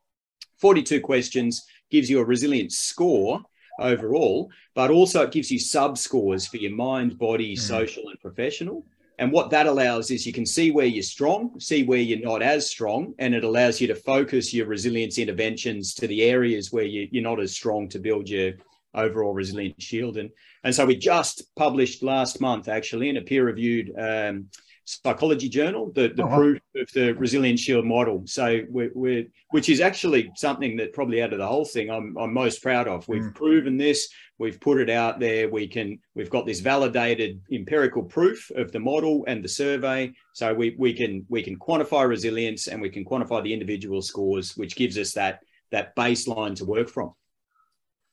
[0.58, 3.40] 42 questions gives you a resilience score
[3.80, 7.58] overall but also it gives you sub scores for your mind body mm.
[7.58, 8.84] social and professional
[9.18, 12.42] and what that allows is you can see where you're strong see where you're not
[12.42, 16.84] as strong and it allows you to focus your resilience interventions to the areas where
[16.84, 18.52] you, you're not as strong to build your
[18.94, 20.16] overall Resilience Shield.
[20.16, 20.30] And,
[20.64, 24.46] and so we just published last month, actually, in a peer reviewed um,
[24.84, 28.22] psychology journal, the, the oh, proof of the Resilience Shield model.
[28.26, 32.16] So we're, we're, which is actually something that probably out of the whole thing I'm,
[32.18, 33.06] I'm most proud of.
[33.08, 33.34] We've mm.
[33.34, 34.08] proven this.
[34.38, 35.48] We've put it out there.
[35.48, 40.12] We can, we've got this validated empirical proof of the model and the survey.
[40.34, 44.56] So we, we can, we can quantify resilience and we can quantify the individual scores,
[44.56, 47.12] which gives us that, that baseline to work from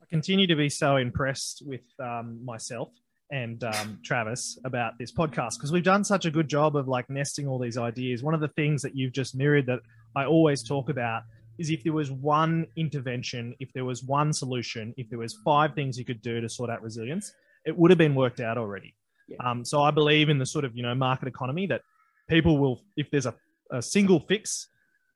[0.01, 2.89] I continue to be so impressed with um, myself
[3.31, 7.09] and um, Travis about this podcast because we've done such a good job of like
[7.09, 8.23] nesting all these ideas.
[8.23, 9.79] One of the things that you've just mirrored that
[10.15, 11.23] I always talk about
[11.57, 15.75] is if there was one intervention, if there was one solution, if there was five
[15.75, 17.31] things you could do to sort out resilience,
[17.65, 18.95] it would have been worked out already.
[19.27, 19.37] Yeah.
[19.45, 21.81] Um, so I believe in the sort of you know market economy that
[22.27, 23.35] people will, if there's a,
[23.71, 24.67] a single fix,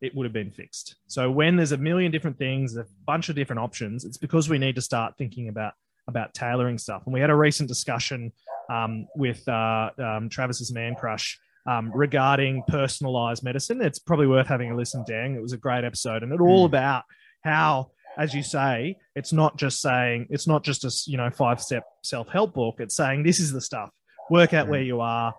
[0.01, 0.95] it would have been fixed.
[1.07, 4.59] So when there's a million different things, a bunch of different options, it's because we
[4.59, 5.73] need to start thinking about
[6.07, 7.03] about tailoring stuff.
[7.05, 8.31] And we had a recent discussion
[8.69, 13.81] um, with uh, um, Travis's man crush um, regarding personalized medicine.
[13.81, 15.35] It's probably worth having a listen, Dan.
[15.35, 16.73] It was a great episode, and it's all hmm.
[16.73, 17.03] about
[17.43, 21.61] how, as you say, it's not just saying it's not just a you know five
[21.61, 22.75] step self help book.
[22.79, 23.89] It's saying this is the stuff.
[24.29, 25.33] Work out where you are,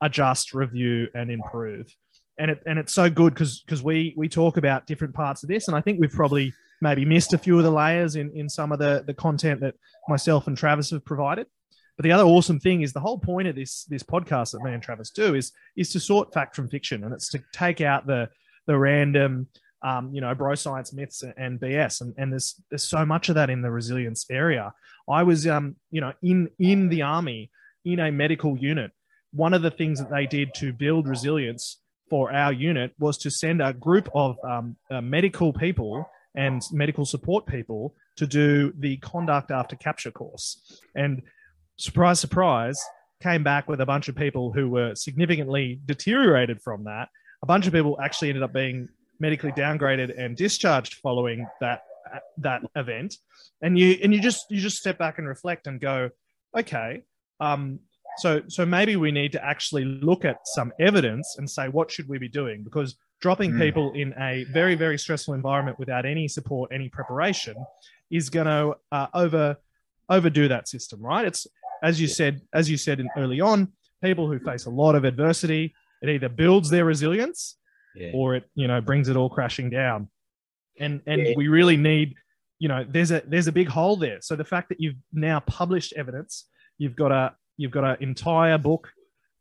[0.00, 1.94] adjust, review, and improve
[2.38, 5.48] and it and it's so good because because we we talk about different parts of
[5.48, 6.52] this, and I think we've probably
[6.84, 9.74] maybe missed a few of the layers in in some of the the content that
[10.08, 11.46] myself and Travis have provided.
[11.96, 14.72] But the other awesome thing is the whole point of this this podcast that me
[14.72, 18.06] and Travis do is is to sort fact from fiction, and it's to take out
[18.06, 18.28] the
[18.66, 19.48] the random,
[19.82, 23.34] um, you know, bro science myths and BS, and, and there's there's so much of
[23.36, 24.72] that in the resilience area.
[25.08, 27.50] I was, um, you know, in in the army
[27.84, 28.92] in a medical unit.
[29.32, 33.30] One of the things that they did to build resilience for our unit was to
[33.30, 38.96] send a group of um, uh, medical people and medical support people to do the
[38.98, 40.80] conduct after capture course.
[40.94, 41.22] And
[41.76, 42.80] surprise, surprise,
[43.22, 47.08] came back with a bunch of people who were significantly deteriorated from that.
[47.42, 48.88] A bunch of people actually ended up being
[49.20, 51.82] medically downgraded and discharged following that
[52.38, 53.16] that event.
[53.62, 56.10] And you and you just you just step back and reflect and go,
[56.56, 57.02] okay,
[57.40, 57.80] um,
[58.18, 62.08] so, so maybe we need to actually look at some evidence and say, what should
[62.08, 62.62] we be doing?
[62.62, 63.60] Because dropping mm.
[63.64, 67.56] people in a very, very stressful environment without any support, any preparation,
[68.10, 69.56] is going to uh, over
[70.10, 71.24] overdo that system, right?
[71.30, 71.46] It's
[71.82, 73.72] as you said, as you said in early on,
[74.02, 77.56] people who face a lot of adversity, it either builds their resilience
[77.96, 78.10] yeah.
[78.12, 80.08] or it, you know, brings it all crashing down.
[80.78, 81.34] And and yeah.
[81.34, 82.14] we really need,
[82.58, 84.18] you know, there's a there's a big hole there.
[84.20, 86.44] So the fact that you've now published evidence,
[86.78, 88.90] you've got a You've got an entire book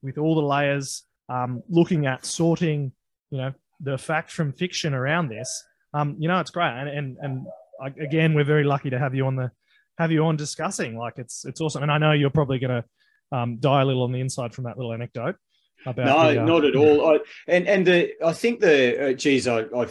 [0.02, 2.92] with all the layers, um, looking at sorting,
[3.32, 5.64] you know, the fact from fiction around this.
[5.94, 6.70] um, you know, it's great.
[6.70, 7.48] And and and
[8.00, 9.52] again, we're very lucky to have you on the
[9.98, 10.98] have you on discussing.
[10.98, 11.84] Like it's it's awesome.
[11.84, 14.66] And I know you're probably going to um, die a little on the inside from
[14.66, 15.36] that little anecdote.
[15.86, 17.10] About no, the, uh, not at all.
[17.10, 19.88] I, and and the I think the uh, geez, I, I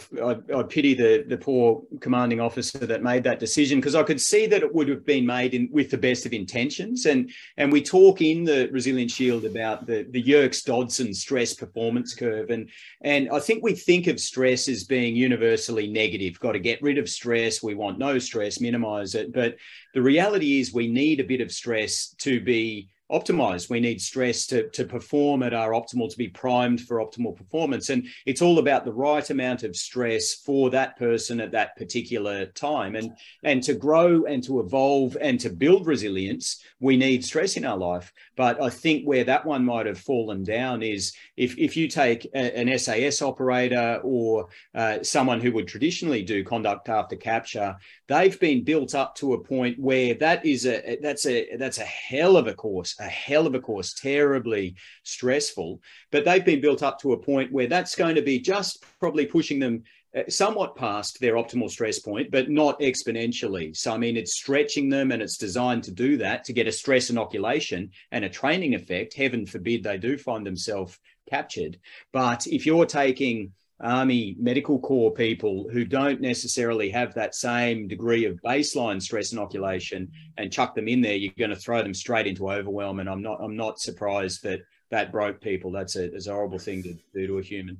[0.55, 4.45] I pity the the poor commanding officer that made that decision because I could see
[4.47, 7.05] that it would have been made in with the best of intentions.
[7.05, 12.15] And and we talk in the Resilience Shield about the the Yerkes Dodson stress performance
[12.15, 12.69] curve, and
[13.01, 16.39] and I think we think of stress as being universally negative.
[16.39, 17.61] Got to get rid of stress.
[17.61, 19.33] We want no stress, minimize it.
[19.33, 19.57] But
[19.93, 23.69] the reality is, we need a bit of stress to be optimized.
[23.69, 27.89] We need stress to, to perform at our optimal, to be primed for optimal performance.
[27.89, 32.47] And it's all about the right amount of stress for that person at that particular
[32.47, 32.95] time.
[32.95, 33.11] And,
[33.43, 37.77] and to grow and to evolve and to build resilience, we need stress in our
[37.77, 38.11] life.
[38.35, 42.25] But I think where that one might have fallen down is if, if you take
[42.33, 47.75] a, an SAS operator or uh, someone who would traditionally do conduct after capture,
[48.07, 51.85] they've been built up to a point where that is a that's a that's a
[51.85, 55.81] hell of a course a hell of a course, terribly stressful.
[56.11, 59.25] But they've been built up to a point where that's going to be just probably
[59.25, 59.83] pushing them
[60.15, 63.75] uh, somewhat past their optimal stress point, but not exponentially.
[63.75, 66.71] So, I mean, it's stretching them and it's designed to do that to get a
[66.71, 69.15] stress inoculation and a training effect.
[69.15, 70.99] Heaven forbid they do find themselves
[71.29, 71.79] captured.
[72.11, 78.25] But if you're taking Army Medical Corps people who don't necessarily have that same degree
[78.25, 82.27] of baseline stress inoculation and chuck them in there, you're going to throw them straight
[82.27, 82.99] into overwhelm.
[82.99, 84.61] And I'm not I'm not surprised that
[84.91, 85.71] that broke people.
[85.71, 87.77] That's a, a horrible thing to do to a human.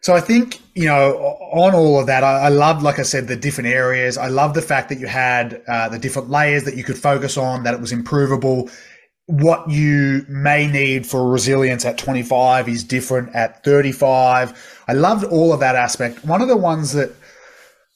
[0.00, 1.12] So I think you know
[1.52, 4.16] on all of that, I, I love, like I said, the different areas.
[4.16, 7.36] I love the fact that you had uh, the different layers that you could focus
[7.36, 8.70] on, that it was improvable
[9.28, 14.77] what you may need for resilience at 25 is different at 35.
[14.88, 16.24] I loved all of that aspect.
[16.24, 17.12] One of the ones that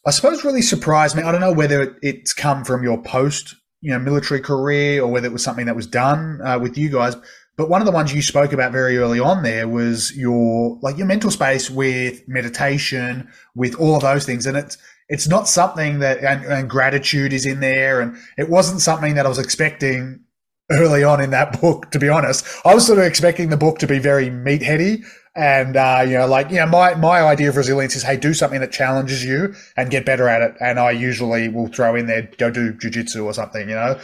[0.06, 3.92] I suppose really surprised me, I don't know whether it's come from your post, you
[3.92, 7.16] know, military career or whether it was something that was done uh, with you guys.
[7.56, 10.96] But one of the ones you spoke about very early on there was your like
[10.96, 14.78] your mental space with meditation, with all of those things, and it's
[15.08, 19.26] it's not something that and, and gratitude is in there, and it wasn't something that
[19.26, 20.24] I was expecting
[20.70, 22.44] early on in that book, to be honest.
[22.64, 25.04] I was sort of expecting the book to be very meatheady.
[25.34, 28.34] And, uh, you know, like, you know, my, my idea of resilience is, hey, do
[28.34, 30.54] something that challenges you and get better at it.
[30.60, 33.98] And I usually will throw in there, go do jujitsu or something, you know.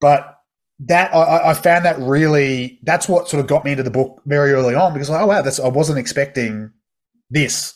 [0.00, 0.38] But
[0.80, 4.22] that, I, I found that really, that's what sort of got me into the book
[4.24, 6.70] very early on because, like, oh, wow, that's, I wasn't expecting
[7.28, 7.75] this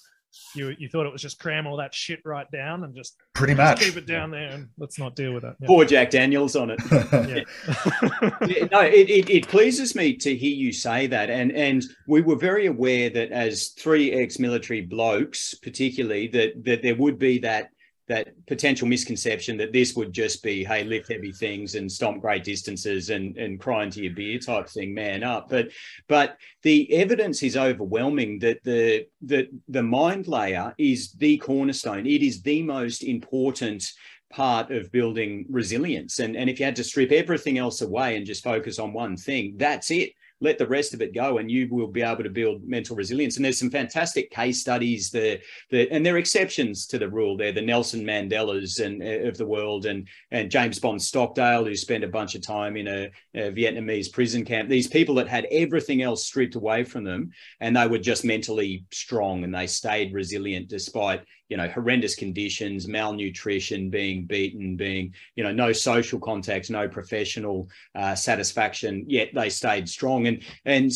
[0.55, 3.55] you you thought it was just cram all that shit right down and just pretty
[3.55, 5.55] much keep it down there and let's not deal with it.
[5.61, 5.66] Yeah.
[5.66, 6.80] Poor Jack Daniels on it.
[8.72, 12.36] no, it, it, it, pleases me to hear you say that, and and we were
[12.36, 17.70] very aware that as three ex-military blokes, particularly that that there would be that
[18.11, 22.42] that potential misconception that this would just be, hey, lift heavy things and stomp great
[22.42, 25.48] distances and, and cry into your beer type thing, man up.
[25.48, 25.68] But
[26.08, 32.04] but the evidence is overwhelming that the that the mind layer is the cornerstone.
[32.04, 33.88] It is the most important
[34.28, 36.18] part of building resilience.
[36.18, 39.16] And, and if you had to strip everything else away and just focus on one
[39.16, 40.11] thing, that's it
[40.41, 43.36] let the rest of it go and you will be able to build mental resilience.
[43.36, 45.38] And there's some fantastic case studies there
[45.72, 49.47] and there are exceptions to the rule there the nelson mandelas and uh, of the
[49.47, 53.53] world and and james bond stockdale who spent a bunch of time in a, a
[53.53, 54.68] vietnamese prison camp.
[54.68, 57.30] These people that had everything else stripped away from them
[57.61, 62.88] and they were just mentally strong and they stayed resilient despite you know horrendous conditions
[62.88, 69.51] malnutrition being beaten being you know no social contacts no professional uh, satisfaction yet they
[69.51, 70.26] stayed strong.
[70.26, 70.90] And and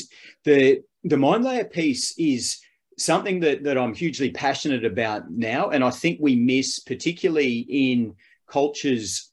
[0.45, 2.61] the the mind layer piece is
[2.97, 5.71] something that that I'm hugely passionate about now.
[5.71, 8.15] And I think we miss particularly in
[8.49, 9.31] cultures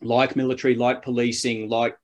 [0.00, 1.96] like military like policing like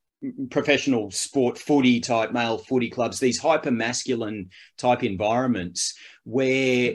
[0.50, 5.94] professional sport footy type male footy clubs these hyper masculine type environments
[6.24, 6.94] where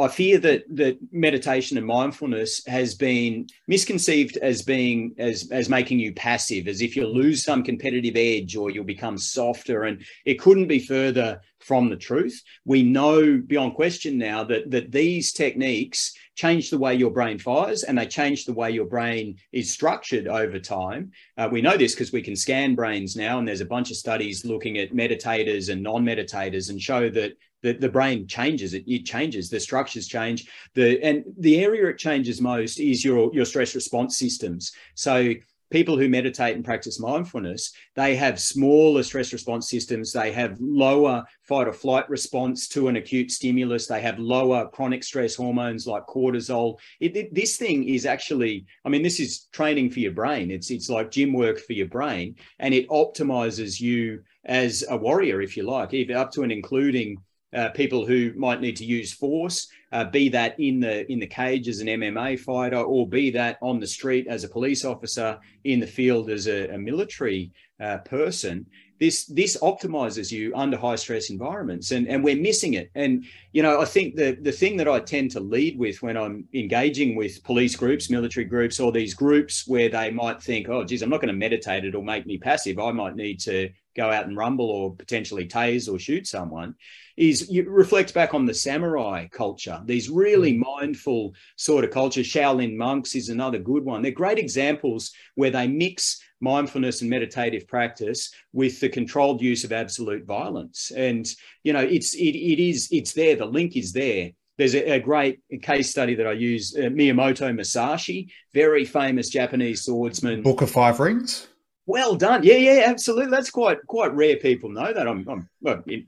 [0.00, 5.98] I fear that that meditation and mindfulness has been misconceived as being as as making
[5.98, 9.84] you passive, as if you'll lose some competitive edge or you'll become softer.
[9.84, 12.42] And it couldn't be further from the truth.
[12.64, 17.82] We know beyond question now that that these techniques change the way your brain fires
[17.82, 21.10] and they change the way your brain is structured over time.
[21.36, 23.96] Uh, we know this because we can scan brains now, and there's a bunch of
[23.96, 27.32] studies looking at meditators and non-meditators and show that
[27.62, 31.98] the, the brain changes it it changes the structures change the and the area it
[31.98, 35.34] changes most is your your stress response systems so
[35.70, 40.12] people who meditate and practice mindfulness, they have smaller stress response systems.
[40.12, 43.86] They have lower fight or flight response to an acute stimulus.
[43.86, 46.78] They have lower chronic stress hormones like cortisol.
[46.98, 50.50] It, it, this thing is actually, I mean, this is training for your brain.
[50.50, 55.40] It's it's like gym work for your brain, and it optimizes you as a warrior,
[55.40, 57.16] if you like, even up to and including
[57.54, 61.26] uh, people who might need to use force, uh, be that in the in the
[61.26, 65.38] cage as an MMA fighter, or be that on the street as a police officer,
[65.64, 68.66] in the field as a, a military uh, person.
[69.00, 72.90] This this optimizes you under high stress environments, and and we're missing it.
[72.94, 76.18] And you know, I think the the thing that I tend to lead with when
[76.18, 80.84] I'm engaging with police groups, military groups, or these groups where they might think, oh,
[80.84, 82.78] geez, I'm not going to meditate; it'll make me passive.
[82.78, 86.74] I might need to go out and rumble or potentially tase or shoot someone
[87.16, 90.62] is you reflect back on the samurai culture these really mm.
[90.78, 95.66] mindful sort of culture shaolin monks is another good one they're great examples where they
[95.66, 101.26] mix mindfulness and meditative practice with the controlled use of absolute violence and
[101.64, 104.30] you know it's it, it is it's there the link is there
[104.60, 106.76] there's a, a, great case study that I use.
[106.76, 110.42] Uh, Miyamoto Musashi, very famous Japanese swordsman.
[110.42, 111.48] Book of Five Rings.
[111.90, 112.44] Well done.
[112.44, 113.32] Yeah, yeah, absolutely.
[113.32, 114.36] That's quite quite rare.
[114.36, 115.08] People know that.
[115.08, 115.48] I'm, I'm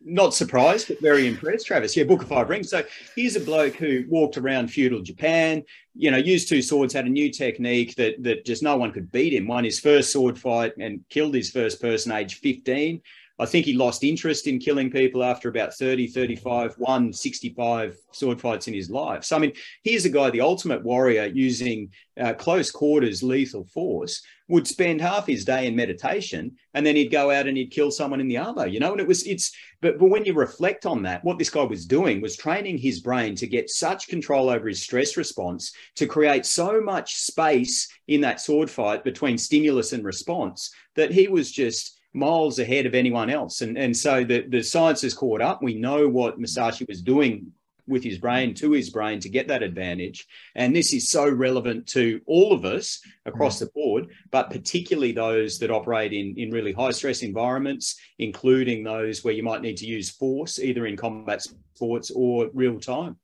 [0.04, 1.96] not surprised, but very impressed, Travis.
[1.96, 2.70] Yeah, Book of Five Rings.
[2.70, 2.84] So
[3.16, 5.64] here's a bloke who walked around feudal Japan.
[5.96, 9.10] You know, used two swords, had a new technique that that just no one could
[9.10, 9.48] beat him.
[9.48, 13.02] Won his first sword fight and killed his first person, age 15.
[13.42, 18.40] I think he lost interest in killing people after about 30, 35, won 65 sword
[18.40, 19.24] fights in his life.
[19.24, 19.52] So, I mean,
[19.82, 24.22] here's a guy, the ultimate warrior, using uh, close quarters lethal force,
[24.52, 27.90] would spend half his day in meditation and then he'd go out and he'd kill
[27.90, 28.92] someone in the other, you know?
[28.92, 29.50] And it was, it's,
[29.80, 33.00] but, but when you reflect on that, what this guy was doing was training his
[33.00, 38.20] brain to get such control over his stress response to create so much space in
[38.20, 43.30] that sword fight between stimulus and response that he was just, miles ahead of anyone
[43.30, 43.62] else.
[43.62, 45.62] And, and so the, the science has caught up.
[45.62, 47.52] We know what Musashi was doing
[47.86, 50.26] with his brain to his brain to get that advantage.
[50.54, 55.58] And this is so relevant to all of us across the board, but particularly those
[55.58, 59.86] that operate in, in really high stress environments, including those where you might need to
[59.86, 61.42] use force, either in combat
[61.74, 63.16] sports or real time.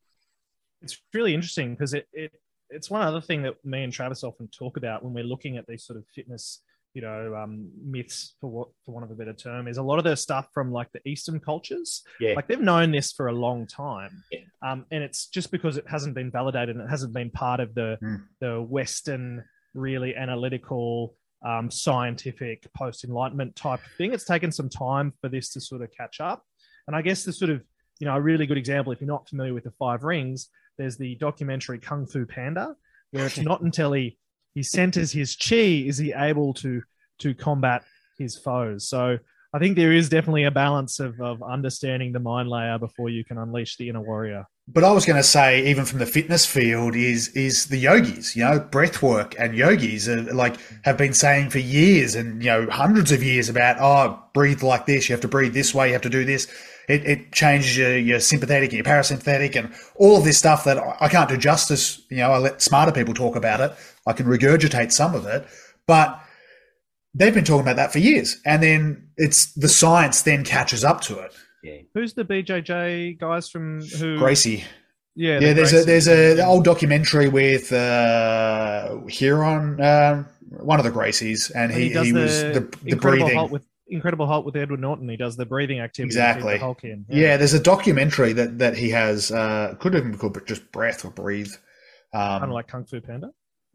[0.83, 2.33] It's really interesting because it, it
[2.71, 5.67] it's one other thing that me and Travis often talk about when we're looking at
[5.67, 6.61] these sort of fitness
[6.99, 9.99] you know um, myths for what for want of a better term is a lot
[9.99, 12.03] of the stuff from like the eastern cultures.
[12.19, 12.33] Yeah.
[12.35, 14.25] Like they've known this for a long time.
[14.33, 14.41] Yeah.
[14.69, 17.73] um, and it's just because it hasn't been validated and it hasn't been part of
[17.77, 18.21] the mm.
[18.41, 19.45] the western
[19.75, 21.15] really analytical
[21.47, 24.13] um, scientific post enlightenment type thing.
[24.13, 26.43] It's taken some time for this to sort of catch up.
[26.89, 27.63] And i guess the sort of
[28.01, 30.97] you know a really good example if you're not familiar with the five rings there's
[30.97, 32.75] the documentary kung fu panda
[33.11, 34.17] where it's not until he
[34.55, 36.83] he centers his chi is he able to
[37.19, 37.85] to combat
[38.19, 39.19] his foes so
[39.53, 43.25] i think there is definitely a balance of, of understanding the mind layer before you
[43.25, 46.45] can unleash the inner warrior but I was going to say, even from the fitness
[46.45, 48.37] field, is is the yogis.
[48.37, 52.51] You know, breath work and yogis are like have been saying for years and you
[52.51, 55.09] know hundreds of years about oh, breathe like this.
[55.09, 55.89] You have to breathe this way.
[55.89, 56.49] You have to do this.
[56.89, 60.79] It, it changes your, your sympathetic and your parasympathetic and all of this stuff that
[61.01, 62.03] I can't do justice.
[62.09, 63.73] You know, I let smarter people talk about it.
[64.07, 65.47] I can regurgitate some of it,
[65.87, 66.19] but
[67.15, 68.41] they've been talking about that for years.
[68.47, 71.35] And then it's the science then catches up to it.
[71.63, 71.79] Yeah.
[71.93, 74.17] Who's the BJJ guys from who?
[74.17, 74.65] Gracie.
[75.15, 75.53] Yeah, yeah.
[75.53, 75.83] There's Gracie.
[75.83, 81.89] a there's a old documentary with uh, Huron, uh, one of the Gracies, and, he,
[81.91, 83.37] he, he the was the, the breathing.
[83.37, 85.09] Hulk with Incredible Hulk with Edward Norton.
[85.09, 86.09] He does the breathing activity.
[86.09, 86.55] Exactly.
[86.55, 87.07] The Hulk in.
[87.09, 87.21] Yeah.
[87.21, 87.37] yeah.
[87.37, 89.31] there's a documentary that that he has.
[89.31, 91.53] Uh, could have been called but just breath or breathe.
[92.13, 93.31] Um, kind of like Kung Fu Panda.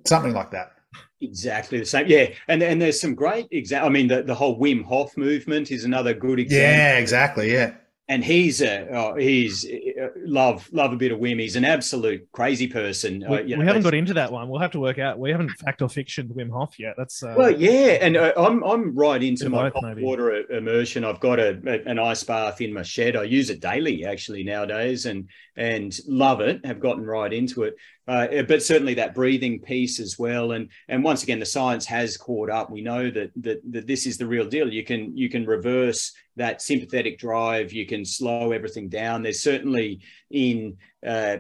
[0.06, 0.74] Something like that.
[1.22, 2.08] Exactly the same.
[2.08, 3.90] Yeah, and and there's some great example.
[3.90, 6.68] I mean, the, the whole Wim Hof movement is another good example.
[6.68, 7.52] Yeah, exactly.
[7.52, 7.74] Yeah
[8.10, 11.40] and he's a oh, he's uh, love love a bit of Wim.
[11.40, 13.24] He's an absolute crazy person.
[13.24, 14.50] Uh, we, uh, you know, we haven't got into that one.
[14.50, 15.20] We'll have to work out.
[15.20, 16.96] We haven't fact or fiction Wim Hof yet.
[16.98, 21.06] That's uh, well, yeah, and uh, I'm I'm right into my both, water immersion.
[21.06, 23.16] I've got a, a, an ice bath in my shed.
[23.16, 26.66] I use it daily actually nowadays, and and love it.
[26.66, 27.76] Have gotten right into it.
[28.08, 30.52] Uh, but certainly that breathing piece as well.
[30.52, 32.70] And and once again, the science has caught up.
[32.70, 34.72] We know that that, that this is the real deal.
[34.72, 37.72] You can you can reverse that sympathetic drive.
[37.72, 39.24] You can slow everything down.
[39.24, 41.38] There's certainly in uh,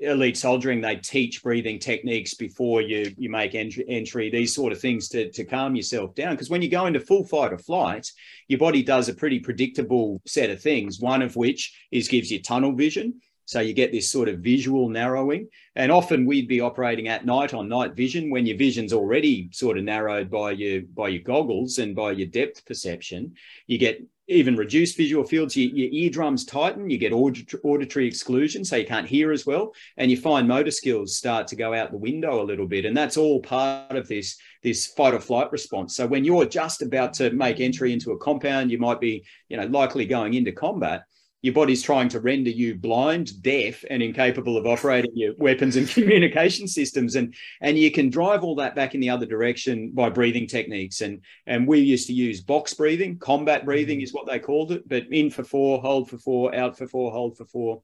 [0.00, 4.80] elite soldiering they teach breathing techniques before you you make entry, entry these sort of
[4.80, 8.06] things to, to calm yourself down because when you go into full fight or flight
[8.48, 12.40] your body does a pretty predictable set of things one of which is gives you
[12.42, 13.20] tunnel vision
[13.50, 15.48] So you get this sort of visual narrowing.
[15.74, 19.76] And often we'd be operating at night on night vision when your vision's already sort
[19.76, 23.34] of narrowed by your by your goggles and by your depth perception.
[23.66, 28.76] You get even reduced visual fields, your, your eardrums tighten, you get auditory exclusion, so
[28.76, 31.98] you can't hear as well, and your fine motor skills start to go out the
[31.98, 32.84] window a little bit.
[32.84, 35.96] And that's all part of this, this fight or flight response.
[35.96, 39.56] So when you're just about to make entry into a compound, you might be, you
[39.56, 41.02] know, likely going into combat
[41.42, 45.88] your body's trying to render you blind, deaf, and incapable of operating your weapons and
[45.88, 47.14] communication systems.
[47.14, 51.00] And and you can drive all that back in the other direction by breathing techniques.
[51.00, 54.04] And and we used to use box breathing, combat breathing mm-hmm.
[54.04, 57.10] is what they called it, but in for four, hold for four, out for four,
[57.10, 57.82] hold for four.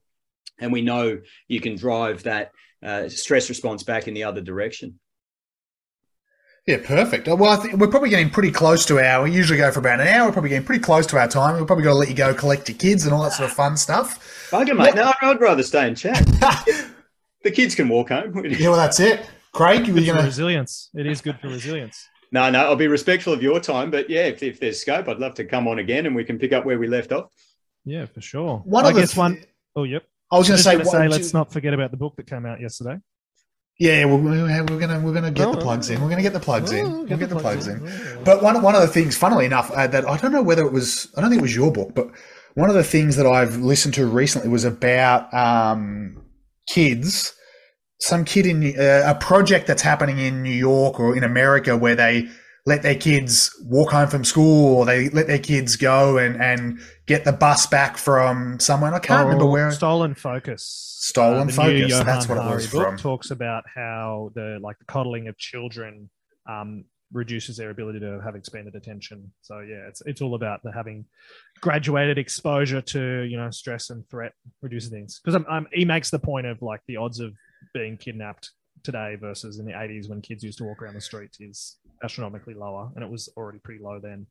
[0.59, 2.51] And we know you can drive that
[2.83, 4.99] uh, stress response back in the other direction.
[6.67, 7.29] Yeah, perfect.
[7.29, 9.23] Uh, well, I think we're probably getting pretty close to our.
[9.23, 10.27] We usually go for about an hour.
[10.27, 11.55] We're probably getting pretty close to our time.
[11.55, 13.55] We're probably got to let you go collect your kids and all that sort of
[13.55, 14.49] fun stuff.
[14.51, 14.93] Bugger, mate.
[14.93, 16.25] No, I'd rather stay and chat.
[17.43, 18.45] the kids can walk home.
[18.45, 19.25] yeah, well, that's it.
[19.53, 20.89] Craig, you're gonna resilience.
[20.93, 22.05] It is good for resilience.
[22.33, 25.19] No, no, I'll be respectful of your time, but yeah, if, if there's scope, I'd
[25.19, 27.31] love to come on again and we can pick up where we left off.
[27.85, 28.57] Yeah, for sure.
[28.65, 29.43] One I guess th- one.
[29.77, 30.03] Oh, yep.
[30.29, 32.59] I was going to say, say let's not forget about the book that came out
[32.59, 32.97] yesterday.
[33.79, 36.01] Yeah, we're, we're gonna we're gonna get oh, the plugs in.
[36.01, 36.91] We're gonna get the plugs oh, in.
[36.91, 37.85] We'll get, get the, plugs in.
[37.85, 38.23] in.
[38.23, 40.73] But one one of the things, funnily enough, uh, that I don't know whether it
[40.73, 42.09] was I don't think it was your book, but
[42.55, 46.23] one of the things that I've listened to recently was about um,
[46.67, 47.33] kids.
[47.99, 51.95] Some kid in uh, a project that's happening in New York or in America where
[51.95, 52.27] they
[52.65, 56.79] let their kids walk home from school or they let their kids go and and
[57.07, 58.93] get the bus back from someone.
[58.93, 59.71] I can't oh, remember where.
[59.71, 60.63] Stolen Focus.
[60.99, 62.03] Stolen uh, Focus.
[62.03, 62.97] That's what it was book from.
[62.97, 66.09] Talks about how the like the coddling of children
[66.47, 69.31] um, reduces their ability to have expanded attention.
[69.41, 71.05] So yeah, it's it's all about the having
[71.61, 75.19] graduated exposure to you know stress and threat reduces things.
[75.23, 75.41] Because
[75.73, 77.33] he makes the point of like the odds of
[77.73, 78.51] being kidnapped
[78.83, 82.53] today versus in the 80s when kids used to walk around the streets is astronomically
[82.53, 84.27] lower, and it was already pretty low then.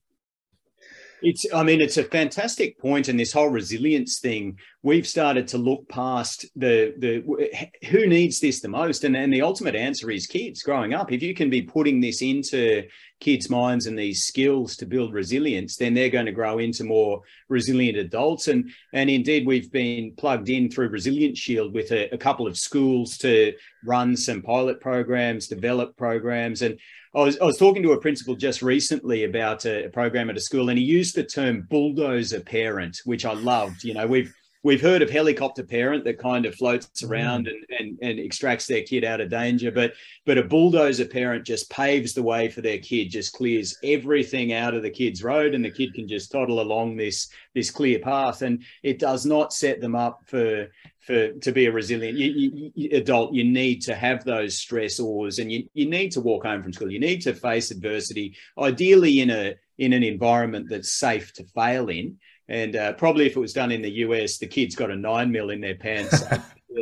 [1.28, 3.08] It's, I mean, it's a fantastic point.
[3.08, 4.58] and this whole resilience thing.
[4.84, 9.42] We've started to look past the the who needs this the most, and and the
[9.42, 11.10] ultimate answer is kids growing up.
[11.10, 12.84] If you can be putting this into
[13.18, 17.22] kids' minds and these skills to build resilience, then they're going to grow into more
[17.48, 18.46] resilient adults.
[18.46, 22.56] And and indeed, we've been plugged in through Resilience Shield with a, a couple of
[22.56, 23.52] schools to
[23.84, 26.78] run some pilot programs, develop programs, and
[27.16, 30.36] I was, I was talking to a principal just recently about a, a, program at
[30.36, 33.84] a school, and he used the term bulldozer parent, which I loved.
[33.84, 37.08] You know, we've we've heard of helicopter parent that kind of floats mm.
[37.08, 39.94] around and, and, and extracts their kid out of danger, but
[40.26, 44.74] but a bulldozer parent just paves the way for their kid, just clears everything out
[44.74, 48.42] of the kid's road, and the kid can just toddle along this this clear path,
[48.42, 50.68] and it does not set them up for
[51.06, 55.38] for to be a resilient you, you, you, adult you need to have those stressors
[55.38, 56.90] and you, you need to walk home from school.
[56.90, 61.88] You need to face adversity ideally in a in an environment that's safe to fail
[61.88, 62.16] in.
[62.48, 65.30] And uh, probably if it was done in the us the kids got a nine
[65.30, 66.24] mil in their pants.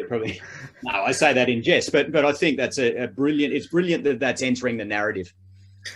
[0.09, 0.40] Probably
[0.82, 3.68] no i say that in jest but but i think that's a, a brilliant it's
[3.68, 5.32] brilliant that that's entering the narrative.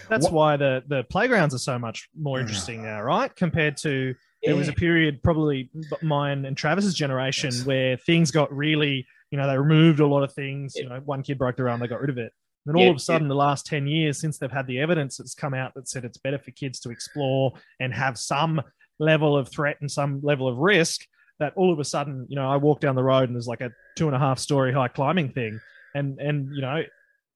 [0.09, 0.33] That's what?
[0.33, 3.35] why the the playgrounds are so much more interesting now right?
[3.35, 4.15] Compared to
[4.49, 5.71] there was a period, probably
[6.03, 7.65] mine and Travis's generation, yes.
[7.65, 10.75] where things got really, you know, they removed a lot of things.
[10.77, 12.33] You know, one kid broke their arm, they got rid of it.
[12.67, 15.17] And then all of a sudden, the last 10 years, since they've had the evidence
[15.17, 18.61] that's come out that said it's better for kids to explore and have some
[18.99, 21.03] level of threat and some level of risk,
[21.39, 23.61] that all of a sudden, you know, I walk down the road and there's like
[23.61, 25.61] a two and a half story high climbing thing.
[25.95, 26.83] And, and, you know,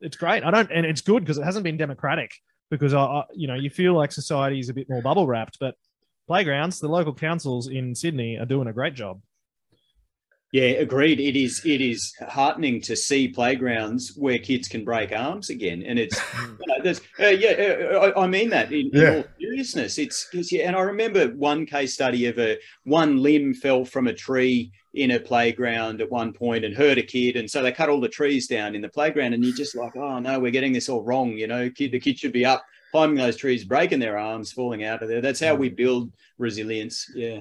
[0.01, 0.44] it's great.
[0.44, 2.32] I don't, and it's good because it hasn't been democratic
[2.70, 5.76] because I, you know, you feel like society is a bit more bubble wrapped, but
[6.27, 9.20] playgrounds, the local councils in Sydney are doing a great job.
[10.53, 11.19] Yeah, agreed.
[11.19, 15.99] It is it is heartening to see playgrounds where kids can break arms again, and
[15.99, 16.20] it's
[16.61, 17.49] you know, uh, yeah,
[17.94, 19.03] uh, I, I, mean that in, yeah.
[19.03, 19.97] in all seriousness.
[19.97, 24.09] It's because yeah, and I remember one case study of a one limb fell from
[24.09, 27.73] a tree in a playground at one point and hurt a kid, and so they
[27.73, 30.53] cut all the trees down in the playground, and you're just like, oh no, we're
[30.53, 31.31] getting this all wrong.
[31.31, 32.62] You know, kid, the kid should be up
[32.93, 35.20] climbing those trees, breaking their arms, falling out of there.
[35.20, 37.10] That's how we build resilience.
[37.14, 37.40] Yeah.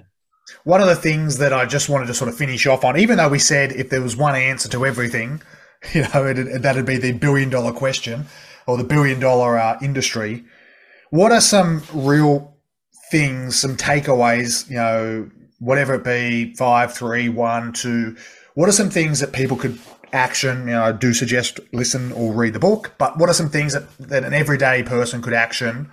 [0.64, 3.18] One of the things that I just wanted to sort of finish off on, even
[3.18, 5.42] though we said if there was one answer to everything,
[5.94, 8.26] you know, it, that'd be the billion dollar question
[8.66, 10.44] or the billion dollar uh, industry.
[11.12, 12.58] What are some real
[13.12, 15.30] things, some takeaways, you know,
[15.60, 18.16] whatever it be, five, three, one, two,
[18.56, 19.78] what are some things that people could
[20.14, 20.68] action?
[20.68, 23.74] You know, I do suggest listen or read the book, but what are some things
[23.74, 25.92] that, that an everyday person could action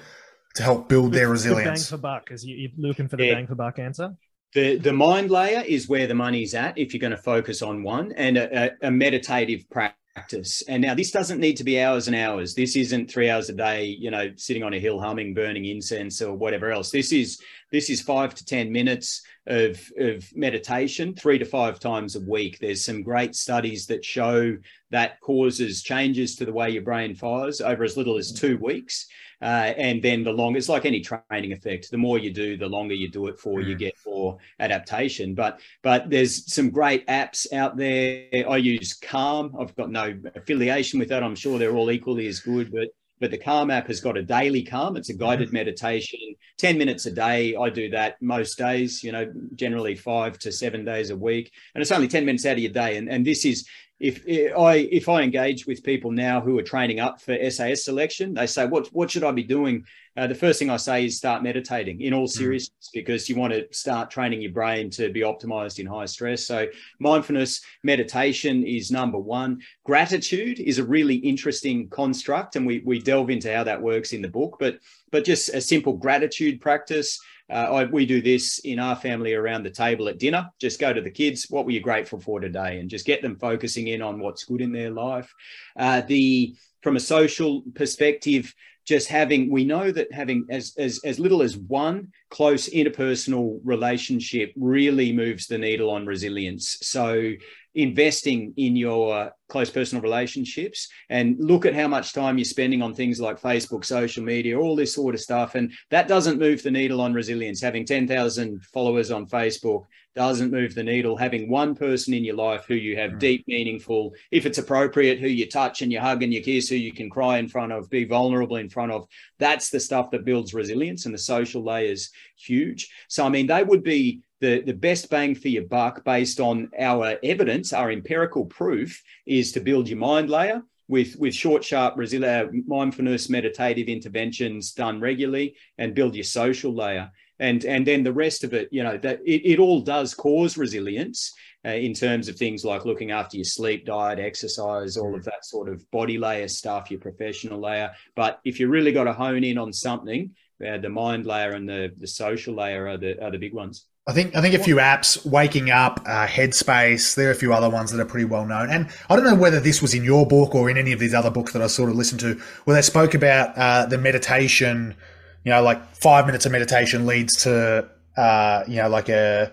[0.54, 1.90] to help build their resilience?
[1.90, 3.34] bang for buck, is you, are looking for the yeah.
[3.34, 4.16] bang for buck answer?
[4.54, 7.82] the the mind layer is where the money's at if you're going to focus on
[7.82, 10.62] one, and a, a, a meditative practice.
[10.68, 12.54] And now this doesn't need to be hours and hours.
[12.54, 16.20] This isn't three hours a day, you know, sitting on a hill humming, burning incense
[16.22, 16.90] or whatever else.
[16.90, 17.40] This is
[17.70, 22.58] this is five to ten minutes of of meditation, three to five times a week.
[22.58, 24.56] There's some great studies that show
[24.90, 29.08] that causes changes to the way your brain fires over as little as two weeks.
[29.40, 31.90] Uh, and then the longer, it's like any training effect.
[31.90, 35.34] The more you do, the longer you do it for, you get more adaptation.
[35.34, 38.26] But but there's some great apps out there.
[38.48, 39.54] I use Calm.
[39.58, 41.22] I've got no affiliation with that.
[41.22, 42.88] I'm sure they're all equally as good, but
[43.20, 44.96] but the Calm app has got a daily Calm.
[44.96, 45.52] It's a guided mm.
[45.52, 46.18] meditation,
[46.58, 47.56] 10 minutes a day.
[47.56, 51.52] I do that most days, you know, generally five to seven days a week.
[51.74, 52.96] And it's only 10 minutes out of your day.
[52.96, 53.66] And, and this is
[54.00, 54.22] if,
[54.56, 58.46] I if I engage with people now who are training up for SAS selection, they
[58.46, 59.84] say, "What what should I be doing?"
[60.16, 62.00] Uh, the first thing I say is start meditating.
[62.00, 62.30] In all mm.
[62.30, 66.46] seriousness, because you want to start training your brain to be optimized in high stress.
[66.46, 66.68] So
[67.00, 69.60] mindfulness meditation is number one.
[69.84, 74.22] Gratitude is a really interesting construct, and we we delve into how that works in
[74.22, 74.58] the book.
[74.60, 74.78] But
[75.10, 77.18] but just a simple gratitude practice
[77.50, 80.50] uh, I, we do this in our family around the table at dinner.
[80.60, 81.46] Just go to the kids.
[81.48, 82.78] What were you grateful for today?
[82.78, 85.32] And just get them focusing in on what's good in their life.
[85.76, 88.54] Uh, the from a social perspective,
[88.86, 94.52] just having we know that having as, as as little as one close interpersonal relationship
[94.56, 96.78] really moves the needle on resilience.
[96.82, 97.32] So
[97.78, 102.92] investing in your close personal relationships and look at how much time you're spending on
[102.92, 105.54] things like Facebook, social media, all this sort of stuff.
[105.54, 107.60] And that doesn't move the needle on resilience.
[107.60, 109.84] Having 10,000 followers on Facebook
[110.16, 111.16] doesn't move the needle.
[111.16, 113.18] Having one person in your life who you have mm.
[113.20, 116.74] deep, meaningful, if it's appropriate, who you touch and you hug and you kiss, who
[116.74, 119.06] you can cry in front of, be vulnerable in front of,
[119.38, 121.06] that's the stuff that builds resilience.
[121.06, 122.90] And the social layer is huge.
[123.06, 126.70] So, I mean, they would be the, the best bang for your buck based on
[126.78, 131.96] our evidence, our empirical proof, is to build your mind layer with, with short, sharp
[131.96, 137.10] resilient mindfulness, meditative interventions done regularly, and build your social layer.
[137.40, 140.56] And, and then the rest of it, you know, that it, it all does cause
[140.56, 141.34] resilience
[141.64, 145.44] uh, in terms of things like looking after your sleep, diet, exercise, all of that
[145.44, 147.92] sort of body layer stuff, your professional layer.
[148.16, 150.34] But if you really got to hone in on something,
[150.66, 153.86] uh, the mind layer and the, the social layer are the, are the big ones.
[154.08, 157.14] I think I think a few apps, Waking Up, uh, Headspace.
[157.14, 158.70] There are a few other ones that are pretty well known.
[158.70, 161.12] And I don't know whether this was in your book or in any of these
[161.12, 164.96] other books that I sort of listened to, where they spoke about uh, the meditation.
[165.44, 167.86] You know, like five minutes of meditation leads to
[168.16, 169.52] uh, you know like a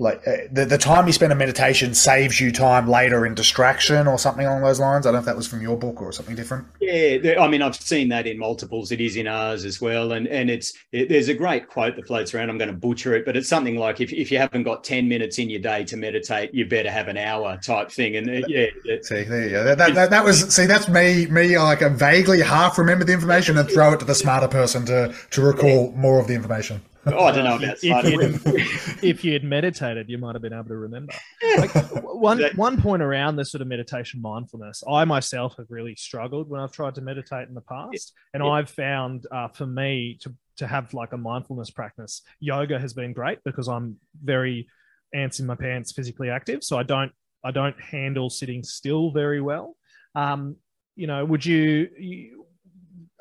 [0.00, 4.06] like uh, the, the time you spend in meditation saves you time later in distraction
[4.06, 5.06] or something along those lines.
[5.06, 6.66] I don't know if that was from your book or something different.
[6.80, 8.90] Yeah, I mean, I've seen that in multiples.
[8.92, 12.06] It is in ours as well, and and it's it, there's a great quote that
[12.06, 12.48] floats around.
[12.48, 15.06] I'm going to butcher it, but it's something like if, if you haven't got ten
[15.06, 18.16] minutes in your day to meditate, you better have an hour type thing.
[18.16, 18.66] And uh, yeah,
[19.02, 19.64] see, there you go.
[19.64, 23.12] That, that, that, that was see, that's me me like a vaguely half remember the
[23.12, 26.80] information and throw it to the smarter person to to recall more of the information.
[27.06, 30.76] Oh, I don't know about if, if you'd meditated, you might have been able to
[30.76, 31.14] remember.
[31.56, 36.50] Like, one one point around this sort of meditation mindfulness, I myself have really struggled
[36.50, 38.50] when I've tried to meditate in the past, and yeah.
[38.50, 43.14] I've found uh, for me to to have like a mindfulness practice, yoga has been
[43.14, 44.68] great because I'm very
[45.14, 47.12] ants in my pants, physically active, so I don't
[47.42, 49.74] I don't handle sitting still very well.
[50.14, 50.56] Um,
[50.96, 52.46] you know, would you, you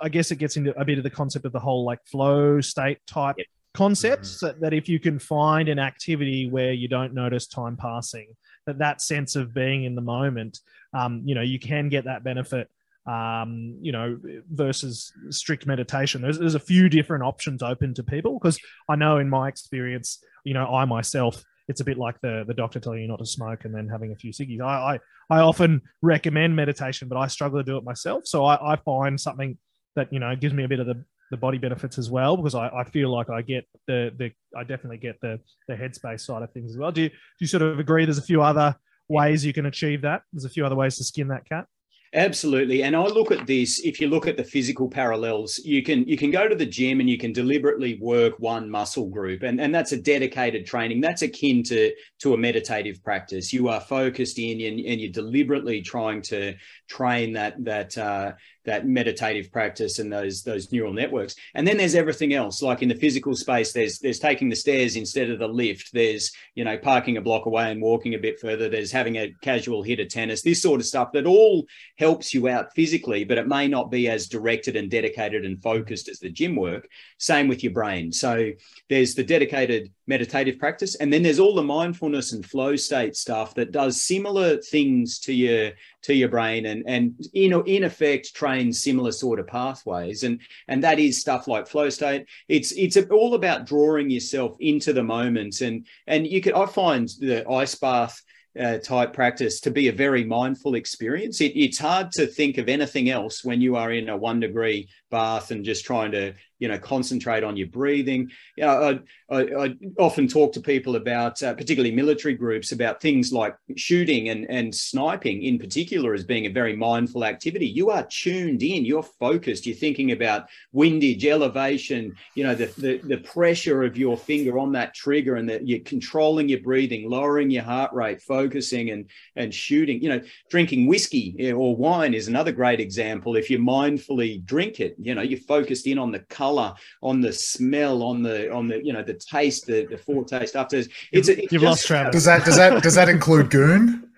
[0.02, 2.60] I guess it gets into a bit of the concept of the whole like flow
[2.60, 3.48] state type yep
[3.80, 4.48] concepts mm-hmm.
[4.48, 8.28] that, that if you can find an activity where you don't notice time passing
[8.66, 10.60] that that sense of being in the moment
[10.94, 12.70] um, you know you can get that benefit
[13.08, 14.20] um, you know
[14.52, 19.18] versus strict meditation there's, there's a few different options open to people because i know
[19.18, 23.02] in my experience you know i myself it's a bit like the the doctor telling
[23.02, 24.60] you not to smoke and then having a few ciggies.
[24.60, 24.96] I,
[25.30, 28.24] I, I often recommend meditation, but I struggle to do it myself.
[28.26, 29.56] So I, I find something
[29.96, 32.56] that you know gives me a bit of the the body benefits as well because
[32.56, 36.42] I, I feel like I get the the I definitely get the the headspace side
[36.42, 36.92] of things as well.
[36.92, 38.06] Do you do you sort of agree?
[38.06, 38.76] There's a few other
[39.08, 40.22] ways you can achieve that.
[40.34, 41.66] There's a few other ways to skin that cat.
[42.14, 42.82] Absolutely.
[42.82, 46.18] And I look at this, if you look at the physical parallels, you can you
[46.18, 49.44] can go to the gym and you can deliberately work one muscle group.
[49.44, 51.02] And, and that's a dedicated training.
[51.02, 53.54] That's akin to, to a meditative practice.
[53.54, 56.56] You are focused in and, and you're deliberately trying to
[56.88, 58.32] train that that uh,
[58.66, 61.36] that meditative practice and those those neural networks.
[61.56, 63.72] And then there's everything else, like in the physical space.
[63.72, 65.92] There's there's taking the stairs instead of the lift.
[65.94, 68.70] There's you know parking a block away and walking a bit further.
[68.70, 70.42] There's having a casual hit of tennis.
[70.42, 71.66] This sort of stuff that all
[71.98, 76.10] helps you out physically, but it may not be as directed and dedicated and focused
[76.10, 76.88] as the gym work.
[77.18, 78.12] Same with your brain.
[78.12, 78.52] So
[78.90, 80.96] there's the dedicated meditative practice.
[80.96, 85.34] And then there's all the mindfulness and flow state stuff that does similar things to
[85.34, 85.72] your
[86.02, 90.24] to your brain and and in in effect trains similar sort of pathways.
[90.24, 92.26] And and that is stuff like flow state.
[92.50, 95.62] It's it's all about drawing yourself into the moment.
[95.62, 98.22] And and you could I find the ice bath
[98.60, 101.40] uh, type practice to be a very mindful experience.
[101.40, 104.90] It, it's hard to think of anything else when you are in a one degree
[105.12, 108.30] bath and just trying to you know concentrate on your breathing.
[108.56, 109.00] You know,
[109.30, 113.56] I, I, I often talk to people about uh, particularly military groups about things like
[113.76, 117.68] shooting and, and sniping in particular as being a very mindful activity.
[117.68, 122.98] You are tuned in you're focused you're thinking about windage elevation you know the, the,
[122.98, 127.50] the pressure of your finger on that trigger and that you're controlling your breathing lowering
[127.50, 129.06] your heart rate focusing and
[129.36, 130.02] and shooting.
[130.02, 134.96] You know drinking whiskey or wine is another great example if you mindfully drink it.
[135.00, 138.84] You know you're focused in on the color on the smell on the on the
[138.84, 142.14] you know the taste the, the foretaste after it's, it's you've just, lost Travis.
[142.14, 144.09] Does that does that does that include goon?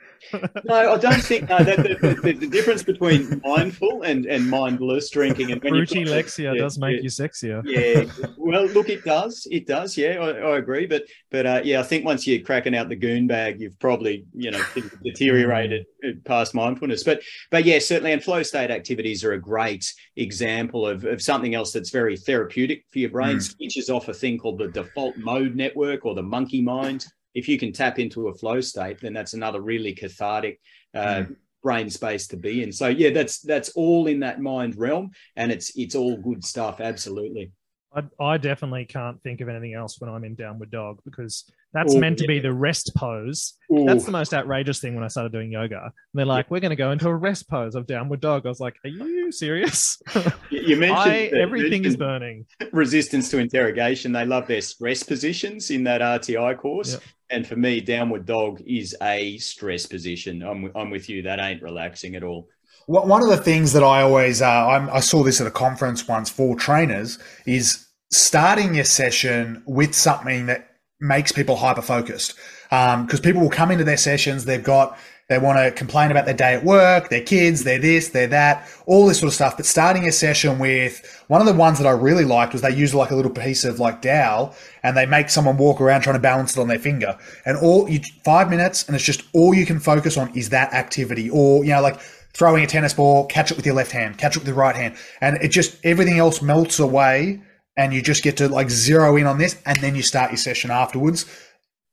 [0.66, 5.10] No, I don't think no, that, the, the, the, difference between mindful and, and mindless
[5.10, 7.62] drinking and when Fruity Lexia yeah, does make yeah, you sexier.
[7.66, 9.98] Yeah, well, look, it does, it does.
[9.98, 10.86] Yeah, I, I agree.
[10.86, 14.26] But but uh, yeah, I think once you're cracking out the goon bag, you've probably
[14.34, 14.64] you know
[15.04, 15.86] deteriorated
[16.26, 17.04] past mindfulness.
[17.04, 21.56] But but yeah, certainly, and flow state activities are a great example of, of something
[21.56, 23.38] else that's very therapeutic for your brain.
[23.38, 23.56] Mm.
[23.56, 27.58] Switches off a thing called the default mode network or the monkey mind if you
[27.58, 30.60] can tap into a flow state, then that's another really cathartic
[30.94, 31.36] uh, mm.
[31.64, 32.72] brain space to be in.
[32.72, 36.82] So yeah, that's that's all in that mind realm, and it's it's all good stuff.
[36.82, 37.52] Absolutely.
[37.94, 41.94] I, I definitely can't think of anything else when I'm in downward dog because that's
[41.94, 42.36] Ooh, meant to yeah.
[42.36, 43.54] be the rest pose.
[43.72, 43.86] Ooh.
[43.86, 45.84] That's the most outrageous thing when I started doing yoga.
[45.84, 46.50] And they're like, yeah.
[46.52, 48.46] we're going to go into a rest pose of downward dog.
[48.46, 50.02] I was like, are you serious?
[50.50, 52.46] You mentioned I, everything is burning.
[52.72, 54.12] Resistance to interrogation.
[54.12, 56.98] They love their stress positions in that RTI course.
[57.32, 60.44] And for me, downward dog is a stress position.
[60.44, 61.22] I'm, I'm with you.
[61.22, 62.50] That ain't relaxing at all.
[62.88, 66.30] One of the things that I always, uh, I saw this at a conference once
[66.30, 70.68] for trainers, is starting your session with something that
[71.00, 72.36] makes people hyper focused.
[72.70, 74.98] Because um, people will come into their sessions, they've got
[75.32, 78.68] they want to complain about their day at work, their kids, they're this, they're that,
[78.86, 79.56] all this sort of stuff.
[79.56, 82.76] But starting a session with one of the ones that I really liked was they
[82.76, 84.54] use like a little piece of like dowel
[84.84, 87.18] and they make someone walk around trying to balance it on their finger.
[87.46, 90.74] And all you five minutes and it's just all you can focus on is that
[90.74, 91.30] activity.
[91.30, 92.02] Or, you know, like
[92.34, 94.76] throwing a tennis ball, catch it with your left hand, catch it with your right
[94.76, 94.98] hand.
[95.22, 97.42] And it just everything else melts away
[97.78, 100.38] and you just get to like zero in on this and then you start your
[100.38, 101.26] session afterwards.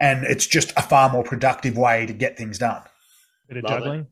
[0.00, 2.82] And it's just a far more productive way to get things done.
[3.48, 4.00] Bit of Love juggling.
[4.00, 4.06] It.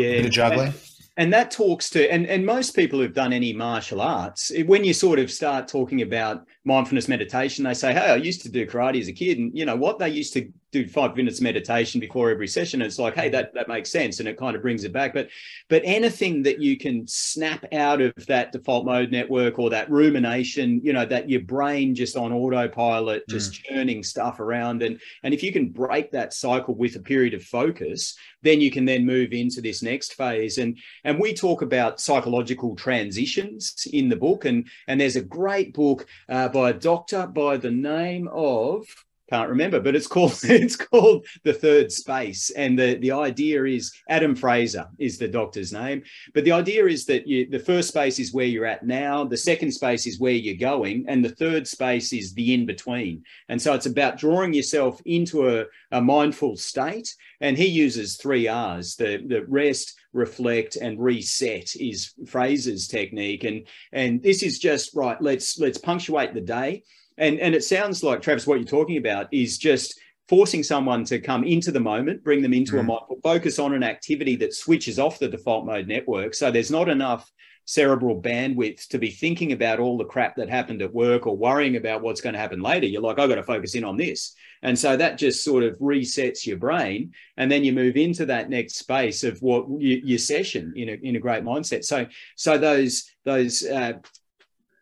[0.00, 0.12] Yeah.
[0.12, 0.66] Bit of juggling.
[0.68, 0.74] And,
[1.16, 4.92] and that talks to and, and most people who've done any martial arts when you
[4.92, 9.00] sort of start talking about mindfulness meditation they say hey i used to do karate
[9.00, 12.30] as a kid and you know what they used to do five minutes meditation before
[12.30, 12.82] every session.
[12.82, 14.18] it's like, hey, that, that makes sense.
[14.20, 15.14] And it kind of brings it back.
[15.14, 15.28] But
[15.68, 20.80] but anything that you can snap out of that default mode network or that rumination,
[20.82, 23.62] you know, that your brain just on autopilot, just mm.
[23.64, 24.82] churning stuff around.
[24.82, 28.70] And and if you can break that cycle with a period of focus, then you
[28.70, 30.58] can then move into this next phase.
[30.58, 34.44] And and we talk about psychological transitions in the book.
[34.44, 38.86] And and there's a great book uh, by a doctor by the name of
[39.28, 43.92] can't remember, but it's called it's called the third space, and the the idea is
[44.08, 46.02] Adam Fraser is the doctor's name,
[46.34, 49.36] but the idea is that you, the first space is where you're at now, the
[49.36, 53.60] second space is where you're going, and the third space is the in between, and
[53.60, 58.96] so it's about drawing yourself into a, a mindful state, and he uses three R's:
[58.96, 63.44] the the rest, reflect and reset is Fraser's technique.
[63.44, 66.82] And and this is just right let's let's punctuate the day
[67.18, 69.98] and and it sounds like Travis, what you're talking about is just
[70.28, 72.80] forcing someone to come into the moment, bring them into mm.
[72.80, 76.34] a mindful focus on an activity that switches off the default mode network.
[76.34, 77.30] So there's not enough
[77.66, 81.76] cerebral bandwidth to be thinking about all the crap that happened at work or worrying
[81.76, 82.86] about what's going to happen later.
[82.86, 84.34] You're like, I've got to focus in on this.
[84.62, 87.12] And so that just sort of resets your brain.
[87.36, 91.16] And then you move into that next space of what your session in a, in
[91.16, 91.84] a great mindset.
[91.84, 92.06] So,
[92.36, 93.94] so those, those, uh,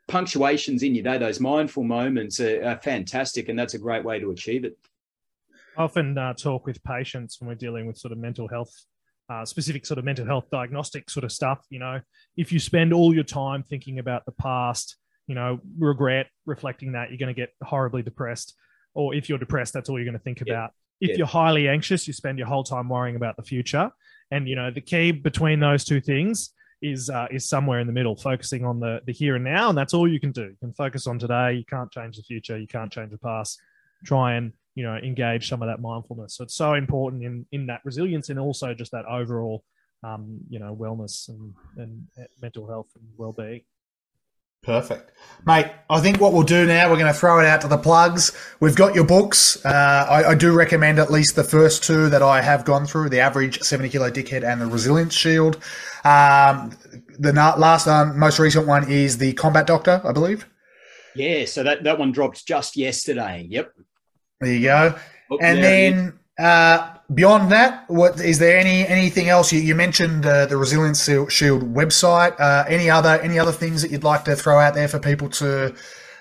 [0.08, 4.18] punctuations in your day, those mindful moments are, are fantastic, and that's a great way
[4.18, 4.76] to achieve it.
[5.76, 8.72] I often uh, talk with patients when we're dealing with sort of mental health,
[9.28, 11.64] uh, specific sort of mental health diagnostic sort of stuff.
[11.70, 12.00] You know,
[12.36, 17.10] if you spend all your time thinking about the past, you know, regret, reflecting that,
[17.10, 18.54] you're going to get horribly depressed.
[18.94, 20.70] Or if you're depressed, that's all you're going to think about.
[21.00, 21.16] If yeah.
[21.16, 23.90] you're highly anxious, you spend your whole time worrying about the future.
[24.30, 26.50] And you know, the key between those two things
[26.84, 29.78] is uh, is somewhere in the middle, focusing on the the here and now, and
[29.78, 30.42] that's all you can do.
[30.44, 31.54] You can focus on today.
[31.54, 32.58] You can't change the future.
[32.58, 33.58] You can't change the past.
[34.04, 36.36] try and you know engage some of that mindfulness.
[36.36, 39.64] So it's so important in in that resilience and also just that overall
[40.02, 42.06] um, you know wellness and, and
[42.42, 43.62] mental health and well being.
[44.64, 45.10] Perfect.
[45.46, 47.76] Mate, I think what we'll do now, we're going to throw it out to the
[47.76, 48.32] plugs.
[48.60, 49.62] We've got your books.
[49.64, 53.10] Uh, I, I, do recommend at least the first two that I have gone through
[53.10, 55.56] the average 70 kilo dickhead and the resilience shield.
[56.04, 56.72] Um,
[57.18, 60.46] the last, um, most recent one is the combat doctor, I believe.
[61.14, 63.46] Yeah, so that, that one dropped just yesterday.
[63.50, 63.72] Yep.
[64.40, 64.98] There you go.
[65.30, 69.52] Oh, and then uh, beyond that, what is there any anything else?
[69.52, 72.38] You, you mentioned uh, the Resilience Shield website.
[72.38, 75.28] Uh, any other any other things that you'd like to throw out there for people
[75.30, 75.74] to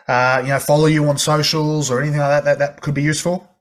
[0.07, 3.03] uh, you know follow you on socials or anything like that that, that could be
[3.03, 3.52] useful?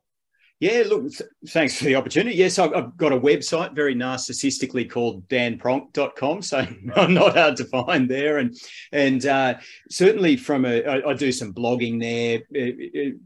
[0.63, 2.37] Yeah, look, th- thanks for the opportunity.
[2.37, 6.59] Yes, I've, I've, got a website very narcissistically called danpronk.com, so
[6.95, 8.39] I'm not hard to find there.
[8.39, 8.57] And
[8.93, 9.55] and uh,
[9.91, 12.43] certainly from a, I, I do some blogging there.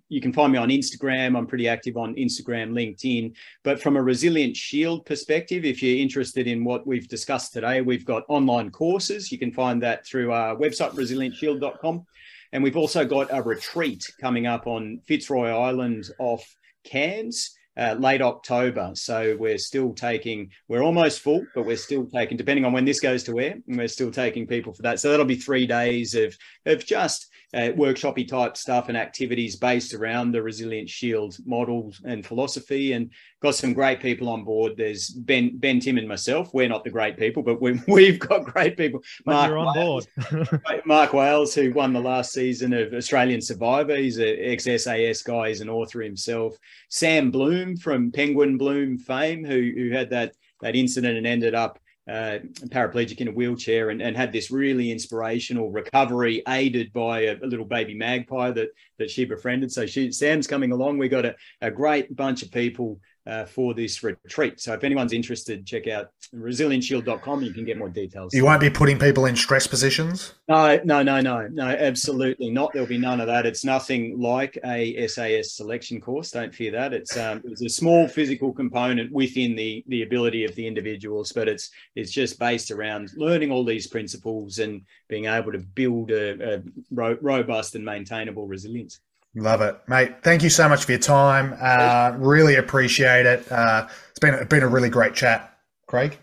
[0.09, 1.37] You can find me on Instagram.
[1.37, 3.35] I'm pretty active on Instagram, LinkedIn.
[3.65, 8.07] But from a Resilience Shield perspective, if you're interested in what we've discussed today, we've
[8.07, 9.31] got online courses.
[9.31, 12.07] You can find that through our website, resilientshield.com.
[12.53, 16.57] And we've also got a retreat coming up on Fitzroy Island off
[16.87, 17.53] Cairns.
[17.79, 18.91] Uh, late October.
[18.95, 23.01] So we're still taking, we're almost full, but we're still taking, depending on when this
[23.01, 24.99] goes to air, we're still taking people for that.
[24.99, 26.35] So that'll be three days of,
[26.65, 27.27] of just
[27.57, 32.93] uh, workshopy type stuff and activities based around the Resilience Shield models and philosophy.
[32.93, 33.11] And
[33.41, 34.75] got some great people on board.
[34.77, 36.53] There's Ben, Ben, Tim, and myself.
[36.53, 39.03] We're not the great people, but we, we've got great people.
[39.25, 40.61] Mark you're on Wales, board.
[40.87, 43.97] Mark Wales, who won the last season of Australian Survivor.
[43.97, 45.49] He's an ex SAS guy.
[45.49, 46.57] He's an author himself.
[46.91, 51.79] Sam Bloom from Penguin Bloom fame, who who had that that incident and ended up
[52.09, 52.39] uh,
[52.69, 57.47] paraplegic in a wheelchair and, and had this really inspirational recovery aided by a, a,
[57.47, 58.69] little baby magpie that
[58.99, 59.73] that she befriended.
[59.73, 60.99] So she Sam's coming along.
[60.99, 64.61] We got a, a great bunch of people uh, for this retreat.
[64.61, 67.43] So if anyone's interested, check out resilientshield.com.
[67.43, 68.33] You can get more details.
[68.35, 70.35] You won't be putting people in stress positions?
[70.49, 72.73] No, no, no, no, no, absolutely not.
[72.73, 73.47] There'll be none of that.
[73.47, 76.31] It's nothing like a SAS selection course.
[76.31, 76.93] Don't fear that.
[76.93, 81.49] It's um, it's a small physical component within the the ability of the individuals, but
[81.49, 86.57] it's it's just based around learning all these principles and being able to build a,
[86.57, 86.63] a
[86.93, 89.01] ro- robust and maintainable resilience.
[89.37, 90.23] Love it, mate.
[90.23, 91.55] Thank you so much for your time.
[91.61, 93.53] Uh, really appreciate it.
[93.53, 96.17] Uh, it's been been a really great chat, Craig.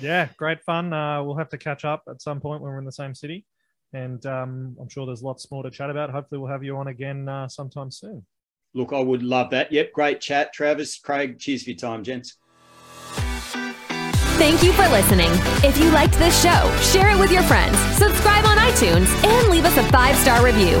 [0.00, 0.92] Yeah, great fun.
[0.92, 3.44] Uh, we'll have to catch up at some point when we're in the same city,
[3.92, 6.10] and um, I'm sure there's lots more to chat about.
[6.10, 8.24] Hopefully, we'll have you on again uh, sometime soon.
[8.74, 9.72] Look, I would love that.
[9.72, 11.40] Yep, great chat, Travis, Craig.
[11.40, 12.36] Cheers for your time, gents.
[14.38, 15.30] Thank you for listening.
[15.64, 19.64] If you liked this show, share it with your friends, subscribe on iTunes, and leave
[19.64, 20.80] us a five star review.